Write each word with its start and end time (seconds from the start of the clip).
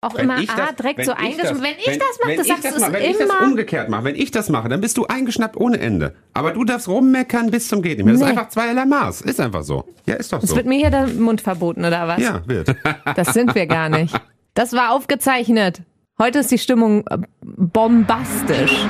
auch 0.00 0.14
Wenn 0.14 0.24
immer 0.24 0.38
ich 0.38 0.46
das- 0.46 0.58
ah, 0.60 0.72
direkt 0.78 0.98
wenn 0.98 1.04
so 1.06 1.12
eingeschnappt. 1.12 1.62
Wenn 1.62 1.74
ich 1.78 1.98
das 1.98 2.18
mache, 2.20 2.28
wenn 2.28 2.36
das 2.36 2.46
ich 2.46 2.52
sagst 2.52 2.64
du 2.64 2.68
das 2.68 2.76
es 2.76 2.80
mal- 2.82 2.92
Wenn 2.92 3.02
ich 3.10 3.16
das 3.18 3.28
immer. 3.28 3.42
umgekehrt 3.42 3.88
mache, 3.88 4.04
wenn 4.04 4.14
ich 4.14 4.30
das 4.30 4.48
mache, 4.48 4.68
dann 4.68 4.80
bist 4.80 4.96
du 4.96 5.06
eingeschnappt 5.06 5.56
ohne 5.56 5.80
Ende. 5.80 6.14
Aber 6.34 6.52
du 6.52 6.64
darfst 6.64 6.86
rummeckern 6.88 7.50
bis 7.50 7.66
zum 7.68 7.82
geht 7.82 7.98
nicht 7.98 8.04
mehr. 8.04 8.14
Das 8.14 8.20
ist 8.22 8.26
Nee. 8.26 8.32
einfach 8.32 8.48
zweierlei 8.48 8.84
Maß. 8.84 9.22
Ist 9.22 9.40
einfach 9.40 9.62
so. 9.62 9.84
Ja, 10.06 10.14
ist 10.14 10.32
doch 10.32 10.42
Es 10.42 10.50
so. 10.50 10.56
wird 10.56 10.66
mir 10.66 10.78
hier 10.78 10.90
der 10.90 11.08
Mund 11.08 11.40
verboten, 11.40 11.84
oder 11.84 12.06
was? 12.06 12.20
Ja, 12.22 12.42
wird. 12.46 12.74
Das 13.16 13.34
sind 13.34 13.54
wir 13.56 13.66
gar 13.66 13.88
nicht. 13.88 14.14
Das 14.54 14.72
war 14.72 14.92
aufgezeichnet. 14.92 15.82
Heute 16.20 16.40
ist 16.40 16.50
die 16.50 16.58
Stimmung 16.58 17.04
äh, 17.08 17.18
bombastisch. 17.42 18.86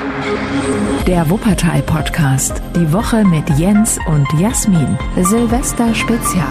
Der 1.06 1.28
Wuppertal-Podcast. 1.28 2.62
Die 2.76 2.90
Woche 2.92 3.24
mit 3.24 3.48
Jens 3.58 3.98
und 4.08 4.26
Jasmin. 4.40 4.98
Silvester 5.22 5.94
Spezial. 5.94 6.44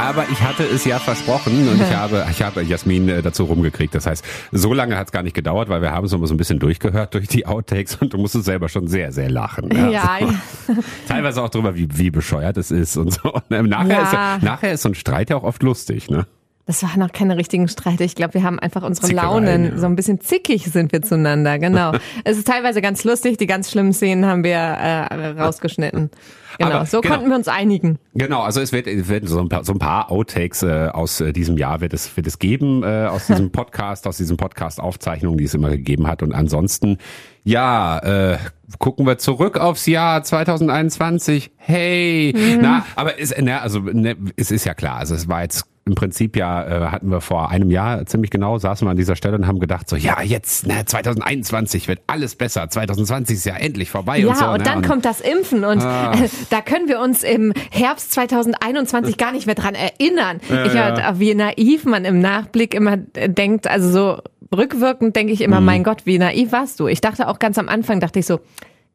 Aber 0.00 0.24
ich 0.30 0.40
hatte 0.40 0.64
es 0.64 0.84
ja 0.84 0.98
versprochen 0.98 1.68
und 1.68 1.80
ich 1.80 1.94
habe, 1.94 2.26
ich 2.30 2.42
habe 2.42 2.62
Jasmin 2.62 3.08
äh, 3.08 3.22
dazu 3.22 3.44
rumgekriegt. 3.44 3.94
Das 3.94 4.06
heißt, 4.06 4.24
so 4.52 4.72
lange 4.72 4.96
hat 4.96 5.08
es 5.08 5.12
gar 5.12 5.22
nicht 5.22 5.34
gedauert, 5.34 5.68
weil 5.68 5.82
wir 5.82 5.92
haben 5.92 6.06
es 6.06 6.12
immer 6.12 6.26
so 6.26 6.34
ein 6.34 6.36
bisschen 6.38 6.58
durchgehört 6.58 7.14
durch 7.14 7.28
die 7.28 7.46
Outtakes 7.46 7.96
und 7.96 8.12
du 8.12 8.18
musstest 8.18 8.44
selber 8.46 8.68
schon 8.68 8.88
sehr, 8.88 9.12
sehr 9.12 9.30
lachen. 9.30 9.70
Ja, 9.90 10.18
Also, 10.20 10.34
teilweise 11.08 11.42
auch 11.42 11.50
drüber, 11.50 11.74
wie, 11.76 11.88
wie 11.98 12.10
bescheuert 12.10 12.56
es 12.56 12.70
ist 12.70 12.96
und 12.96 13.12
so. 13.12 13.32
Und, 13.32 13.42
ähm, 13.50 13.68
nachher, 13.68 13.90
Ja. 13.90 14.02
ist, 14.02 14.12
ja- 14.12 14.38
nachher 14.42 14.72
ist 14.72 14.82
so 14.82 14.88
ein 14.88 14.94
Streit 14.94 15.30
ja 15.30 15.36
auch 15.36 15.42
oft 15.44 15.62
lustig, 15.62 16.10
ne? 16.10 16.26
das 16.66 16.84
waren 16.84 17.00
noch 17.00 17.10
keine 17.10 17.36
richtigen 17.36 17.66
Streite. 17.66 18.04
Ich 18.04 18.14
glaube, 18.14 18.34
wir 18.34 18.44
haben 18.44 18.60
einfach 18.60 18.84
unsere 18.84 19.08
Zickereien, 19.08 19.28
Launen. 19.44 19.64
ja. 19.72 19.78
So 19.78 19.86
ein 19.86 19.96
bisschen 19.96 20.20
zickig 20.20 20.66
sind 20.66 20.92
wir 20.92 21.02
zueinander, 21.02 21.58
genau. 21.58 21.92
es 22.24 22.38
ist 22.38 22.46
teilweise 22.46 22.80
ganz 22.80 23.02
lustig. 23.02 23.38
Die 23.38 23.48
ganz 23.48 23.72
schlimmen 23.72 23.92
Szenen 23.92 24.24
haben 24.24 24.44
wir 24.44 24.52
äh, 24.56 25.26
rausgeschnitten. 25.40 26.10
Genau, 26.58 26.70
Aber- 26.76 26.86
so 26.86 27.00
genau. 27.00 27.14
konnten 27.14 27.30
wir 27.30 27.36
uns 27.36 27.48
einigen. 27.48 27.98
Genau, 28.14 28.42
also 28.42 28.60
es 28.60 28.72
wird, 28.72 28.86
es 28.86 29.08
wird 29.08 29.28
so, 29.28 29.40
ein 29.40 29.48
paar, 29.48 29.64
so 29.64 29.72
ein 29.72 29.78
paar 29.78 30.10
Outtakes 30.10 30.62
äh, 30.62 30.88
aus 30.92 31.20
äh, 31.20 31.32
diesem 31.32 31.56
Jahr 31.56 31.80
wird 31.80 31.94
es, 31.94 32.16
wird 32.16 32.26
es 32.26 32.38
geben, 32.38 32.82
äh, 32.82 33.06
aus 33.06 33.26
diesem 33.26 33.50
Podcast, 33.52 34.06
aus 34.06 34.16
diesen 34.16 34.36
Podcast-Aufzeichnungen, 34.36 35.38
die 35.38 35.44
es 35.44 35.54
immer 35.54 35.70
gegeben 35.70 36.06
hat. 36.06 36.22
Und 36.22 36.32
ansonsten, 36.34 36.98
ja, 37.44 37.98
äh, 38.32 38.38
gucken 38.78 39.06
wir 39.06 39.18
zurück 39.18 39.56
aufs 39.58 39.86
Jahr 39.86 40.22
2021. 40.22 41.52
Hey, 41.56 42.34
na, 42.60 42.84
aber 42.96 43.18
es, 43.20 43.36
ne, 43.36 43.60
also 43.60 43.80
ne, 43.80 44.16
es 44.36 44.50
ist 44.50 44.64
ja 44.64 44.74
klar, 44.74 44.96
also 44.96 45.14
es 45.14 45.28
war 45.28 45.42
jetzt 45.42 45.64
im 45.90 45.94
Prinzip 45.96 46.36
ja, 46.36 46.64
äh, 46.66 46.86
hatten 46.86 47.10
wir 47.10 47.20
vor 47.20 47.50
einem 47.50 47.70
Jahr 47.70 48.06
ziemlich 48.06 48.30
genau, 48.30 48.58
saßen 48.58 48.86
wir 48.86 48.90
an 48.92 48.96
dieser 48.96 49.16
Stelle 49.16 49.36
und 49.36 49.46
haben 49.46 49.58
gedacht 49.60 49.88
so, 49.88 49.96
ja, 49.96 50.22
jetzt, 50.22 50.66
ne, 50.66 50.84
2021 50.84 51.88
wird 51.88 52.00
alles 52.06 52.36
besser, 52.36 52.68
2020 52.68 53.36
ist 53.36 53.44
ja 53.44 53.56
endlich 53.56 53.90
vorbei 53.90 54.18
Ja, 54.18 54.28
und 54.28 54.36
so. 54.36 54.44
und 54.46 54.58
ne, 54.58 54.64
dann 54.64 54.82
kommt 54.82 55.04
das 55.04 55.20
Impfen 55.20 55.64
und 55.64 55.80
Ah. 55.82 56.12
äh, 56.14 56.28
da 56.50 56.60
können 56.60 56.88
wir 56.88 57.00
uns 57.00 57.22
im 57.22 57.52
Herbst 57.70 58.12
2021 58.12 59.16
gar 59.16 59.32
nicht 59.32 59.46
mehr 59.46 59.54
dran 59.54 59.74
erinnern. 59.74 60.40
ich 60.66 60.74
ja. 60.74 60.94
halt, 60.96 61.18
wie 61.20 61.34
naiv 61.34 61.84
man 61.84 62.04
im 62.04 62.20
Nachblick 62.20 62.74
immer 62.74 62.98
äh, 63.14 63.28
denkt, 63.28 63.66
also 63.66 63.88
so 63.90 64.22
rückwirkend 64.56 65.14
denke 65.16 65.32
ich 65.32 65.40
Mhm. 65.40 65.44
immer, 65.46 65.60
mein 65.60 65.84
Gott, 65.84 66.06
wie 66.06 66.18
naiv 66.18 66.52
warst 66.52 66.80
du? 66.80 66.86
Ich 66.86 67.00
dachte 67.00 67.28
auch 67.28 67.38
ganz 67.38 67.58
am 67.58 67.68
Anfang, 67.68 68.00
dachte 68.00 68.18
ich 68.18 68.26
so, 68.26 68.40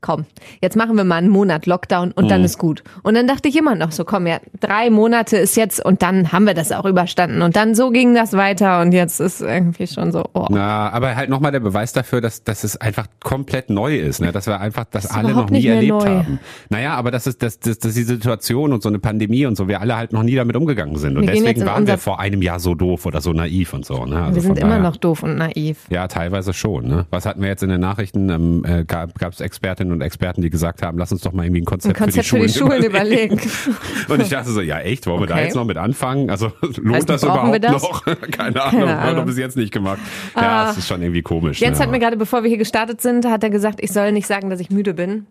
komm, 0.05 0.25
jetzt 0.61 0.75
machen 0.77 0.95
wir 0.97 1.03
mal 1.03 1.15
einen 1.15 1.29
Monat 1.29 1.65
Lockdown 1.65 2.11
und 2.11 2.25
Mhm. 2.25 2.29
dann 2.29 2.43
ist 2.43 2.59
gut. 2.59 2.83
Und 3.01 3.15
dann 3.15 3.25
dachte 3.25 3.47
ich 3.49 3.57
immer 3.57 3.73
noch 3.73 3.91
so, 3.91 4.05
komm, 4.05 4.27
ja, 4.27 4.37
drei 4.59 4.91
Monate 4.91 5.35
ist 5.37 5.57
jetzt 5.57 5.83
und 5.83 6.03
dann 6.03 6.31
haben 6.31 6.45
wir 6.45 6.53
das 6.53 6.71
auch 6.71 6.85
überstanden. 6.85 7.41
Und 7.41 7.55
dann 7.55 7.73
so 7.73 7.89
ging 7.89 8.13
das 8.13 8.33
weiter 8.33 8.81
und 8.81 8.91
jetzt 8.91 9.19
ist 9.19 9.41
irgendwie 9.41 9.87
schon 9.87 10.11
so, 10.11 10.23
oh. 10.33 10.45
Na, 10.51 10.91
aber 10.91 11.15
halt 11.15 11.31
nochmal 11.31 11.51
der 11.51 11.59
Beweis 11.59 11.91
dafür, 11.91 12.21
dass, 12.21 12.43
dass 12.43 12.63
es 12.63 12.77
einfach 12.77 13.07
komplett 13.23 13.71
neu 13.71 13.97
ist, 13.97 14.21
ne? 14.21 14.31
dass 14.31 14.45
wir 14.45 14.59
einfach 14.59 14.85
das 14.91 15.05
ist 15.05 15.11
alle 15.11 15.33
noch 15.33 15.49
nie 15.49 15.65
erlebt 15.65 15.89
neu. 15.89 16.05
haben. 16.07 16.39
Naja, 16.69 16.93
aber 16.93 17.09
das 17.09 17.25
ist, 17.25 17.41
dass, 17.41 17.59
dass, 17.59 17.79
dass 17.79 17.93
die 17.95 18.03
Situation 18.03 18.73
und 18.73 18.83
so 18.83 18.89
eine 18.89 18.99
Pandemie 18.99 19.47
und 19.47 19.55
so, 19.57 19.67
wir 19.67 19.81
alle 19.81 19.97
halt 19.97 20.13
noch 20.13 20.21
nie 20.21 20.35
damit 20.35 20.55
umgegangen 20.55 20.97
sind. 20.97 21.17
Und 21.17 21.23
Wir 21.25 21.33
deswegen 21.33 21.65
waren 21.65 21.87
wir 21.87 21.97
vor 21.97 22.19
einem 22.19 22.43
Jahr 22.43 22.59
so 22.59 22.75
doof 22.75 23.07
oder 23.07 23.21
so 23.21 23.33
naiv 23.33 23.73
und 23.73 23.85
so. 23.85 24.05
Ne? 24.05 24.21
Also 24.21 24.35
wir 24.35 24.41
sind 24.43 24.59
immer 24.59 24.77
noch 24.77 24.97
doof 24.97 25.23
und 25.23 25.35
naiv. 25.37 25.79
Ja, 25.89 26.07
teilweise 26.07 26.53
schon. 26.53 26.87
Ne? 26.87 27.05
Was 27.09 27.25
hatten 27.25 27.41
wir 27.41 27.49
jetzt 27.49 27.63
in 27.63 27.69
den 27.69 27.81
Nachrichten? 27.81 28.29
Ähm, 28.29 28.63
äh, 28.65 28.83
gab 28.85 29.11
es 29.33 29.41
Expertinnen 29.41 29.94
und 29.95 30.01
Experten, 30.01 30.41
die 30.41 30.49
gesagt 30.49 30.81
haben, 30.81 30.97
lass 30.97 31.11
uns 31.11 31.21
doch 31.21 31.31
mal 31.33 31.43
irgendwie 31.45 31.61
ein 31.61 31.65
Konzept, 31.65 31.95
Ein 31.95 32.03
Konzept 32.03 32.27
für 32.27 32.39
die 32.39 32.49
Schulen 32.49 32.83
überlegen. 32.83 33.39
Und 34.09 34.21
ich 34.21 34.29
dachte 34.29 34.51
so, 34.51 34.61
ja 34.61 34.79
echt, 34.79 35.07
wollen 35.07 35.21
wir 35.21 35.27
da 35.27 35.33
Okay. 35.35 35.43
jetzt 35.45 35.55
noch 35.55 35.65
mit 35.65 35.77
anfangen? 35.77 36.29
Also 36.29 36.51
lohnt 36.61 36.95
Heißt, 36.97 37.09
das 37.09 37.23
überhaupt 37.23 37.63
das? 37.63 37.81
noch? 37.81 38.03
Keine 38.31 38.61
Ahnung, 38.61 38.71
Keine 38.81 38.91
haben 38.97 39.03
wir 39.03 39.11
Ahnung. 39.11 39.25
bis 39.25 39.37
jetzt 39.37 39.57
nicht 39.57 39.71
gemacht. 39.73 39.99
Ja, 40.35 40.65
Ah. 40.65 40.71
es 40.71 40.77
ist 40.77 40.87
schon 40.87 41.01
irgendwie 41.01 41.21
komisch. 41.21 41.59
Jens 41.59 41.79
ne? 41.79 41.83
hat 41.85 41.91
mir 41.91 41.99
gerade, 41.99 42.17
bevor 42.17 42.43
wir 42.43 42.49
hier 42.49 42.57
gestartet 42.57 43.01
sind, 43.01 43.25
hat 43.25 43.43
er 43.43 43.49
gesagt, 43.49 43.79
ich 43.81 43.91
soll 43.91 44.11
nicht 44.11 44.27
sagen, 44.27 44.49
dass 44.49 44.59
ich 44.59 44.69
müde 44.69 44.93
bin. 44.93 45.25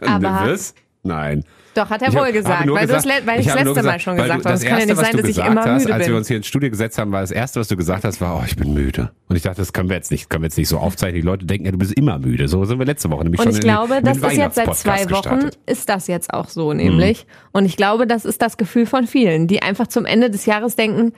Aber 0.00 0.18
Nervös? 0.18 0.74
Nein. 1.06 1.44
doch, 1.74 1.90
hat 1.90 2.00
er 2.02 2.08
Ich 2.08 2.14
wohl 2.14 2.26
hab- 2.26 2.32
gesagt, 2.32 2.66
weil, 2.70 2.86
gesagt- 2.86 3.26
weil 3.26 3.40
ich 3.40 3.46
das 3.46 3.54
letzte 3.64 3.82
Mal 3.82 4.00
schon 4.00 4.16
gesagt 4.16 4.32
habe. 4.32 4.42
das 4.42 4.60
Es 4.62 4.66
kann 4.66 4.70
ja 4.70 4.84
erste, 4.86 4.88
nicht 4.88 4.96
was 4.98 5.06
sein, 5.08 5.16
dass 5.18 5.28
ich 5.28 5.36
gesagt 5.36 5.52
immer 5.52 5.64
hast, 5.64 5.82
müde 5.82 5.94
als 5.94 6.00
wir 6.02 6.06
bin. 6.08 6.16
uns 6.16 6.28
hier 6.28 6.36
ins 6.38 6.46
Studio 6.46 6.70
gesetzt 6.70 6.98
haben, 6.98 7.12
war 7.12 7.20
das 7.20 7.30
erste, 7.30 7.60
was 7.60 7.68
du 7.68 7.76
gesagt 7.76 8.04
hast, 8.04 8.20
war, 8.20 8.38
oh, 8.38 8.42
ich 8.46 8.56
bin 8.56 8.72
müde. 8.72 9.10
Und 9.28 9.36
ich 9.36 9.42
dachte, 9.42 9.58
das 9.58 9.72
können 9.72 9.88
wir 9.90 9.96
jetzt 9.96 10.10
nicht, 10.10 10.30
können 10.30 10.42
wir 10.42 10.46
jetzt 10.46 10.56
nicht 10.56 10.68
so 10.68 10.78
aufzeichnen. 10.78 11.20
Die 11.20 11.26
Leute 11.26 11.44
denken, 11.44 11.66
ja, 11.66 11.72
du 11.72 11.78
bist 11.78 11.92
immer 11.92 12.18
müde. 12.18 12.48
So 12.48 12.64
sind 12.64 12.78
wir 12.78 12.86
letzte 12.86 13.10
Woche 13.10 13.24
nämlich 13.24 13.40
Und 13.40 13.44
schon 13.44 13.52
ich 13.52 13.58
in 13.58 13.62
glaube, 13.64 13.94
den, 13.96 14.04
das 14.04 14.16
ist 14.18 14.36
jetzt 14.38 14.54
seit 14.54 14.74
zwei 14.74 14.98
Wochen, 15.00 15.08
gestartet. 15.08 15.58
ist 15.66 15.88
das 15.88 16.06
jetzt 16.06 16.32
auch 16.32 16.48
so 16.48 16.72
nämlich. 16.72 17.26
Und 17.52 17.66
ich 17.66 17.76
glaube, 17.76 18.06
das 18.06 18.24
ist 18.24 18.40
das 18.40 18.56
Gefühl 18.56 18.86
von 18.86 19.06
vielen, 19.06 19.46
die 19.46 19.62
einfach 19.62 19.86
zum 19.88 20.06
Ende 20.06 20.30
des 20.30 20.46
Jahres 20.46 20.76
denken, 20.76 21.12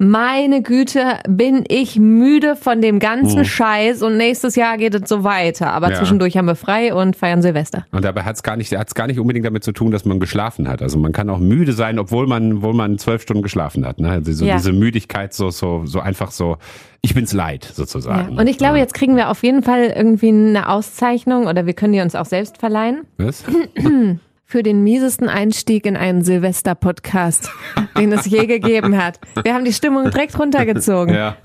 meine 0.00 0.62
Güte, 0.62 1.18
bin 1.28 1.64
ich 1.68 1.98
müde 1.98 2.54
von 2.54 2.80
dem 2.80 3.00
ganzen 3.00 3.44
Scheiß 3.44 4.02
und 4.02 4.16
nächstes 4.16 4.54
Jahr 4.54 4.78
geht 4.78 4.94
es 4.94 5.08
so 5.08 5.24
weiter. 5.24 5.72
Aber. 5.72 5.90
Ja. 5.90 5.96
zwischendurch 5.96 6.36
haben 6.36 6.46
wir 6.46 6.54
frei 6.54 6.94
und 6.94 7.16
feiern 7.16 7.42
Silvester. 7.42 7.84
Und 7.90 8.04
dabei 8.04 8.22
hat 8.22 8.36
es 8.36 8.42
gar 8.44 8.56
nicht, 8.56 8.76
hat's 8.76 8.94
gar 8.94 9.08
nicht 9.08 9.18
unbedingt 9.18 9.44
damit 9.44 9.64
zu 9.64 9.72
tun, 9.72 9.90
dass 9.90 10.04
man 10.04 10.20
geschlafen 10.20 10.68
hat. 10.68 10.82
Also 10.82 10.98
man 10.98 11.12
kann 11.12 11.28
auch 11.30 11.38
müde 11.38 11.72
sein, 11.72 11.98
obwohl 11.98 12.26
man, 12.28 12.58
obwohl 12.58 12.74
man 12.74 12.98
zwölf 12.98 13.22
Stunden 13.22 13.42
geschlafen 13.42 13.84
hat. 13.84 13.98
Ne? 13.98 14.10
Also 14.10 14.32
so 14.32 14.44
Ja. 14.44 14.56
diese 14.56 14.72
Müdigkeit, 14.72 15.34
so, 15.34 15.50
so, 15.50 15.84
so 15.84 15.98
einfach 15.98 16.30
so, 16.30 16.58
ich 17.00 17.14
bin's 17.14 17.32
leid, 17.32 17.64
Ja. 17.64 17.74
sozusagen. 17.74 18.38
Und 18.38 18.46
ich 18.46 18.58
glaube, 18.58 18.78
jetzt 18.78 18.94
kriegen 18.94 19.16
wir 19.16 19.30
auf 19.30 19.42
jeden 19.42 19.62
Fall 19.64 19.92
irgendwie 19.96 20.28
eine 20.28 20.68
Auszeichnung 20.68 21.46
oder 21.48 21.66
wir 21.66 21.72
können 21.72 21.92
die 21.92 22.00
uns 22.00 22.14
auch 22.14 22.26
selbst 22.26 22.58
verleihen. 22.58 23.02
Was? 23.16 23.44
für 24.50 24.62
den 24.62 24.82
miesesten 24.82 25.28
Einstieg 25.28 25.84
in 25.84 25.94
einen 25.94 26.24
Silvester-Podcast, 26.24 27.50
den 27.98 28.10
es 28.12 28.24
je 28.24 28.46
gegeben 28.46 28.96
hat. 28.96 29.20
Wir 29.44 29.52
haben 29.52 29.66
die 29.66 29.74
Stimmung 29.74 30.10
direkt 30.10 30.38
runtergezogen. 30.38 31.14
Ja. 31.14 31.36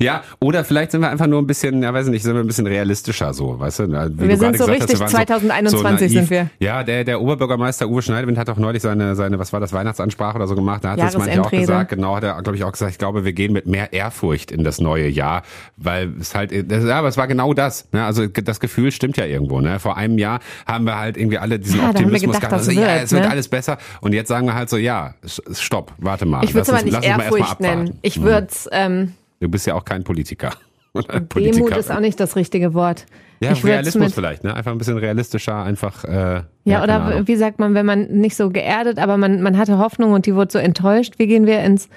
ja, 0.00 0.24
oder 0.40 0.64
vielleicht 0.64 0.90
sind 0.90 1.00
wir 1.00 1.08
einfach 1.08 1.28
nur 1.28 1.40
ein 1.40 1.46
bisschen, 1.46 1.84
ja, 1.84 1.94
weiß 1.94 2.06
ich 2.06 2.10
nicht, 2.10 2.24
sind 2.24 2.34
wir 2.34 2.40
ein 2.40 2.48
bisschen 2.48 2.66
realistischer 2.66 3.32
so, 3.32 3.60
weißt 3.60 3.78
du? 3.78 3.88
Wie 3.88 3.92
Wir 3.92 4.28
du 4.30 4.36
sind 4.38 4.58
so 4.58 4.64
hast, 4.64 4.70
richtig 4.70 4.98
waren 4.98 5.08
2021 5.08 6.10
sind 6.10 6.30
wir. 6.30 6.50
Ja, 6.58 6.82
der, 6.82 7.04
der 7.04 7.20
Oberbürgermeister 7.20 7.88
Uwe 7.88 8.02
Schneidewind 8.02 8.36
hat 8.38 8.50
auch 8.50 8.56
neulich 8.56 8.82
seine, 8.82 9.14
seine, 9.14 9.38
was 9.38 9.52
war 9.52 9.60
das, 9.60 9.72
Weihnachtsansprache 9.72 10.34
oder 10.34 10.48
so 10.48 10.56
gemacht. 10.56 10.82
Da 10.82 10.90
hat 10.90 10.98
es 10.98 11.16
manchmal 11.16 11.46
auch 11.46 11.50
gesagt, 11.52 11.90
genau, 11.90 12.16
hat 12.16 12.24
er, 12.24 12.42
glaube 12.42 12.56
ich, 12.56 12.64
auch 12.64 12.72
gesagt, 12.72 12.90
ich 12.90 12.98
glaube, 12.98 13.24
wir 13.24 13.34
gehen 13.34 13.52
mit 13.52 13.66
mehr 13.66 13.92
Ehrfurcht 13.92 14.50
in 14.50 14.64
das 14.64 14.80
neue 14.80 15.06
Jahr, 15.06 15.42
weil 15.76 16.12
es 16.18 16.34
halt, 16.34 16.50
das, 16.68 16.82
ja, 16.82 16.98
aber 16.98 17.06
es 17.06 17.16
war 17.16 17.28
genau 17.28 17.54
das. 17.54 17.86
Ne? 17.92 18.04
Also 18.04 18.26
das 18.26 18.58
Gefühl 18.58 18.90
stimmt 18.90 19.16
ja 19.16 19.26
irgendwo. 19.26 19.60
Ne? 19.60 19.78
Vor 19.78 19.96
einem 19.96 20.18
Jahr 20.18 20.40
haben 20.66 20.86
wir 20.86 20.98
halt 20.98 21.16
irgendwie 21.16 21.38
alle 21.38 21.60
diesen 21.60 21.78
Ja, 21.78 21.90
Optimismus 21.90 22.47
gedacht, 22.48 22.60
das 22.60 22.68
also, 22.68 22.80
ja, 22.80 22.94
wird, 22.94 23.04
es 23.04 23.12
wird 23.12 23.24
ne? 23.24 23.30
alles 23.30 23.48
besser. 23.48 23.78
Und 24.00 24.12
jetzt 24.12 24.28
sagen 24.28 24.46
wir 24.46 24.54
halt 24.54 24.68
so, 24.68 24.76
ja, 24.76 25.14
stopp, 25.52 25.92
warte 25.98 26.26
mal. 26.26 26.44
Ich 26.44 26.54
würde 26.54 26.62
es 26.62 26.70
aber 26.70 26.82
nicht 26.82 27.04
Ehrfurcht 27.04 27.60
nennen. 27.60 27.98
Ich 28.02 28.16
Hm. 28.16 28.22
würde 28.24 28.46
es, 28.50 28.68
ähm, 28.72 29.14
Du 29.40 29.48
bist 29.48 29.66
ja 29.66 29.74
auch 29.74 29.84
kein 29.84 30.02
Politiker. 30.04 30.50
Demut 31.36 31.76
ist 31.76 31.90
auch 31.90 32.00
nicht 32.00 32.18
das 32.18 32.34
richtige 32.34 32.74
Wort. 32.74 33.06
Ja, 33.40 33.52
ich 33.52 33.64
Realismus 33.64 34.14
vielleicht, 34.14 34.42
ne? 34.42 34.54
Einfach 34.54 34.72
ein 34.72 34.78
bisschen 34.78 34.98
realistischer, 34.98 35.62
einfach. 35.62 36.04
Äh, 36.04 36.42
ja, 36.64 36.80
keine 36.80 36.82
oder 36.82 37.28
wie 37.28 37.36
sagt 37.36 37.60
man, 37.60 37.74
wenn 37.74 37.86
man 37.86 38.06
nicht 38.08 38.34
so 38.34 38.50
geerdet, 38.50 38.98
aber 38.98 39.16
man, 39.16 39.42
man 39.42 39.56
hatte 39.56 39.78
Hoffnung 39.78 40.12
und 40.12 40.26
die 40.26 40.34
wurde 40.34 40.50
so 40.50 40.58
enttäuscht. 40.58 41.14
Wie 41.18 41.28
gehen 41.28 41.46
wir 41.46 41.60
ins, 41.62 41.88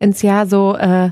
ins 0.00 0.22
Jahr 0.22 0.46
so, 0.46 0.76
äh, 0.76 1.10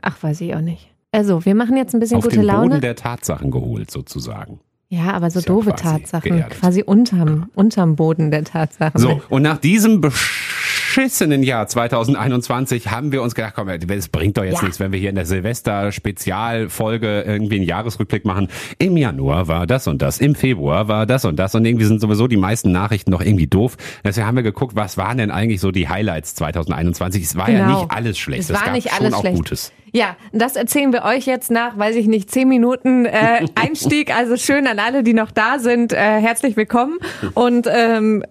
ach, 0.00 0.22
weiß 0.22 0.40
ich 0.42 0.54
auch 0.54 0.60
nicht. 0.60 0.92
Also, 1.10 1.44
wir 1.44 1.54
machen 1.54 1.76
jetzt 1.76 1.94
ein 1.94 2.00
bisschen 2.00 2.18
auf 2.18 2.24
gute 2.24 2.36
den 2.36 2.44
Laune. 2.44 2.68
Boden 2.68 2.80
der 2.82 2.94
Tatsachen 2.94 3.50
geholt, 3.50 3.90
sozusagen. 3.90 4.60
Ja, 4.88 5.12
aber 5.12 5.30
so 5.30 5.40
ja 5.40 5.46
doofe 5.46 5.74
Tatsachen. 5.74 6.30
geerdet. 6.36 6.58
Quasi 6.60 6.82
unterm, 6.82 7.50
unterm 7.54 7.96
Boden 7.96 8.30
der 8.30 8.44
Tatsachen. 8.44 9.00
So, 9.00 9.20
und 9.28 9.42
nach 9.42 9.58
diesem 9.58 10.00
beschissenen 10.00 11.42
Jahr 11.42 11.66
2021 11.66 12.90
haben 12.90 13.12
wir 13.12 13.20
uns 13.22 13.34
gedacht, 13.34 13.54
komm, 13.56 13.68
es 13.68 14.08
bringt 14.08 14.36
doch 14.38 14.44
jetzt 14.44 14.56
Ja. 14.58 14.62
nichts, 14.64 14.80
wenn 14.80 14.92
wir 14.92 14.98
hier 14.98 15.10
in 15.10 15.16
der 15.16 15.26
Silvester-Spezialfolge 15.26 17.22
irgendwie 17.22 17.56
einen 17.56 17.64
Jahresrückblick 17.64 18.24
machen. 18.24 18.48
Im 18.78 18.96
Januar 18.96 19.48
war 19.48 19.66
das 19.66 19.86
und 19.88 20.02
das, 20.02 20.18
im 20.20 20.34
Februar 20.34 20.88
war 20.88 21.06
das 21.06 21.24
und 21.24 21.36
das 21.36 21.54
und 21.54 21.64
irgendwie 21.64 21.84
sind 21.84 22.00
sowieso 22.00 22.28
die 22.28 22.36
meisten 22.36 22.72
Nachrichten 22.72 23.10
noch 23.10 23.20
irgendwie 23.20 23.46
doof. 23.46 23.76
Deswegen 24.04 24.26
haben 24.26 24.36
wir 24.36 24.42
geguckt, 24.42 24.76
was 24.76 24.96
waren 24.96 25.18
denn 25.18 25.30
eigentlich 25.30 25.60
so 25.60 25.70
die 25.70 25.88
Highlights 25.88 26.34
2021? 26.36 27.22
Es 27.24 27.36
war 27.36 27.50
ja 27.50 27.66
Genau. 27.66 27.80
nicht 27.82 27.90
alles 27.90 28.18
schlecht. 28.18 28.42
Es 28.44 28.52
war 28.52 28.62
gab 28.64 28.72
nicht 28.74 28.88
schon 28.90 28.98
alles 29.00 29.14
auch 29.14 29.20
schlecht. 29.20 29.36
Gutes. 29.36 29.72
Ja, 29.96 30.14
das 30.30 30.56
erzählen 30.56 30.92
wir 30.92 31.04
euch 31.04 31.24
jetzt 31.24 31.50
nach, 31.50 31.78
weiß 31.78 31.96
ich 31.96 32.06
nicht, 32.06 32.30
zehn 32.30 32.46
Minuten 32.48 33.06
äh, 33.06 33.46
Einstieg. 33.54 34.14
Also 34.14 34.36
schön 34.36 34.66
an 34.66 34.78
alle, 34.78 35.02
die 35.02 35.14
noch 35.14 35.30
da 35.30 35.58
sind. 35.58 35.94
Äh, 35.94 35.96
herzlich 35.96 36.54
willkommen 36.54 36.98
und 37.32 37.66
ähm, 37.66 38.22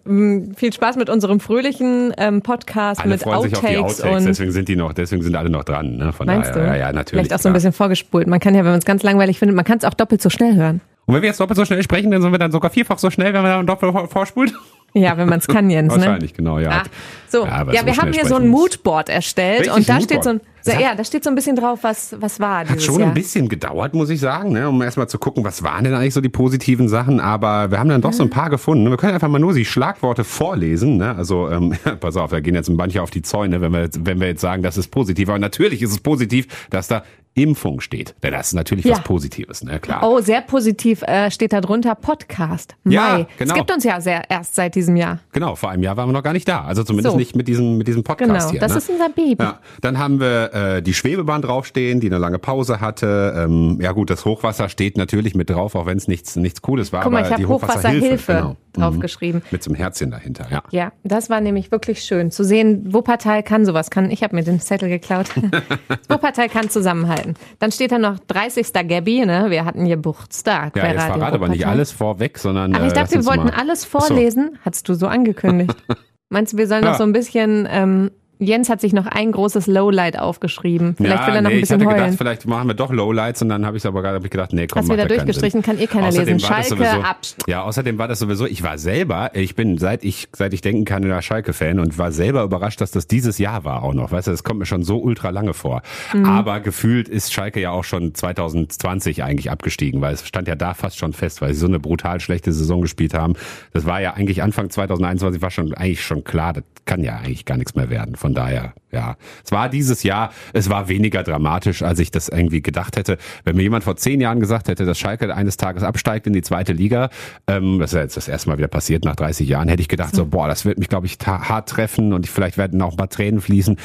viel 0.55 0.71
Spaß 0.71 0.95
mit 0.95 1.09
unserem 1.09 1.39
fröhlichen 1.39 2.13
ähm, 2.19 2.43
Podcast 2.43 3.01
Alle 3.01 3.09
mit 3.15 3.25
Outtakes 3.25 3.99
Outtakes, 3.99 4.01
und 4.01 4.25
deswegen 4.27 4.51
sind 4.51 4.67
die 4.69 4.75
noch, 4.75 4.93
deswegen 4.93 5.23
sind 5.23 5.35
alle 5.35 5.49
noch 5.49 5.63
dran. 5.63 5.97
Ne? 5.97 6.13
Von 6.13 6.27
meinst 6.27 6.51
daher, 6.51 6.61
du? 6.61 6.67
ja, 6.67 6.75
ja, 6.75 6.93
natürlich. 6.93 7.25
Vielleicht 7.25 7.33
auch 7.33 7.41
so 7.41 7.49
ein 7.49 7.53
bisschen 7.53 7.73
vorgespult. 7.73 8.27
Man 8.27 8.39
kann 8.39 8.53
ja, 8.53 8.59
wenn 8.63 8.69
man 8.69 8.77
es 8.79 8.85
ganz 8.85 9.01
langweilig 9.01 9.39
findet, 9.39 9.55
man 9.55 9.65
kann 9.65 9.79
es 9.79 9.85
auch 9.85 9.95
doppelt 9.95 10.21
so 10.21 10.29
schnell 10.29 10.53
hören. 10.55 10.81
Und 11.07 11.15
wenn 11.15 11.23
wir 11.23 11.29
jetzt 11.29 11.39
doppelt 11.39 11.57
so 11.57 11.65
schnell 11.65 11.81
sprechen, 11.81 12.11
dann 12.11 12.21
sind 12.21 12.31
wir 12.31 12.37
dann 12.37 12.51
sogar 12.51 12.69
vierfach 12.69 12.99
so 12.99 13.09
schnell, 13.09 13.33
wenn 13.33 13.41
wir 13.41 13.49
dann 13.49 13.65
doppelt 13.65 13.91
vor- 13.91 14.07
vorspult? 14.07 14.53
Ja, 14.97 15.17
wenn 15.17 15.27
man 15.27 15.39
es 15.39 15.47
kann, 15.47 15.69
Jens. 15.69 15.93
Ne? 15.93 15.99
Wahrscheinlich, 15.99 16.33
genau, 16.33 16.57
ja. 16.57 16.69
Ah, 16.69 16.83
so, 17.27 17.45
Ja, 17.45 17.69
ja, 17.69 17.85
wir 17.85 17.97
haben 17.97 18.13
hier 18.13 18.25
so 18.25 18.35
ein 18.35 18.47
Moodboard 18.47 19.09
erstellt 19.09 19.59
Richtig, 19.61 19.75
und 19.75 19.89
da 19.89 19.95
ein 19.95 20.01
steht 20.01 20.23
so 20.23 20.29
ein, 20.29 20.35
Moodboard. 20.37 20.55
So, 20.65 20.71
ja, 20.71 20.95
da 20.95 21.03
steht 21.03 21.23
so 21.25 21.29
ein 21.29 21.35
bisschen 21.35 21.57
drauf, 21.57 21.79
was, 21.81 22.15
was 22.21 22.39
war 22.39 22.67
Hat 22.67 22.81
schon 22.81 22.99
Jahr. 22.99 23.09
ein 23.09 23.13
bisschen 23.13 23.49
gedauert, 23.49 23.93
muss 23.93 24.09
ich 24.09 24.21
sagen, 24.21 24.53
ne, 24.53 24.69
um 24.69 24.81
erstmal 24.81 25.09
zu 25.09 25.19
gucken, 25.19 25.43
was 25.43 25.61
waren 25.63 25.83
denn 25.83 25.93
eigentlich 25.93 26.13
so 26.13 26.21
die 26.21 26.29
positiven 26.29 26.87
Sachen. 26.87 27.19
Aber 27.19 27.71
wir 27.71 27.77
haben 27.79 27.89
dann 27.89 28.01
doch 28.01 28.13
so 28.13 28.23
ein 28.23 28.29
paar 28.29 28.49
gefunden. 28.49 28.89
Wir 28.89 28.95
können 28.97 29.13
einfach 29.13 29.27
mal 29.27 29.37
nur 29.39 29.53
die 29.53 29.65
Schlagworte 29.65 30.23
vorlesen. 30.23 30.95
Ne? 30.97 31.13
Also 31.15 31.49
ähm, 31.49 31.73
pass 31.99 32.15
auf, 32.15 32.31
da 32.31 32.39
gehen 32.39 32.55
jetzt 32.55 32.69
manche 32.69 33.01
auf 33.01 33.11
die 33.11 33.21
Zäune, 33.21 33.59
wenn 33.61 33.73
wir, 33.73 33.81
jetzt- 33.81 34.05
wenn 34.05 34.19
wir 34.21 34.27
jetzt 34.27 34.41
sagen, 34.41 34.63
das 34.63 34.77
ist 34.77 34.87
positiv. 34.87 35.27
Aber 35.29 35.37
natürlich 35.39 35.81
ist 35.81 35.91
es 35.91 35.99
positiv, 35.99 36.47
dass 36.69 36.87
da 36.87 37.03
Impfung 37.35 37.81
steht. 37.81 38.15
Denn 38.23 38.31
das 38.31 38.47
ist 38.47 38.53
natürlich 38.53 38.85
Ja. 38.85 38.93
was 38.93 39.03
Positives, 39.03 39.63
ne? 39.63 39.79
Klar. 39.79 40.01
Oh, 40.03 40.19
sehr 40.21 40.41
positiv 40.41 41.01
äh, 41.03 41.29
steht 41.29 41.53
da 41.53 41.61
drunter 41.61 41.93
Podcast. 41.95 42.75
Mai. 42.83 42.93
Ja, 42.93 43.27
genau. 43.37 43.53
Es 43.53 43.53
gibt 43.53 43.71
uns 43.71 43.83
ja 43.83 43.99
sehr 44.01 44.29
erst 44.29 44.55
seit 44.55 44.73
diesem 44.75 44.95
Jahr. 44.95 45.19
Genau, 45.33 45.55
vor 45.55 45.69
einem 45.69 45.83
Jahr 45.83 45.97
waren 45.97 46.07
wir 46.09 46.13
noch 46.13 46.23
gar 46.23 46.33
nicht 46.33 46.47
da. 46.47 46.63
Also 46.63 46.83
zumindest 46.83 47.11
So. 47.13 47.17
nicht 47.17 47.35
mit 47.35 47.47
diesem, 47.47 47.77
mit 47.77 47.87
diesem 47.87 48.03
Podcast 48.03 48.29
Genau, 48.31 48.51
hier. 48.51 48.59
das 48.59 48.71
ne? 48.71 48.77
ist 48.77 48.89
unser 48.89 49.09
Baby. 49.09 49.35
Ja, 49.43 49.59
dann 49.81 49.99
haben 49.99 50.19
wir 50.19 50.53
äh, 50.53 50.81
die 50.81 50.93
Schwebebahn 50.93 51.41
draufstehen, 51.41 51.99
die 51.99 52.07
eine 52.07 52.17
lange 52.17 52.39
Pause 52.39 52.79
hatte. 52.79 53.33
Ähm, 53.37 53.79
ja 53.81 53.91
gut, 53.91 54.09
das 54.09 54.23
Hochwasser 54.23 54.69
steht 54.69 54.97
natürlich 54.97 55.35
mit 55.35 55.49
drauf, 55.49 55.75
auch 55.75 55.85
wenn 55.85 55.97
es 55.97 56.07
nichts 56.07 56.37
nichts 56.37 56.61
Cooles 56.61 56.93
war. 56.93 57.03
Guck 57.03 57.11
mal, 57.11 57.23
ich 57.23 57.29
hab 57.29 57.37
die 57.37 57.45
Hochwasserhilfe, 57.45 58.05
Hochwasserhilfe 58.05 58.33
genau. 58.33 58.55
draufgeschrieben. 58.91 59.41
Mhm. 59.41 59.47
Mit 59.51 59.63
so 59.63 59.71
einem 59.71 59.75
Herzchen 59.75 60.11
dahinter, 60.11 60.47
ja. 60.49 60.63
Ja, 60.71 60.91
das 61.03 61.29
war 61.29 61.41
nämlich 61.41 61.71
wirklich 61.71 62.01
schön 62.03 62.31
zu 62.31 62.43
sehen. 62.45 62.93
Wuppertal 62.93 63.43
kann 63.43 63.65
sowas, 63.65 63.89
kann. 63.89 64.09
Ich 64.09 64.23
habe 64.23 64.35
mir 64.35 64.43
den 64.43 64.59
Zettel 64.61 64.87
geklaut. 64.89 65.27
Wuppertal 66.09 66.47
kann 66.49 66.69
zusammenhalten. 66.69 67.24
Dann 67.59 67.71
steht 67.71 67.91
da 67.91 67.97
noch 67.99 68.19
30. 68.19 68.71
Gabby, 68.87 69.25
ne? 69.25 69.47
Wir 69.49 69.65
hatten 69.65 69.85
hier 69.85 69.97
Buchtstag. 69.97 70.75
Ja, 70.75 70.87
jetzt 70.87 70.97
Radio 71.01 71.13
verrate 71.15 71.35
aber 71.35 71.47
nicht 71.49 71.65
alles 71.67 71.91
vorweg, 71.91 72.37
sondern. 72.37 72.73
Ach, 72.75 72.79
äh, 72.81 72.87
ich 72.87 72.93
lass 72.93 73.09
dachte, 73.09 73.15
wir 73.15 73.25
wollten 73.25 73.45
mal- 73.45 73.53
alles 73.59 73.87
Ach 73.93 73.99
so. 74.01 74.07
vorlesen. 74.07 74.57
Hattest 74.63 74.87
du 74.89 74.93
so 74.93 75.07
angekündigt. 75.07 75.75
Meinst 76.29 76.53
du, 76.53 76.57
wir 76.57 76.67
sollen 76.67 76.83
noch 76.83 76.91
Ja. 76.93 76.97
so 76.97 77.03
ein 77.03 77.13
bisschen, 77.13 77.67
ähm, 77.69 78.11
Jens 78.39 78.69
hat 78.69 78.81
sich 78.81 78.93
noch 78.93 79.05
ein 79.05 79.31
großes 79.31 79.67
Lowlight 79.67 80.19
aufgeschrieben. 80.19 80.95
Vielleicht 80.97 81.21
ja, 81.21 81.27
will 81.27 81.35
er 81.35 81.41
noch 81.41 81.49
nee, 81.49 81.55
ein 81.55 81.61
bisschen 81.61 81.79
ich 81.79 81.85
hatte 81.87 81.95
heulen. 81.95 82.05
gedacht, 82.11 82.17
vielleicht 82.17 82.45
machen 82.47 82.67
wir 82.67 82.73
doch 82.73 82.91
Lowlights 82.91 83.41
und 83.41 83.49
dann 83.49 83.65
habe 83.65 83.77
ich 83.77 83.85
aber 83.85 84.01
gerade 84.01 84.15
hab 84.17 84.25
ich 84.25 84.31
gedacht, 84.31 84.53
nee, 84.53 84.67
komm, 84.67 84.81
Hast 84.83 84.91
wieder 84.91 85.05
durchgestrichen, 85.05 85.61
kann 85.61 85.79
eh 85.79 85.87
keiner 85.87 86.07
Außerdem 86.07 86.35
lesen. 86.35 86.39
Schalke, 86.47 86.67
sowieso, 86.69 87.01
Abst- 87.01 87.37
Ja, 87.47 87.63
außerdem 87.63 87.97
war 87.97 88.07
das 88.07 88.19
sowieso, 88.19 88.45
ich 88.45 88.63
war 88.63 88.77
selber, 88.77 89.31
ich 89.33 89.55
bin 89.55 89.77
seit 89.77 90.03
ich 90.03 90.27
seit 90.33 90.53
ich 90.53 90.61
denken 90.61 90.85
kann 90.85 91.01
der 91.03 91.21
Schalke-Fan 91.21 91.79
und 91.79 91.97
war 91.97 92.11
selber 92.11 92.43
überrascht, 92.43 92.81
dass 92.81 92.91
das 92.91 93.07
dieses 93.07 93.37
Jahr 93.37 93.63
war 93.63 93.83
auch 93.83 93.93
noch. 93.93 94.11
Weißt 94.11 94.27
du, 94.27 94.31
das 94.31 94.43
kommt 94.43 94.59
mir 94.59 94.65
schon 94.65 94.83
so 94.83 94.97
ultra 94.97 95.29
lange 95.29 95.53
vor. 95.53 95.81
Mhm. 96.13 96.25
Aber 96.25 96.59
gefühlt 96.59 97.07
ist 97.07 97.33
Schalke 97.33 97.61
ja 97.61 97.71
auch 97.71 97.83
schon 97.83 98.13
2020 98.13 99.23
eigentlich 99.23 99.51
abgestiegen, 99.51 100.01
weil 100.01 100.13
es 100.13 100.27
stand 100.27 100.47
ja 100.47 100.55
da 100.55 100.73
fast 100.73 100.97
schon 100.97 101.13
fest, 101.13 101.41
weil 101.41 101.53
sie 101.53 101.59
so 101.59 101.67
eine 101.67 101.79
brutal 101.79 102.19
schlechte 102.19 102.51
Saison 102.51 102.81
gespielt 102.81 103.13
haben. 103.13 103.33
Das 103.73 103.85
war 103.85 104.01
ja 104.01 104.13
eigentlich 104.13 104.43
Anfang 104.43 104.69
2021 104.69 105.41
war 105.41 105.51
schon 105.51 105.73
eigentlich 105.73 106.03
schon 106.03 106.23
klar, 106.23 106.53
das 106.53 106.63
kann 106.85 107.03
ja 107.03 107.17
eigentlich 107.17 107.45
gar 107.45 107.57
nichts 107.57 107.75
mehr 107.75 107.89
werden. 107.89 108.15
Von 108.25 108.33
daher, 108.33 108.73
ja. 108.95 109.15
Es 109.43 109.51
war 109.51 109.69
dieses 109.69 110.03
Jahr, 110.03 110.31
es 110.53 110.69
war 110.69 110.87
weniger 110.87 111.21
dramatisch, 111.23 111.83
als 111.83 111.99
ich 111.99 112.11
das 112.11 112.29
irgendwie 112.29 112.61
gedacht 112.61 112.97
hätte. 112.97 113.17
Wenn 113.43 113.55
mir 113.57 113.63
jemand 113.63 113.83
vor 113.83 113.95
zehn 113.97 114.21
Jahren 114.21 114.39
gesagt 114.39 114.69
hätte, 114.69 114.85
dass 114.85 114.97
Schalke 114.97 115.35
eines 115.35 115.57
Tages 115.57 115.83
absteigt 115.83 116.25
in 116.27 116.33
die 116.33 116.41
zweite 116.41 116.73
Liga, 116.73 117.09
ähm, 117.47 117.79
das 117.79 117.91
ist 117.91 117.95
ja 117.95 118.01
jetzt 118.01 118.17
das 118.17 118.27
erste 118.27 118.49
Mal 118.49 118.57
wieder 118.57 118.67
passiert 118.67 119.05
nach 119.05 119.15
30 119.15 119.47
Jahren, 119.47 119.67
hätte 119.67 119.81
ich 119.81 119.89
gedacht, 119.89 120.15
so, 120.15 120.25
boah, 120.25 120.47
das 120.47 120.65
wird 120.65 120.79
mich, 120.79 120.89
glaube 120.89 121.05
ich, 121.05 121.17
hart 121.25 121.69
treffen 121.69 122.13
und 122.13 122.25
ich, 122.25 122.31
vielleicht 122.31 122.57
werden 122.57 122.81
auch 122.81 122.91
ein 122.91 122.97
paar 122.97 123.09
Tränen 123.09 123.41
fließen. 123.41 123.77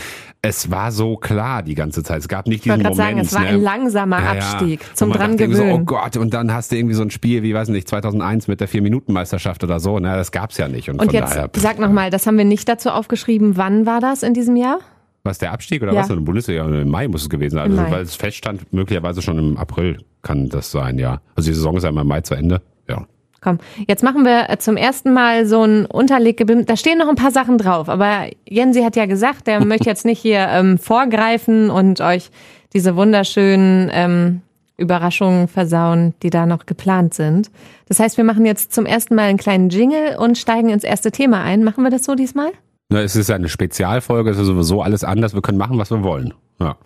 Es 0.43 0.71
war 0.71 0.91
so 0.93 1.17
klar 1.17 1.63
die 1.63 1.75
ganze 1.75 2.03
Zeit. 2.03 2.21
Es 2.21 2.29
gab 2.29 2.47
nicht 2.47 2.65
Ich 2.65 2.71
wollte 2.71 2.85
diesen 2.85 2.97
gerade 2.97 2.97
sagen, 2.97 3.11
Moment. 3.11 3.27
es 3.27 3.35
war 3.35 3.43
ne? 3.43 3.49
ein 3.49 3.61
langsamer 3.61 4.19
Ja, 4.23 4.35
ja. 4.35 4.41
Abstieg. 4.41 4.81
Wo 4.81 4.95
Zum 4.95 5.09
man 5.11 5.19
dran 5.19 5.31
dachte 5.33 5.43
irgendwie 5.45 5.59
So, 5.59 5.75
oh 5.75 5.79
Gott, 5.81 6.17
und 6.17 6.33
dann 6.33 6.53
hast 6.55 6.73
du 6.73 6.77
irgendwie 6.77 6.95
so 6.95 7.03
ein 7.03 7.11
Spiel 7.11 7.43
wie, 7.43 7.53
weiß 7.53 7.69
nicht, 7.69 7.89
2001 7.89 8.49
mit 8.49 8.61
der 8.61 8.69
Vier-Minuten-Meisterschaft 8.69 9.65
oder 9.65 9.81
so. 9.81 9.99
Ne, 9.99 10.15
das 10.15 10.33
gab's 10.33 10.57
ja 10.57 10.69
nicht. 10.69 10.89
Und, 10.89 10.99
Und 11.01 11.07
von 11.07 11.15
jetzt 11.15 11.35
daher, 11.35 11.49
pff, 11.49 11.61
sag 11.61 11.79
nochmal, 11.79 12.11
das 12.11 12.27
haben 12.27 12.39
wir 12.39 12.45
nicht 12.45 12.69
dazu 12.69 12.91
aufgeschrieben. 12.91 13.57
Wann 13.57 13.85
war 13.87 14.01
das 14.01 14.23
in 14.23 14.33
diesem 14.33 14.57
Jahr? 14.57 14.79
Was, 15.23 15.39
der 15.39 15.53
Abstieg 15.53 15.83
oder 15.83 15.93
Ja. 15.93 16.01
was? 16.01 16.09
In 16.11 16.17
der 16.17 16.23
Bundesliga? 16.23 16.65
Im 16.67 16.89
Mai 16.89 17.09
muss 17.09 17.23
es 17.23 17.31
gewesen 17.31 17.57
sein. 17.57 17.79
Also, 17.79 17.93
weil 17.93 18.03
es 18.03 18.15
feststand, 18.15 18.73
möglicherweise 18.73 19.21
schon 19.23 19.39
im 19.39 19.57
April 19.59 19.99
kann 20.23 20.49
das 20.49 20.71
sein, 20.71 20.99
ja. 20.99 21.21
Also 21.35 21.51
die 21.51 21.55
Saison 21.55 21.77
ist 21.77 21.83
ja 21.83 21.91
immer 21.91 22.03
im 22.03 22.09
Mai 22.09 22.23
zu 22.23 22.35
Ende. 22.35 22.63
Ja. 22.89 23.07
Komm, 23.43 23.59
jetzt 23.87 24.03
machen 24.03 24.25
wir 24.25 24.51
äh, 24.51 24.59
zum 24.59 24.77
ersten 24.77 25.13
Mal 25.13 25.47
so 25.47 25.63
ein 25.65 25.87
Unterleggebim. 25.87 26.67
Da 26.67 26.77
stehen 26.77 26.99
noch 26.99 27.09
ein 27.09 27.15
paar 27.17 27.31
Sachen 27.31 27.57
drauf, 27.59 27.89
aber 27.89 28.29
Jensi 28.49 28.83
hat 28.83 28.97
ja 28.97 29.07
gesagt, 29.07 29.47
der 29.47 29.65
möchte 29.65 29.89
jetzt 29.89 30.05
nicht 30.05 30.21
hier 30.21 30.47
ähm, 30.51 30.79
vorgreifen 30.79 31.71
und 31.71 32.01
euch 32.01 32.31
diese 32.75 32.97
wunderschönen 32.97 33.91
ähm, 33.93 34.43
Überraschungen 34.77 35.49
versauen, 35.49 36.15
die 36.23 36.31
da 36.31 36.47
noch 36.47 36.65
geplant 36.67 37.15
sind. 37.15 37.51
Das 37.89 38.01
heißt, 38.01 38.17
wir 38.17 38.25
machen 38.25 38.47
jetzt 38.47 38.73
zum 38.73 38.87
ersten 38.87 39.15
Mal 39.15 39.29
einen 39.29 39.39
kleinen 39.39 39.69
Jingle 39.69 40.17
und 40.19 40.39
steigen 40.39 40.71
ins 40.71 40.85
erste 40.85 41.11
Thema 41.11 41.43
ein. 41.43 41.65
Machen 41.65 41.83
wir 41.85 41.91
das 41.91 42.05
so 42.05 42.15
diesmal? 42.15 42.53
Na, 42.91 43.01
es 43.01 43.17
ist 43.17 43.29
ja 43.29 43.37
eine 43.37 43.49
Spezialfolge, 43.49 44.31
es 44.31 44.39
ist 44.39 44.47
sowieso 44.47 44.83
alles 44.83 45.05
anders. 45.05 45.33
Wir 45.33 45.43
können 45.43 45.59
machen, 45.59 45.79
was 45.79 45.91
wir 45.91 46.03
wollen. 46.03 46.35
Ja. 46.59 46.77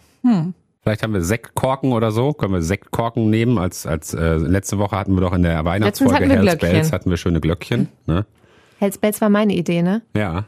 Vielleicht 0.82 1.02
haben 1.02 1.14
wir 1.14 1.22
Sektkorken 1.22 1.92
oder 1.92 2.12
so. 2.12 2.34
Können 2.34 2.52
wir 2.52 2.62
Sektkorken 2.62 3.30
nehmen? 3.30 3.58
Als, 3.58 3.86
als 3.86 4.12
äh, 4.12 4.36
letzte 4.36 4.78
Woche 4.78 4.96
hatten 4.96 5.14
wir 5.14 5.22
doch 5.22 5.32
in 5.32 5.42
der 5.42 5.64
Weihnachtsfolge 5.64 6.26
Hells 6.26 6.42
Glöckchen. 6.42 6.70
Bells 6.70 6.92
hatten 6.92 7.10
wir 7.10 7.16
schöne 7.16 7.40
Glöckchen. 7.40 7.88
Ne? 8.06 8.26
Hells 8.78 8.98
Bells 8.98 9.20
war 9.20 9.28
meine 9.30 9.54
Idee, 9.54 9.82
ne? 9.82 10.02
Ja. 10.16 10.44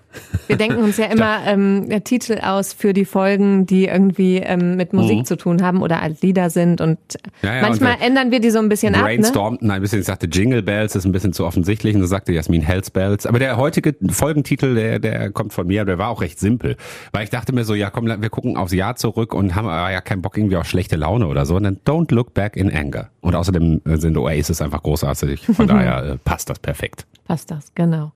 Wir 0.46 0.56
denken 0.56 0.82
uns 0.82 0.96
ja 0.98 1.06
immer 1.06 1.38
ähm, 1.46 1.88
Titel 2.04 2.38
aus 2.42 2.72
für 2.72 2.92
die 2.92 3.04
Folgen, 3.04 3.66
die 3.66 3.86
irgendwie 3.86 4.36
ähm, 4.38 4.76
mit 4.76 4.92
Musik 4.92 5.18
Mhm. 5.18 5.24
zu 5.24 5.36
tun 5.36 5.62
haben 5.62 5.80
oder 5.82 6.02
als 6.02 6.20
Lieder 6.22 6.50
sind. 6.50 6.80
Und 6.80 6.98
Ja, 7.42 7.54
ja, 7.56 7.62
manchmal 7.62 7.94
und 7.94 8.02
ändern 8.02 8.30
wir 8.30 8.40
die 8.40 8.50
so 8.50 8.58
ein 8.58 8.68
bisschen 8.68 8.94
ab. 8.94 9.00
Ne? 9.02 9.06
Brainstormten 9.06 9.70
ein 9.70 9.80
bisschen, 9.80 10.00
ich 10.00 10.06
sagte 10.06 10.26
Jingle 10.26 10.62
Bells 10.62 10.94
ist 10.96 11.04
ein 11.06 11.12
bisschen 11.12 11.32
zu 11.32 11.46
offensichtlich 11.46 11.94
und 11.94 12.00
so 12.02 12.06
sagte 12.06 12.32
Jasmin 12.32 12.62
Hells 12.62 12.90
Bells. 12.90 13.26
Aber 13.26 13.38
der 13.38 13.56
heutige 13.56 13.94
Folgentitel, 14.10 14.74
der, 14.74 14.98
der 14.98 15.30
kommt 15.30 15.52
von 15.52 15.66
mir, 15.66 15.84
der 15.84 15.98
war 15.98 16.08
auch 16.10 16.20
recht 16.20 16.38
simpel. 16.38 16.76
Weil 17.12 17.24
ich 17.24 17.30
dachte 17.30 17.52
mir 17.54 17.64
so, 17.64 17.74
ja 17.74 17.90
komm, 17.90 18.06
wir 18.06 18.30
gucken 18.30 18.56
aufs 18.56 18.72
Jahr 18.72 18.96
zurück 18.96 19.32
und 19.34 19.54
haben 19.54 19.68
aber 19.68 19.90
ja 19.92 20.00
keinen 20.00 20.22
Bock 20.22 20.36
irgendwie 20.36 20.56
auf 20.56 20.66
schlechte 20.66 20.96
Laune 20.96 21.26
oder 21.28 21.46
so. 21.46 21.56
Und 21.56 21.62
dann 21.62 21.78
Don't 21.86 22.12
Look 22.12 22.34
Back 22.34 22.56
in 22.56 22.70
Anger. 22.74 23.08
Und 23.20 23.34
außerdem 23.34 23.80
äh, 23.86 23.96
sind 23.96 24.16
Oasis 24.18 24.60
einfach 24.60 24.82
großartig. 24.82 25.46
Von 25.46 25.66
daher 25.68 26.04
äh, 26.04 26.16
passt 26.24 26.50
das 26.50 26.58
perfekt. 26.58 27.06
Passt 27.26 27.50
das, 27.50 27.72
genau. 27.74 28.12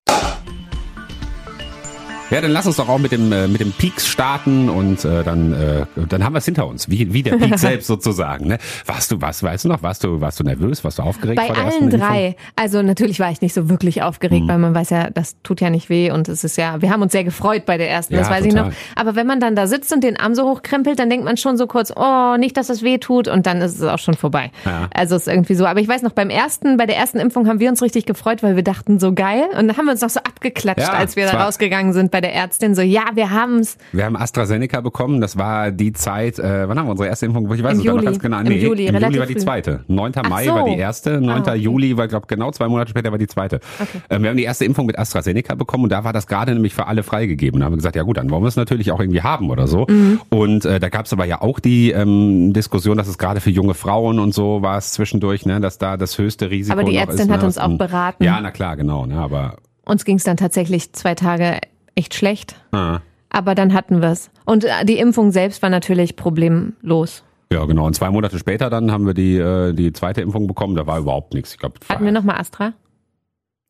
Ja, 2.31 2.41
dann 2.41 2.51
lass 2.53 2.67
uns 2.67 2.77
doch 2.77 2.89
auch 2.89 2.99
mit 2.99 3.13
dem 3.13 3.33
äh, 3.33 3.49
mit 3.49 3.61
dem 3.61 3.73
Peaks 3.73 4.07
starten 4.07 4.69
und 4.69 5.05
äh, 5.05 5.25
dann 5.25 5.53
äh, 5.53 5.87
dann 6.09 6.25
haben 6.25 6.33
wir 6.35 6.39
es 6.39 6.45
hinter 6.45 6.67
uns, 6.67 6.89
wie 6.89 7.13
wie 7.13 7.23
der 7.23 7.37
Peak 7.37 7.59
selbst 7.59 7.87
sozusagen. 7.87 8.47
Ne? 8.49 8.59
Warst 8.87 9.11
du 9.11 9.21
was? 9.21 9.43
Weißt 9.43 9.65
du 9.65 9.69
noch? 9.69 9.83
Warst 9.83 10.05
du 10.05 10.21
warst 10.21 10.39
du 10.41 10.45
nervös? 10.45 10.85
Warst 10.85 10.99
du 10.99 11.03
aufgeregt 11.03 11.37
Bei 11.41 11.47
vor 11.47 11.55
der 11.57 11.65
allen 11.65 11.83
Impfung? 11.85 12.01
drei. 12.01 12.37
Also 12.57 12.83
natürlich 12.83 13.19
war 13.21 13.31
ich 13.31 13.41
nicht 13.41 13.55
so 13.55 13.69
wirklich 13.69 13.97
Mhm. 13.97 14.03
aufgeregt, 14.03 14.49
weil 14.49 14.59
man 14.59 14.75
weiß 14.75 14.91
ja, 14.91 15.11
das 15.11 15.37
tut 15.43 15.61
ja 15.61 15.71
nicht 15.71 15.89
weh 15.91 16.11
und 16.11 16.29
es 16.29 16.45
ist 16.45 16.57
ja, 16.57 16.81
wir 16.81 16.91
haben 16.91 17.03
uns 17.03 17.13
sehr 17.13 17.25
gefreut 17.25 17.67
bei 17.67 17.77
der 17.79 17.91
ersten, 17.91 18.15
das 18.15 18.29
Ja, 18.29 18.35
weiß 18.35 18.45
ich 18.45 18.53
total. 18.55 18.69
noch. 18.69 18.75
Aber 18.97 19.17
wenn 19.17 19.27
man 19.27 19.41
dann 19.41 19.57
da 19.57 19.67
sitzt 19.67 19.93
und 19.93 20.05
den 20.05 20.17
Arm 20.19 20.35
so 20.35 20.45
hochkrempelt, 20.49 20.99
dann 20.99 21.11
denkt 21.11 21.25
man 21.25 21.37
schon 21.37 21.57
so 21.57 21.67
kurz, 21.67 21.93
oh, 21.95 22.37
nicht, 22.39 22.57
dass 22.57 22.69
es 22.71 22.83
weh 22.83 22.99
tut 22.99 23.27
und 23.29 23.47
dann 23.47 23.61
ist 23.61 23.77
es 23.79 23.83
auch 23.83 23.99
schon 23.99 24.15
vorbei. 24.15 24.51
Ja. 24.65 24.89
Also 24.95 25.17
es 25.17 25.23
ist 25.27 25.29
irgendwie 25.33 25.55
so. 25.55 25.67
Aber 25.67 25.81
ich 25.81 25.89
weiß 25.89 26.03
noch, 26.03 26.13
beim 26.13 26.31
ersten, 26.31 26.77
bei 26.77 26.87
der 26.87 26.97
ersten 26.97 27.19
Impfung 27.19 27.49
haben 27.49 27.59
wir 27.61 27.69
uns 27.71 27.83
richtig 27.83 28.07
gefreut, 28.07 28.43
weil 28.43 28.55
wir 28.57 28.63
dachten, 28.63 28.99
so 29.01 29.13
geil. 29.13 29.45
Und 29.59 29.67
dann 29.69 29.77
haben 29.77 29.87
wir 29.87 29.93
uns 29.93 30.01
noch 30.01 30.11
so 30.11 30.21
abgeklatscht, 30.21 30.87
Ja, 30.87 30.93
als 30.95 31.17
wir 31.17 31.27
da 31.27 31.45
rausgegangen 31.45 31.93
sind 31.93 32.11
bei 32.11 32.20
der 32.21 32.35
Ärztin. 32.35 32.75
So, 32.75 32.83
ja, 32.83 33.05
wir 33.15 33.31
haben's. 33.31 33.79
Wir 33.93 34.05
haben 34.05 34.17
AstraZeneca 34.17 34.81
bekommen. 34.81 35.21
Das 35.21 35.37
war 35.37 35.71
die 35.71 35.93
Zeit, 35.93 36.39
äh, 36.39 36.69
wann 36.69 36.79
haben 36.79 36.87
wir 36.87 36.93
unsere 36.93 37.09
erste 37.09 37.27
Impfung? 37.27 37.53
Ich 37.53 37.63
weiß 37.63 37.75
Im 37.75 37.79
es 37.81 37.85
gar 37.85 37.95
noch 37.95 38.05
ganz 38.05 38.19
genau. 38.19 38.39
Im 38.39 38.45
Nee, 38.45 38.59
Juli, 38.59 38.87
im 38.87 38.97
Juli 38.97 39.19
war 39.19 39.27
die 39.27 39.37
zweite. 39.37 39.85
9. 39.89 40.13
Ach 40.17 40.29
Mai 40.29 40.45
so. 40.45 40.55
war 40.55 40.65
die 40.65 40.77
erste, 40.77 41.21
9. 41.21 41.31
Ah, 41.31 41.41
okay. 41.41 41.57
Juli 41.57 41.97
war, 41.97 42.09
glaube 42.09 42.27
genau 42.27 42.51
zwei 42.51 42.69
Monate 42.69 42.91
später 42.91 43.11
war 43.11 43.19
die 43.19 43.27
zweite. 43.27 43.61
Ähm, 44.09 44.23
wir 44.23 44.31
haben 44.31 44.37
die 44.37 44.45
erste 44.45 44.65
Impfung 44.65 44.87
mit 44.87 44.99
AstraZeneca 44.99 45.55
bekommen 45.55 45.85
und 45.85 45.93
da 45.93 46.05
war 46.05 46.13
das 46.13 46.27
gerade 46.27 46.53
nämlich 46.53 46.75
für 46.75 46.87
alle 46.87 47.03
freigegeben. 47.03 47.61
Da 47.61 47.67
haben 47.67 47.73
wir 47.73 47.77
gesagt, 47.77 47.97
ja 47.97 48.03
gut, 48.03 48.17
dann 48.17 48.31
wollen 48.31 48.43
wir 48.43 48.49
es 48.49 48.57
natürlich 48.57 48.91
auch 48.93 49.01
irgendwie 49.01 49.23
haben 49.23 49.51
oder 49.51 49.67
so. 49.67 49.87
Mhm. 49.89 50.21
Und 50.31 50.65
äh, 50.65 50.81
da 50.81 50.89
gab 50.89 51.07
es 51.07 51.13
aber 51.13 51.25
ja 51.25 51.41
auch 51.41 51.61
die 51.61 51.91
ähm, 51.91 52.53
Diskussion, 52.53 52.97
dass 52.97 53.09
es 53.09 53.19
gerade 53.19 53.41
für 53.41 53.51
junge 53.51 53.75
Frauen 53.75 54.19
und 54.19 54.33
so 54.35 54.63
war 54.63 54.79
es 54.79 54.93
zwischendurch, 54.93 55.47
ne, 55.47 55.61
dass 55.61 55.79
da 55.79 55.97
das 55.97 56.19
höchste 56.19 56.51
Risiko 56.51 56.79
Aber 56.79 56.89
die 56.89 56.97
Ärztin 56.97 57.27
ist, 57.27 57.31
hat 57.31 57.41
ne, 57.41 57.47
uns 57.47 57.59
auch 57.59 57.77
beraten. 57.77 58.25
Ja, 58.25 58.41
na 58.41 58.51
klar, 58.51 58.77
genau. 58.77 59.07
Ne, 59.07 59.17
aber 59.17 59.57
Uns 59.85 60.05
ging's 60.05 60.25
dann 60.25 60.37
tatsächlich 60.37 60.93
zwei 60.93 61.15
Tage 61.15 61.59
echt 61.95 62.15
schlecht. 62.15 62.55
ah, 62.73 63.01
Aber 63.31 63.55
dann 63.55 63.73
hatten 63.75 64.03
wir's. 64.03 64.31
Und 64.45 64.65
äh, 64.65 64.85
die 64.85 64.99
Impfung 64.99 65.31
selbst 65.31 65.63
war 65.63 65.71
natürlich 65.71 66.17
problemlos. 66.17 67.23
ja, 67.53 67.65
genau. 67.65 67.87
Und 67.87 67.95
zwei 67.95 68.11
Monate 68.11 68.39
später 68.39 68.71
dann 68.71 68.91
haben 68.93 69.07
wir 69.07 69.15
die 69.15 69.37
äh, 69.37 69.73
die 69.73 69.93
zweite 69.93 70.21
Impfung 70.21 70.47
bekommen. 70.47 70.75
Da 70.77 70.87
war 70.87 70.99
überhaupt 70.99 71.35
nichts. 71.35 71.53
Ich 71.53 71.59
glaube, 71.59 71.75
Hatten 71.89 72.05
wir 72.05 72.13
nochmal 72.13 72.39
Astra? 72.39 72.73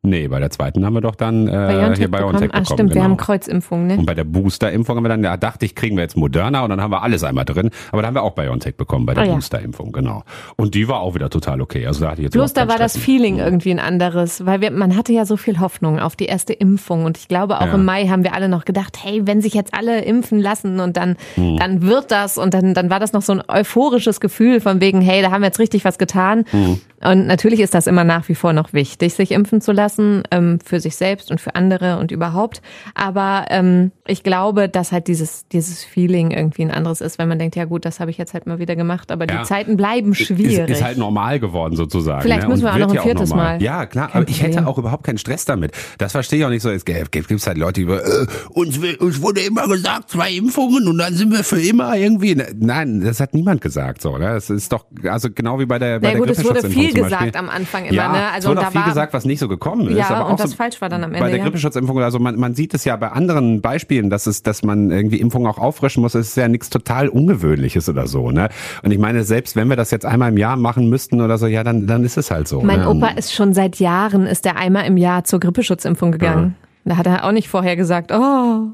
Nee, 0.02 0.28
bei 0.28 0.40
der 0.40 0.49
zweiten 0.49 0.87
haben 0.87 0.95
wir 0.95 1.02
doch 1.02 1.14
dann 1.14 1.47
äh, 1.47 1.50
BioNTech 1.50 1.99
hier 1.99 2.11
BioNTech 2.11 2.40
bekommen. 2.49 2.50
Ah, 2.52 2.64
stimmt, 2.64 2.88
wir 2.90 2.95
genau. 2.95 3.04
haben 3.04 3.16
Kreuzimpfung, 3.19 3.87
ne? 3.87 3.99
und 3.99 4.07
bei 4.07 4.14
der 4.14 4.25
Booster-Impfung 4.25 4.97
haben 4.97 5.04
wir 5.04 5.11
dann, 5.11 5.23
ja, 5.23 5.37
dachte 5.37 5.66
ich, 5.66 5.75
kriegen 5.75 5.97
wir 5.97 6.02
jetzt 6.02 6.16
Moderna 6.16 6.62
und 6.62 6.71
dann 6.71 6.80
haben 6.80 6.90
wir 6.90 7.02
alles 7.02 7.23
einmal 7.23 7.45
drin. 7.45 7.69
Aber 7.92 8.00
da 8.00 8.09
haben 8.09 8.14
wir 8.14 8.23
auch 8.23 8.35
BioNTech 8.35 8.76
bekommen 8.76 9.04
bei 9.04 9.12
der 9.12 9.25
Ah, 9.25 9.26
ja. 9.26 9.35
Booster-Impfung, 9.35 9.92
genau. 9.92 10.23
Und 10.57 10.75
die 10.75 10.88
war 10.88 11.00
auch 11.00 11.14
wieder 11.14 11.28
total 11.28 11.61
okay. 11.61 11.87
Also 11.87 12.00
da 12.00 12.12
hatte 12.12 12.23
ich 12.23 12.25
jetzt 12.25 12.33
Bloß 12.33 12.54
da 12.54 12.66
war 12.66 12.78
das 12.78 12.92
Stress. 12.92 13.04
Feeling 13.04 13.38
irgendwie 13.40 13.73
ein 13.73 13.78
anderes, 13.78 14.47
weil 14.47 14.62
wir, 14.62 14.71
man 14.71 14.97
hatte 14.97 15.12
ja 15.12 15.26
so 15.26 15.37
viel 15.37 15.61
Hoffnung 15.61 15.99
auf 16.00 16.16
die 16.16 16.25
erste 16.26 16.54
Impfung 16.54 17.04
und 17.04 17.19
ich 17.19 17.28
glaube 17.28 17.59
auch 17.61 17.66
Ja. 17.66 17.75
im 17.75 17.85
Mai 17.85 18.07
haben 18.07 18.25
wir 18.25 18.35
alle 18.35 18.49
noch 18.49 18.64
gedacht, 18.64 18.97
hey, 19.02 19.21
wenn 19.26 19.42
sich 19.42 19.52
jetzt 19.52 19.75
alle 19.75 20.02
impfen 20.02 20.40
lassen 20.40 20.80
und 20.80 20.97
dann, 20.97 21.16
Hm. 21.35 21.59
dann 21.59 21.83
wird 21.83 22.11
das 22.11 22.38
und 22.38 22.54
dann, 22.54 22.73
dann 22.73 22.88
war 22.88 23.00
das 23.00 23.12
noch 23.12 23.21
so 23.23 23.35
ein 23.35 23.42
euphorisches 23.49 24.19
Gefühl 24.21 24.61
von 24.61 24.80
wegen, 24.80 25.02
hey, 25.02 25.21
da 25.21 25.30
haben 25.30 25.42
wir 25.42 25.49
jetzt 25.49 25.59
richtig 25.59 25.85
was 25.85 25.99
getan. 25.99 26.47
Hm. 26.52 26.80
Und 27.02 27.26
natürlich 27.26 27.61
ist 27.61 27.75
das 27.75 27.87
immer 27.87 28.04
nach 28.04 28.28
wie 28.28 28.35
vor 28.35 28.52
noch 28.52 28.75
wichtig, 28.75 29.14
sich 29.14 29.30
impfen 29.33 29.62
zu 29.62 29.73
lassen, 29.73 29.89
ähm, 29.99 30.59
für 30.64 30.80
sich 30.80 30.97
selbst 30.97 31.30
und 31.30 31.40
für 31.40 31.54
andere 31.54 31.99
und 31.99 32.11
überhaupt. 32.12 32.62
Aber 32.94 33.47
ähm, 33.50 33.92
ich 34.06 34.23
glaube, 34.23 34.68
dass 34.68 34.92
halt 34.92 35.06
dieses, 35.09 35.47
dieses 35.49 35.82
Feeling 35.85 36.30
irgendwie 36.30 36.62
ein 36.62 36.70
anderes 36.70 37.00
ist, 37.00 37.18
wenn 37.18 37.28
man 37.28 37.38
denkt, 37.38 37.56
ja 37.56 37.64
gut, 37.64 37.85
das 37.85 38.00
habe 38.00 38.11
ich 38.11 38.18
jetzt 38.18 38.35
halt 38.35 38.47
mal 38.47 38.59
wieder 38.59 38.76
gemacht, 38.76 39.11
aber 39.11 39.26
Ja. 39.30 39.38
die 39.40 39.44
Zeiten 39.44 39.76
bleiben 39.76 40.14
schwierig. 40.14 40.59
Ist, 40.70 40.78
ist 40.78 40.85
halt 40.85 40.99
normal 40.99 41.40
geworden 41.40 41.76
sozusagen. 41.76 42.23
Vielleicht 42.23 42.42
ne? 42.42 42.49
müssen 42.49 42.64
wir 42.64 42.73
auch 42.75 42.78
noch 42.78 42.94
ein 42.94 43.00
viertes. 43.02 43.30
Mal. 43.30 43.62
Ja, 43.62 43.87
klar, 43.87 44.09
Kein 44.09 44.23
aber 44.23 44.30
ich 44.30 44.42
hätte 44.42 44.66
auch 44.66 44.76
überhaupt 44.78 45.04
keinen 45.04 45.18
Stress 45.18 45.44
damit. 45.44 45.73
Das 45.99 46.12
verstehe 46.12 46.40
ich 46.40 46.44
auch 46.44 46.50
nicht 46.50 46.62
so. 46.62 46.70
Es 46.70 46.85
gibt 46.85 47.11
gibt's 47.28 47.47
halt 47.47 47.59
Leute, 47.59 47.75
die 47.75 47.82
über, 47.82 48.04
äh, 48.04 48.26
uns, 48.50 48.80
will- 48.82 48.97
uns 48.97 49.23
wurde 49.23 49.40
immer 49.40 49.68
gesagt, 49.68 50.11
zwei 50.11 50.32
Impfungen 50.32 50.88
und 50.88 50.99
dann 50.99 51.14
sind 51.14 51.30
wir 51.32 51.44
für 51.44 51.61
immer 51.61 51.97
irgendwie. 51.97 52.37
Nein, 52.56 53.00
das 53.02 53.20
hat 53.20 53.35
niemand 53.35 53.61
gesagt 53.61 54.02
so. 54.02 54.18
Ne? 54.18 54.26
Das 54.35 54.50
ist 54.50 54.73
doch, 54.73 54.87
also 55.04 55.28
genau 55.32 55.59
wie 55.61 55.66
bei 55.66 55.78
der, 55.78 56.00
bei 56.00 56.09
Na 56.09 56.11
der 56.12 56.18
gut, 56.20 56.30
es 56.30 56.44
wurde 56.44 56.68
viel 56.68 56.92
gesagt 56.92 57.37
am 57.37 57.49
Anfang 57.49 57.85
immer, 57.85 57.94
ja, 57.94 58.12
ne? 58.12 58.18
es 58.18 58.35
Also 58.37 58.49
wurde 58.50 58.61
und 58.61 58.66
auch 58.66 58.73
viel 58.73 58.82
gesagt, 58.82 59.12
was 59.12 59.25
nicht 59.25 59.38
so 59.38 59.49
gekommen 59.49 59.79
ist. 59.88 59.96
Ja, 59.96 60.10
aber 60.10 60.30
und 60.30 60.38
was 60.38 60.50
so 60.50 60.56
falsch 60.56 60.80
war 60.80 60.88
dann 60.88 61.04
am 61.04 61.12
Bei 61.12 61.18
Ende, 61.18 61.30
der 61.30 61.38
ja. 61.38 61.44
Grippeschutzimpfung, 61.44 61.99
also 62.00 62.18
man, 62.18 62.37
man 62.37 62.54
sieht 62.54 62.75
es 62.75 62.84
ja 62.84 62.96
bei 62.96 63.10
anderen 63.10 63.60
Beispielen, 63.60 64.10
dass 64.10 64.26
es, 64.26 64.42
dass 64.42 64.62
man 64.62 64.90
irgendwie 64.90 65.20
Impfungen 65.20 65.46
auch 65.46 65.58
auffrischen 65.58 66.02
muss. 66.02 66.14
Es 66.14 66.28
ist 66.28 66.37
ja 66.37 66.49
nichts 66.49 66.70
total 66.70 67.08
Ungewöhnliches 67.08 67.88
oder 67.88 68.06
so. 68.06 68.30
Ne? 68.30 68.49
Und 68.82 68.90
ich 68.90 68.99
meine, 68.99 69.25
selbst 69.25 69.56
wenn 69.56 69.68
wir 69.68 69.76
das 69.76 69.90
jetzt 69.90 70.06
einmal 70.06 70.30
im 70.30 70.38
Jahr 70.38 70.56
machen 70.56 70.88
müssten 70.88 71.20
oder 71.20 71.38
so, 71.38 71.46
ja, 71.46 71.64
dann, 71.64 71.87
dann 71.87 72.04
ist 72.04 72.16
es 72.16 72.30
halt 72.30 72.49
so. 72.49 72.60
Mein 72.62 72.80
ne? 72.80 72.88
Opa 72.88 73.08
ist 73.08 73.32
schon 73.32 73.54
seit 73.54 73.76
Jahren, 73.76 74.26
ist 74.26 74.44
der 74.44 74.56
einmal 74.56 74.87
im 74.87 74.96
Jahr 74.96 75.25
zur 75.25 75.40
Grippeschutzimpfung 75.40 76.12
gegangen. 76.12 76.56
Da 76.84 76.96
hat 76.96 77.06
er 77.06 77.25
auch 77.25 77.32
nicht 77.32 77.49
vorher 77.49 77.76
gesagt, 77.76 78.10
oh, 78.12 78.68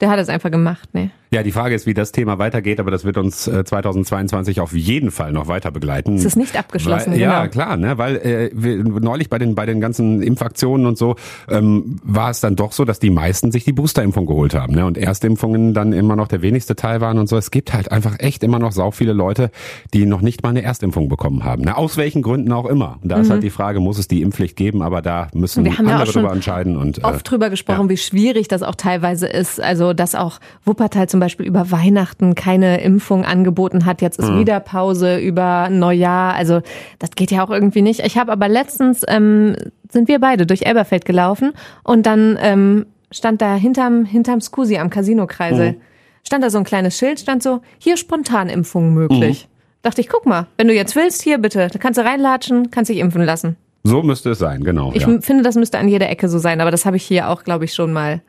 der 0.00 0.10
hat 0.10 0.18
es 0.18 0.28
einfach 0.28 0.50
gemacht, 0.50 0.94
ne? 0.94 1.10
Ja, 1.32 1.42
die 1.42 1.52
Frage 1.52 1.74
ist, 1.74 1.86
wie 1.86 1.94
das 1.94 2.12
Thema 2.12 2.38
weitergeht, 2.38 2.80
aber 2.80 2.90
das 2.90 3.04
wird 3.04 3.18
uns 3.18 3.46
äh, 3.48 3.64
2022 3.64 4.60
auf 4.60 4.72
jeden 4.72 5.10
Fall 5.10 5.32
noch 5.32 5.48
weiter 5.48 5.70
begleiten. 5.70 6.14
Es 6.14 6.24
ist 6.24 6.36
nicht 6.36 6.56
abgeschlossen, 6.56 7.12
weil, 7.12 7.20
Ja, 7.20 7.40
genau. 7.40 7.50
klar, 7.52 7.76
ne? 7.76 7.98
weil 7.98 8.16
äh, 8.16 8.50
wir, 8.54 8.76
neulich 8.84 9.28
bei 9.28 9.38
den 9.38 9.54
bei 9.54 9.66
den 9.66 9.80
ganzen 9.80 10.22
Impfaktionen 10.22 10.86
und 10.86 10.96
so 10.98 11.16
ähm, 11.48 11.98
war 12.04 12.30
es 12.30 12.40
dann 12.40 12.56
doch 12.56 12.72
so, 12.72 12.84
dass 12.84 12.98
die 12.98 13.10
meisten 13.10 13.52
sich 13.52 13.64
die 13.64 13.72
Boosterimpfung 13.72 14.26
geholt 14.26 14.54
haben, 14.54 14.74
ne? 14.74 14.86
Und 14.86 14.96
Erstimpfungen 14.96 15.74
dann 15.74 15.92
immer 15.92 16.16
noch 16.16 16.28
der 16.28 16.42
wenigste 16.42 16.76
Teil 16.76 17.00
waren 17.00 17.18
und 17.18 17.28
so. 17.28 17.36
Es 17.36 17.50
gibt 17.50 17.72
halt 17.72 17.90
einfach 17.92 18.16
echt 18.18 18.42
immer 18.42 18.58
noch 18.58 18.72
sau 18.72 18.90
viele 18.90 19.12
Leute, 19.12 19.50
die 19.92 20.06
noch 20.06 20.20
nicht 20.20 20.42
mal 20.42 20.50
eine 20.50 20.62
Erstimpfung 20.62 21.08
bekommen 21.08 21.44
haben. 21.44 21.62
Ne? 21.62 21.76
Aus 21.76 21.96
welchen 21.96 22.22
Gründen 22.22 22.52
auch 22.52 22.66
immer. 22.66 22.98
Und 23.02 23.10
da 23.10 23.18
ist 23.20 23.30
halt 23.30 23.42
die 23.42 23.50
Frage, 23.50 23.80
muss 23.80 23.98
es 23.98 24.08
die 24.08 24.22
Impfpflicht 24.22 24.56
geben? 24.56 24.82
Aber 24.82 25.02
da 25.02 25.28
müssen 25.34 25.62
Mhm. 25.62 25.66
Wir 25.66 25.78
haben 25.78 25.86
ja 25.86 25.92
andere 25.92 26.08
auch 26.08 26.12
schon 26.12 26.22
drüber 26.22 26.34
entscheiden 26.34 26.76
und 26.76 26.98
äh, 26.98 27.02
Oft 27.02 27.30
drüber 27.30 27.50
gesprochen, 27.50 27.88
wie 27.88 27.96
schwierig 27.96 28.48
das 28.48 28.62
auch 28.62 28.74
teilweise 28.74 29.26
ist. 29.26 29.60
Also, 29.60 29.92
dass 29.92 30.14
auch 30.14 30.38
Wuppertal 30.64 31.08
zum 31.08 31.20
Beispiel 31.20 31.25
über 31.34 31.70
Weihnachten 31.70 32.34
keine 32.34 32.80
Impfung 32.80 33.24
angeboten 33.24 33.84
hat. 33.84 34.02
Jetzt 34.02 34.18
ist 34.18 34.34
wieder 34.34 34.60
Pause 34.60 35.18
über 35.18 35.68
Neujahr. 35.70 36.34
Also, 36.34 36.60
das 36.98 37.10
geht 37.10 37.30
ja 37.30 37.44
auch 37.44 37.50
irgendwie 37.50 37.82
nicht. 37.82 38.00
Ich 38.00 38.18
habe 38.18 38.32
aber 38.32 38.48
letztens, 38.48 39.02
ähm, 39.08 39.56
sind 39.90 40.08
wir 40.08 40.18
beide 40.18 40.46
durch 40.46 40.66
Elberfeld 40.66 41.04
gelaufen 41.04 41.52
und 41.84 42.06
dann 42.06 42.38
ähm, 42.40 42.86
stand 43.10 43.40
da 43.40 43.54
hinterm, 43.54 44.04
hinterm 44.04 44.40
Scusi 44.40 44.78
am 44.78 44.90
Casino-Kreisel, 44.90 45.76
stand 46.24 46.44
da 46.44 46.50
so 46.50 46.58
ein 46.58 46.64
kleines 46.64 46.98
Schild, 46.98 47.20
stand 47.20 47.42
so, 47.42 47.60
hier 47.78 47.96
Spontanimpfung 47.96 48.92
möglich. 48.94 49.48
Dachte 49.82 50.00
ich, 50.00 50.08
guck 50.08 50.26
mal, 50.26 50.48
wenn 50.56 50.66
du 50.66 50.74
jetzt 50.74 50.96
willst, 50.96 51.22
hier 51.22 51.38
bitte, 51.38 51.68
da 51.72 51.78
kannst 51.78 51.98
du 51.98 52.04
reinlatschen, 52.04 52.70
kannst 52.70 52.90
dich 52.90 52.98
impfen 52.98 53.22
lassen. 53.22 53.56
so 53.84 54.02
müsste 54.02 54.30
es 54.30 54.38
sein, 54.40 54.64
genau. 54.64 54.92
Ich 54.94 55.02
ja. 55.02 55.20
finde, 55.20 55.44
das 55.44 55.54
müsste 55.54 55.78
an 55.78 55.86
jeder 55.86 56.10
Ecke 56.10 56.28
so 56.28 56.38
sein, 56.38 56.60
aber 56.60 56.72
das 56.72 56.84
habe 56.84 56.96
ich 56.96 57.04
hier 57.04 57.28
auch, 57.28 57.44
glaube 57.44 57.64
ich, 57.64 57.74
schon 57.74 57.92
mal 57.92 58.20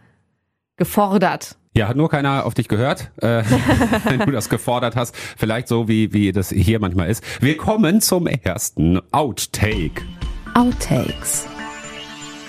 gefordert. 0.77 1.57
Ja, 1.77 1.87
hat 1.87 1.95
nur 1.95 2.09
keiner 2.09 2.47
auf 2.47 2.55
dich 2.55 2.67
gehört, 2.67 3.11
äh, 3.17 3.43
wenn 4.05 4.21
du 4.21 4.31
das 4.31 4.49
gefordert 4.49 4.95
hast. 4.95 5.15
Vielleicht 5.15 5.67
so, 5.67 5.87
wie, 5.87 6.11
wie 6.11 6.31
das 6.31 6.49
hier 6.49 6.79
manchmal 6.79 7.07
ist. 7.07 7.23
Wir 7.39 7.55
kommen 7.55 8.01
zum 8.01 8.25
ersten 8.25 8.99
Outtake. 9.11 10.01
Outtakes. 10.55 11.45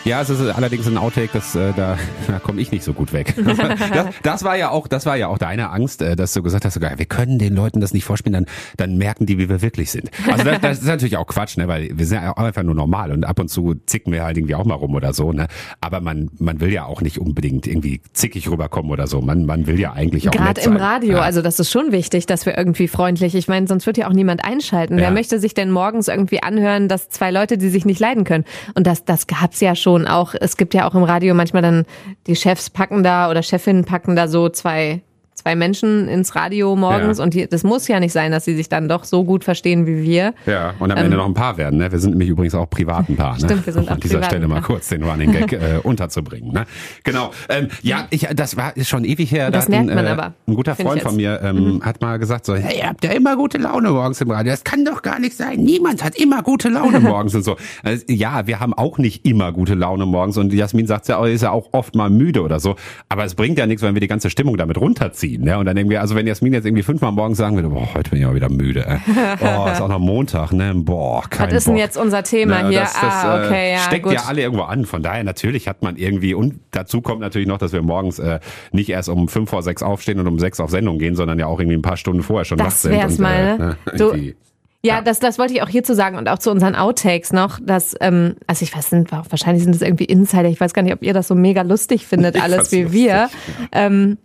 Ja, 0.08 0.22
es 0.22 0.30
ist 0.30 0.40
allerdings 0.40 0.86
ein 0.86 0.96
Outtake, 0.96 1.28
das, 1.34 1.54
äh, 1.54 1.74
da, 1.76 1.98
da 2.26 2.38
komme 2.38 2.62
ich 2.62 2.72
nicht 2.72 2.82
so 2.82 2.94
gut 2.94 3.12
weg. 3.12 3.34
Das, 3.92 4.06
das 4.22 4.44
war 4.44 4.56
ja 4.56 4.70
auch, 4.70 4.86
das 4.86 5.04
war 5.06 5.16
ja 5.16 5.28
auch 5.28 5.38
deine 5.38 5.70
Angst, 5.70 6.02
äh, 6.02 6.14
dass 6.16 6.32
du 6.32 6.42
gesagt 6.42 6.64
hast, 6.64 6.74
sogar, 6.74 6.98
wir 6.98 7.06
können 7.06 7.38
den 7.38 7.54
Leuten 7.54 7.80
das 7.80 7.92
nicht 7.92 8.04
vorspielen, 8.04 8.32
dann, 8.32 8.46
dann 8.76 8.96
merken 8.96 9.26
die, 9.26 9.38
wie 9.38 9.48
wir 9.48 9.60
wirklich 9.62 9.90
sind. 9.90 10.10
Also 10.30 10.44
das, 10.44 10.60
das 10.60 10.78
ist 10.78 10.86
natürlich 10.86 11.16
auch 11.16 11.26
Quatsch, 11.26 11.56
ne, 11.56 11.68
weil 11.68 11.90
wir 11.92 12.06
sind 12.06 12.22
ja 12.22 12.32
auch 12.32 12.42
einfach 12.42 12.62
nur 12.62 12.74
normal 12.74 13.12
und 13.12 13.24
ab 13.24 13.38
und 13.40 13.48
zu 13.48 13.74
zicken 13.86 14.12
wir 14.12 14.24
halt 14.24 14.36
irgendwie 14.36 14.54
auch 14.54 14.64
mal 14.64 14.74
rum 14.74 14.94
oder 14.94 15.12
so, 15.12 15.32
ne. 15.32 15.48
Aber 15.80 16.00
man, 16.00 16.30
man 16.38 16.60
will 16.60 16.72
ja 16.72 16.84
auch 16.86 17.00
nicht 17.02 17.18
unbedingt 17.18 17.66
irgendwie 17.66 18.00
zickig 18.12 18.48
rüberkommen 18.48 18.90
oder 18.90 19.06
so. 19.06 19.20
Man, 19.20 19.44
man 19.44 19.66
will 19.66 19.78
ja 19.78 19.92
eigentlich 19.92 20.28
auch 20.28 20.32
Gerade 20.32 20.60
im 20.60 20.72
sein. 20.72 20.76
Radio, 20.76 21.16
Ja. 21.16 21.22
also 21.22 21.42
das 21.42 21.58
ist 21.60 21.70
schon 21.70 21.92
wichtig, 21.92 22.26
dass 22.26 22.46
wir 22.46 22.56
irgendwie 22.56 22.88
freundlich, 22.88 23.34
ich 23.34 23.48
meine, 23.48 23.66
sonst 23.66 23.86
wird 23.86 23.98
ja 23.98 24.08
auch 24.08 24.14
niemand 24.14 24.44
einschalten. 24.44 24.94
Ja. 24.96 25.04
Wer 25.04 25.10
möchte 25.10 25.40
sich 25.40 25.54
denn 25.54 25.70
morgens 25.70 26.08
irgendwie 26.08 26.42
anhören, 26.42 26.88
dass 26.88 27.08
zwei 27.08 27.30
Leute, 27.30 27.58
die 27.58 27.68
sich 27.68 27.84
nicht 27.84 28.00
leiden 28.00 28.24
können? 28.24 28.44
Und 28.74 28.86
das, 28.86 29.04
das 29.04 29.26
gab's 29.26 29.60
ja 29.60 29.74
schon 29.74 29.97
auch. 30.06 30.34
Es 30.38 30.56
gibt 30.56 30.74
ja 30.74 30.88
auch 30.88 30.94
im 30.94 31.02
Radio 31.02 31.34
manchmal 31.34 31.62
dann, 31.62 31.84
die 32.26 32.36
Chefs 32.36 32.70
packen 32.70 33.02
da 33.02 33.30
oder 33.30 33.42
Chefinnen 33.42 33.84
packen 33.84 34.14
da 34.14 34.28
so 34.28 34.48
zwei 34.48 35.02
zwei 35.38 35.54
Menschen 35.56 36.08
ins 36.08 36.34
Radio 36.34 36.76
morgens 36.76 37.18
Ja. 37.18 37.24
und 37.24 37.34
die, 37.34 37.48
das 37.48 37.62
muss 37.62 37.88
ja 37.88 38.00
nicht 38.00 38.12
sein, 38.12 38.32
dass 38.32 38.44
sie 38.44 38.54
sich 38.56 38.68
dann 38.68 38.88
doch 38.88 39.04
so 39.04 39.24
gut 39.24 39.44
verstehen 39.44 39.86
wie 39.86 40.02
wir. 40.02 40.34
Ja, 40.46 40.74
und 40.78 40.90
am 40.90 40.98
Ende 40.98 41.16
noch 41.16 41.26
ein 41.26 41.34
Paar 41.34 41.56
werden. 41.56 41.78
Ne? 41.78 41.90
Wir 41.90 41.98
sind 41.98 42.10
nämlich 42.10 42.28
übrigens 42.28 42.54
auch 42.54 42.68
privat 42.68 43.08
ein 43.08 43.16
Paar. 43.16 43.36
Ne? 43.36 43.42
Ähm. 43.42 43.48
Stimmt, 43.48 43.66
wir 43.66 43.72
sind 43.72 43.82
um 43.84 43.88
an 43.88 43.94
auch 43.96 44.00
dieser 44.00 44.22
Stelle 44.22 44.48
mal 44.48 44.60
kurz 44.60 44.88
den 44.88 45.02
Running 45.02 45.32
Gag 45.32 45.52
äh, 45.52 45.78
unterzubringen. 45.82 46.52
Ne? 46.52 46.64
Genau. 47.04 47.30
Ähm, 47.48 47.68
ja, 47.82 48.06
ich, 48.10 48.26
das 48.34 48.56
war 48.56 48.76
ist 48.76 48.88
schon 48.88 49.04
ewig 49.04 49.30
her. 49.30 49.50
Das 49.50 49.66
Da 49.66 49.72
ein, 49.76 49.86
merkt 49.86 49.96
man 49.96 50.06
äh, 50.06 50.10
aber, 50.10 50.34
Ein 50.46 50.54
guter 50.54 50.74
Freund 50.74 51.02
von. 51.02 51.12
Mhm. 51.12 51.16
mir 51.16 51.40
ähm, 51.42 51.80
hat 51.84 52.00
mal 52.00 52.18
gesagt 52.18 52.44
so, 52.46 52.54
hey, 52.54 52.78
ihr 52.78 52.88
habt 52.88 53.04
ja 53.04 53.12
immer 53.12 53.36
gute 53.36 53.58
Laune 53.58 53.90
morgens 53.90 54.20
im 54.20 54.30
Radio. 54.30 54.52
Das 54.52 54.64
kann 54.64 54.84
doch 54.84 55.02
gar 55.02 55.18
nicht 55.18 55.36
sein. 55.36 55.60
Niemand 55.60 56.02
hat 56.04 56.16
immer 56.16 56.42
gute 56.42 56.68
Laune 56.68 57.00
morgens 57.12 57.34
und 57.34 57.44
so. 57.44 57.56
Also, 57.82 58.04
ja, 58.08 58.46
wir 58.46 58.60
haben 58.60 58.74
auch 58.74 58.98
nicht 58.98 59.24
immer 59.26 59.52
gute 59.52 59.74
Laune 59.74 60.06
morgens 60.06 60.36
und 60.36 60.52
Jasmin 60.52 60.86
sagt 60.86 61.08
ja, 61.08 61.18
auch, 61.18 61.24
ist 61.26 61.42
ja 61.42 61.50
auch 61.50 61.68
oft 61.72 61.94
mal 61.94 62.10
müde 62.10 62.42
oder 62.42 62.60
so. 62.60 62.76
Aber 63.08 63.24
es 63.24 63.34
bringt 63.34 63.58
ja 63.58 63.66
nichts, 63.66 63.82
wenn 63.82 63.94
wir 63.94 64.00
die 64.00 64.08
ganze 64.08 64.30
Stimmung 64.30 64.56
damit 64.56 64.78
runterziehen. 64.78 65.27
Ne? 65.36 65.58
Und 65.58 65.66
dann 65.66 65.76
irgendwie, 65.76 65.98
also 65.98 66.14
wenn 66.14 66.26
Jasmin 66.26 66.52
jetzt 66.54 66.64
irgendwie 66.64 66.82
fünfmal 66.82 67.12
morgens 67.12 67.36
sagen 67.36 67.56
würde, 67.56 67.68
boah, 67.68 67.86
heute 67.94 68.10
bin 68.10 68.20
ich 68.20 68.26
auch 68.26 68.34
wieder 68.34 68.48
müde. 68.48 68.86
Ey. 68.86 68.98
Oh, 69.42 69.68
ist 69.70 69.80
auch 69.82 69.88
noch 69.88 69.98
Montag, 69.98 70.52
ne? 70.52 70.72
Boah, 70.74 71.22
kein 71.28 71.48
Was 71.48 71.54
ist 71.54 71.66
denn 71.66 71.74
Bock. 71.74 71.82
jetzt 71.82 71.96
unser 71.98 72.22
Thema 72.22 72.62
Na, 72.62 72.68
hier? 72.68 72.80
Das, 72.80 72.92
das 72.94 73.02
ah, 73.02 73.44
okay, 73.44 73.70
äh, 73.70 73.72
ja, 73.74 73.78
steckt 73.80 74.04
gut. 74.04 74.12
ja 74.14 74.22
alle 74.26 74.40
irgendwo 74.42 74.62
an. 74.64 74.84
Von 74.86 75.02
daher 75.02 75.24
natürlich 75.24 75.68
hat 75.68 75.82
man 75.82 75.96
irgendwie 75.96 76.32
und 76.34 76.60
dazu 76.70 77.00
kommt 77.02 77.20
natürlich 77.20 77.48
noch, 77.48 77.58
dass 77.58 77.72
wir 77.72 77.82
morgens 77.82 78.18
äh, 78.18 78.40
nicht 78.72 78.88
erst 78.88 79.08
um 79.08 79.28
fünf 79.28 79.50
vor 79.50 79.62
sechs 79.62 79.82
aufstehen 79.82 80.18
und 80.20 80.26
um 80.28 80.38
sechs 80.38 80.60
auf 80.60 80.70
Sendung 80.70 80.98
gehen, 80.98 81.16
sondern 81.16 81.38
ja 81.38 81.46
auch 81.46 81.58
irgendwie 81.60 81.76
ein 81.76 81.82
paar 81.82 81.96
Stunden 81.98 82.22
vorher 82.22 82.44
schon 82.44 82.56
Das 82.58 82.66
wach 82.66 82.72
sind. 82.72 82.92
wär's 82.92 83.12
und, 83.14 83.20
mal, 83.20 83.34
äh, 83.34 83.58
ne? 83.58 83.76
äh, 83.92 83.96
Du- 83.96 84.04
irgendwie- 84.10 84.36
Ja, 84.84 85.00
das, 85.00 85.18
das 85.18 85.38
wollte 85.40 85.54
ich 85.54 85.62
auch 85.62 85.68
hierzu 85.68 85.92
sagen 85.94 86.16
und 86.16 86.28
auch 86.28 86.38
zu 86.38 86.52
unseren 86.52 86.76
Outtakes 86.76 87.32
noch, 87.32 87.58
dass, 87.60 87.96
ähm, 88.00 88.36
also 88.46 88.62
ich 88.62 88.74
weiß 88.76 88.92
nicht, 88.92 89.10
wahrscheinlich 89.10 89.64
sind 89.64 89.74
das 89.74 89.82
irgendwie 89.82 90.04
Insider, 90.04 90.48
ich 90.48 90.60
weiß 90.60 90.72
gar 90.72 90.82
nicht, 90.82 90.92
ob 90.94 91.02
ihr 91.02 91.12
das 91.12 91.26
so 91.26 91.34
mega 91.34 91.62
lustig 91.62 92.06
findet, 92.06 92.36
alles 92.42 92.70
wie 92.70 92.82
lustig, 92.82 92.92
wir. 92.92 93.06
ja. 93.08 93.28
Ähm, 93.72 94.18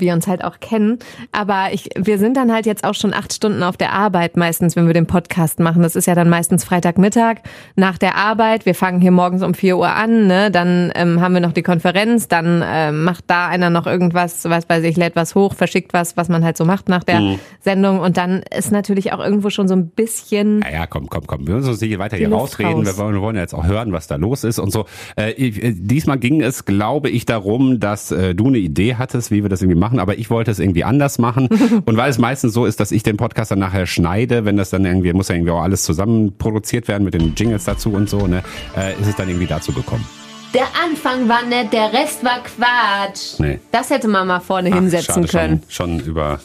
wir 0.00 0.12
uns 0.12 0.26
halt 0.26 0.44
auch 0.44 0.60
kennen. 0.60 0.98
Aber 1.32 1.66
ich, 1.72 1.88
wir 1.96 2.18
sind 2.18 2.36
dann 2.36 2.52
halt 2.52 2.66
jetzt 2.66 2.84
auch 2.84 2.94
schon 2.94 3.14
acht 3.14 3.32
Stunden 3.32 3.62
auf 3.62 3.76
der 3.76 3.92
Arbeit 3.92 4.36
meistens, 4.36 4.76
wenn 4.76 4.86
wir 4.86 4.94
den 4.94 5.06
Podcast 5.06 5.60
machen. 5.60 5.82
Das 5.82 5.96
ist 5.96 6.06
ja 6.06 6.14
dann 6.14 6.28
meistens 6.28 6.64
Freitagmittag 6.64 7.38
nach 7.76 7.98
der 7.98 8.16
Arbeit. 8.16 8.66
Wir 8.66 8.74
fangen 8.74 9.00
hier 9.00 9.10
morgens 9.10 9.42
um 9.42 9.54
vier 9.54 9.76
Uhr 9.78 9.88
an, 9.90 10.26
ne? 10.26 10.50
Dann 10.50 10.92
ähm, 10.94 11.20
haben 11.20 11.34
wir 11.34 11.40
noch 11.40 11.52
die 11.52 11.62
Konferenz, 11.62 12.28
dann 12.28 12.62
ähm, 12.66 13.04
macht 13.04 13.24
da 13.28 13.48
einer 13.48 13.70
noch 13.70 13.86
irgendwas, 13.86 14.44
was 14.48 14.68
weiß 14.68 14.84
ich, 14.84 14.96
lädt 14.96 15.16
was 15.16 15.34
hoch, 15.34 15.54
verschickt 15.54 15.92
was, 15.92 16.16
was 16.16 16.28
man 16.28 16.44
halt 16.44 16.56
so 16.56 16.64
macht 16.64 16.88
nach 16.88 17.04
der 17.04 17.20
Mhm. 17.20 17.38
Sendung. 17.60 18.00
Und 18.00 18.16
dann 18.16 18.42
ist 18.56 18.72
natürlich 18.72 19.12
auch 19.12 19.20
irgendwo 19.20 19.50
schon 19.50 19.68
so 19.68 19.74
ein 19.74 19.88
bisschen 19.88 20.60
Ja, 20.62 20.70
ja, 20.80 20.86
komm, 20.86 21.08
komm, 21.08 21.26
komm. 21.26 21.46
Wir 21.46 21.54
müssen 21.54 21.68
uns 21.70 21.80
nicht 21.80 21.98
weiter 21.98 22.16
hier 22.16 22.30
rausreden. 22.32 22.74
raus. 22.86 22.98
Wir 22.98 23.20
wollen, 23.20 23.36
ja 23.36 23.42
jetzt 23.42 23.54
auch 23.54 23.64
hören, 23.66 23.92
was 23.92 24.06
da 24.06 24.16
los 24.16 24.44
ist 24.44 24.58
und 24.58 24.72
so. 24.72 24.86
Äh, 25.16 25.30
äh, 25.32 25.72
diesmal 25.76 26.18
ging 26.18 26.42
es, 26.42 26.64
glaube 26.64 27.10
ich, 27.10 27.24
darum, 27.24 27.78
dass 27.80 28.10
äh, 28.10 28.34
du 28.34 28.48
eine 28.48 28.58
Idee 28.58 28.96
hattest, 28.96 29.30
wie 29.30 29.42
wir 29.42 29.48
das 29.48 29.62
irgendwie 29.62 29.78
machen, 29.82 29.98
aber 29.98 30.16
ich 30.16 30.30
wollte 30.30 30.50
es 30.52 30.60
irgendwie 30.60 30.84
anders 30.84 31.18
machen. 31.18 31.48
und 31.84 31.96
weil 31.96 32.08
es 32.08 32.18
meistens 32.18 32.54
so 32.54 32.64
ist, 32.64 32.78
dass 32.78 32.92
ich 32.92 33.02
den 33.02 33.16
Podcast 33.16 33.50
dann 33.50 33.58
nachher 33.58 33.86
schneide, 33.86 34.44
wenn 34.44 34.56
das 34.56 34.70
dann 34.70 34.84
irgendwie, 34.84 35.12
muss 35.12 35.28
ja 35.28 35.34
irgendwie 35.34 35.50
auch 35.50 35.62
alles 35.62 35.82
zusammen 35.82 36.38
produziert 36.38 36.86
werden 36.86 37.02
mit 37.04 37.14
den 37.14 37.34
Jingles 37.34 37.64
dazu 37.64 37.90
und 37.92 38.08
so, 38.08 38.28
ne, 38.28 38.42
äh, 38.76 38.98
ist 39.00 39.08
es 39.08 39.16
dann 39.16 39.28
irgendwie 39.28 39.48
dazu 39.48 39.72
gekommen. 39.72 40.06
Der 40.54 40.66
Anfang 40.84 41.28
war 41.28 41.44
nett, 41.44 41.72
der 41.72 41.92
Rest 41.92 42.22
war 42.22 42.40
Quatsch. 42.44 43.40
Nee. 43.40 43.58
Das 43.72 43.90
hätte 43.90 44.06
man 44.06 44.28
mal 44.28 44.40
vorne 44.40 44.70
Ach, 44.70 44.76
hinsetzen 44.76 45.26
schade, 45.26 45.28
können. 45.28 45.62
Schon, 45.68 45.98
schon 45.98 46.06
über. 46.06 46.40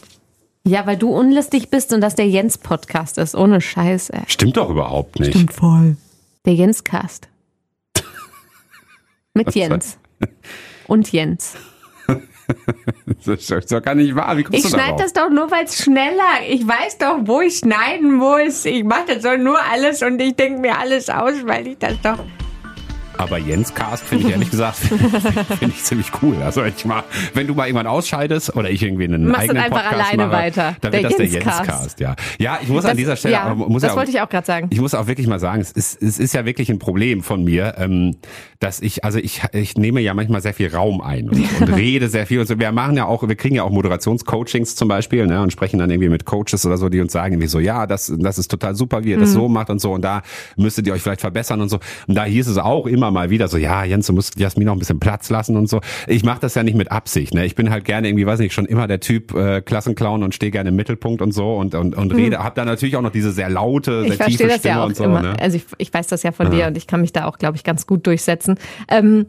Ja, 0.65 0.87
weil 0.87 0.97
du 0.97 1.09
unlistig 1.11 1.69
bist 1.69 1.93
und 1.93 2.01
das 2.01 2.15
der 2.15 2.27
Jens-Podcast 2.27 3.17
ist. 3.19 3.35
Ohne 3.35 3.61
Scheiß, 3.61 4.09
ey. 4.09 4.23
Stimmt 4.27 4.57
doch 4.57 4.69
überhaupt 4.69 5.19
nicht. 5.19 5.53
voll. 5.53 5.97
Der 6.45 6.55
Jens-Cast. 6.55 7.27
Mit 9.33 9.53
Jens. 9.53 9.97
Und 10.87 11.11
Jens. 11.11 11.55
Das 13.25 13.51
ist 13.51 13.71
doch- 13.71 13.81
gar 13.81 13.95
nicht 13.95 14.15
wahr. 14.15 14.37
Wie 14.37 14.43
kommst 14.43 14.65
Ich 14.65 14.69
schneide 14.71 14.95
das 15.03 15.13
doch 15.13 15.29
nur, 15.29 15.49
weil 15.51 15.65
es 15.65 15.81
schneller. 15.83 16.41
Ich 16.49 16.65
weiß 16.67 16.97
doch, 16.97 17.17
wo 17.21 17.41
ich 17.41 17.57
schneiden 17.57 18.13
muss. 18.13 18.65
Ich 18.65 18.83
mache 18.83 19.15
das 19.15 19.23
doch 19.23 19.37
nur 19.37 19.57
alles 19.71 20.01
und 20.01 20.19
ich 20.21 20.35
denke 20.35 20.59
mir 20.61 20.77
alles 20.77 21.09
aus, 21.09 21.33
weil 21.45 21.67
ich 21.67 21.77
das 21.77 21.93
doch. 22.01 22.19
Aber 23.17 23.37
Jens 23.39 23.73
Cast 23.73 24.03
finde 24.03 24.25
ich 24.27 24.31
ehrlich 24.33 24.51
gesagt 24.51 24.75
finde 25.59 25.73
ich 25.75 25.83
ziemlich 25.83 26.11
cool. 26.21 26.35
Also 26.43 26.61
wenn 26.63 26.73
ich 26.75 26.85
mal, 26.85 27.03
wenn 27.33 27.47
du 27.47 27.55
mal 27.55 27.65
irgendwann 27.67 27.87
ausscheidest 27.87 28.55
oder 28.55 28.69
ich 28.69 28.83
irgendwie 28.83 29.05
einen 29.05 29.27
Machst 29.27 29.49
eigenen 29.49 29.63
Podcast 29.71 29.93
alleine 29.93 30.27
mache, 30.27 30.31
weiter. 30.37 30.75
dann 30.81 30.91
Der 30.91 31.01
wird 31.03 31.11
das 31.11 31.17
der 31.17 31.25
Jens 31.27 31.45
Jens 31.45 31.63
Cast. 31.63 31.99
Ja, 31.99 32.15
ja, 32.39 32.59
ich 32.61 32.69
muss 32.69 32.83
an 32.85 32.91
Das- 32.91 32.97
dieser 32.97 33.15
Stelle, 33.15 33.33
ja, 33.33 33.53
muss 33.55 33.81
das 33.81 33.91
ja, 33.91 33.97
wollte 33.97 34.11
ich 34.11 34.21
auch 34.21 34.29
gerade 34.29 34.45
sagen. 34.45 34.67
ich 34.71 34.79
muss 34.79 34.93
auch 34.93 35.07
wirklich 35.07 35.27
mal 35.27 35.39
sagen, 35.39 35.61
es 35.61 35.71
ist, 35.71 36.01
es 36.01 36.19
ist 36.19 36.33
ja 36.33 36.45
wirklich 36.45 36.69
ein 36.69 36.79
Problem 36.79 37.23
von 37.23 37.43
mir, 37.43 37.75
ähm, 37.77 38.17
dass 38.59 38.81
ich, 38.81 39.03
also 39.03 39.19
ich, 39.19 39.41
ich 39.51 39.77
nehme 39.77 39.99
ja 40.01 40.13
manchmal 40.13 40.41
sehr 40.41 40.53
viel 40.53 40.73
Raum 40.73 41.01
ein 41.01 41.29
und, 41.29 41.61
und 41.61 41.69
rede 41.75 42.09
sehr 42.09 42.25
viel 42.27 42.39
und 42.39 42.47
so. 42.47 42.59
Wir 42.59 42.71
machen 42.71 42.95
ja 42.97 43.05
auch, 43.05 43.27
wir 43.27 43.35
kriegen 43.35 43.55
ja 43.55 43.63
auch 43.63 43.71
Moderationscoachings 43.71 44.75
zum 44.75 44.87
Beispiel, 44.87 45.25
ne, 45.27 45.41
und 45.41 45.51
sprechen 45.51 45.79
dann 45.79 45.89
irgendwie 45.89 46.09
mit 46.09 46.25
Coaches 46.25 46.65
oder 46.65 46.77
so, 46.77 46.89
die 46.89 46.99
uns 47.01 47.11
sagen 47.13 47.33
irgendwie 47.33 47.47
so, 47.47 47.59
ja, 47.59 47.85
das, 47.87 48.13
das 48.17 48.37
ist 48.37 48.49
total 48.49 48.75
super, 48.75 49.03
wie 49.03 49.09
ihr 49.11 49.17
Mhm. 49.17 49.21
das 49.21 49.31
so 49.33 49.47
macht 49.49 49.69
und 49.69 49.79
so 49.79 49.93
und 49.93 50.01
da 50.03 50.21
müsstet 50.55 50.85
ihr 50.87 50.93
euch 50.93 51.01
vielleicht 51.01 51.21
verbessern 51.21 51.61
und 51.61 51.69
so. 51.69 51.79
Und 52.07 52.15
da 52.15 52.23
hieß 52.25 52.47
es 52.47 52.57
auch 52.57 52.85
immer 52.87 53.06
mal 53.11 53.29
wieder 53.29 53.47
so, 53.47 53.57
ja, 53.57 53.83
Jens, 53.83 54.07
du 54.07 54.13
musst 54.13 54.39
Jasmin 54.39 54.65
noch 54.65 54.73
ein 54.73 54.79
bisschen 54.79 54.99
Platz 54.99 55.29
lassen 55.29 55.55
und 55.57 55.67
so. 55.67 55.81
Ich 56.07 56.23
mache 56.23 56.39
das 56.39 56.55
ja 56.55 56.63
nicht 56.63 56.75
mit 56.75 56.91
Absicht, 56.91 57.33
ne. 57.33 57.45
Ich 57.45 57.55
bin 57.55 57.69
halt 57.69 57.85
gerne 57.85 58.07
irgendwie, 58.07 58.25
weiß 58.25 58.39
nicht, 58.39 58.53
schon 58.53 58.65
immer 58.65 58.87
der 58.87 58.99
Typ 58.99 59.33
äh, 59.33 59.61
Klassenclown 59.61 60.23
und 60.23 60.33
stehe 60.33 60.51
gerne 60.51 60.69
im 60.69 60.75
Mittelpunkt 60.75 61.21
und 61.21 61.31
so 61.33 61.55
und 61.55 61.75
und, 61.75 61.95
und 61.95 62.13
rede, 62.13 62.39
hab 62.39 62.55
da 62.55 62.65
natürlich 62.65 62.95
auch 62.95 63.01
noch 63.01 63.11
diese 63.11 63.31
sehr 63.31 63.49
laute, 63.49 63.97
Mhm. 63.97 64.11
Ich 64.11 64.17
sehr 64.17 64.25
tiefe 64.27 64.37
verstehe 64.43 64.47
das 64.47 64.59
Stimme 64.59 64.73
ja 64.75 64.83
auch 64.83 64.87
und 64.87 64.95
so, 64.95 65.03
immer. 65.03 65.21
ne. 65.21 65.35
Also 65.39 65.57
ich, 65.57 65.65
ich 65.77 65.93
weiß 65.93 66.07
das 66.07 66.23
ja 66.23 66.31
von 66.31 66.51
dir 66.51 66.67
und 66.67 66.77
ich 66.77 66.87
kann 66.87 67.01
mich 67.01 67.13
da 67.13 67.25
auch, 67.25 67.37
glaube 67.37 67.57
ich, 67.57 67.63
ganz 67.63 67.87
gut 67.87 68.05
durchsetzen. 68.07 68.55
Ähm, 68.89 69.27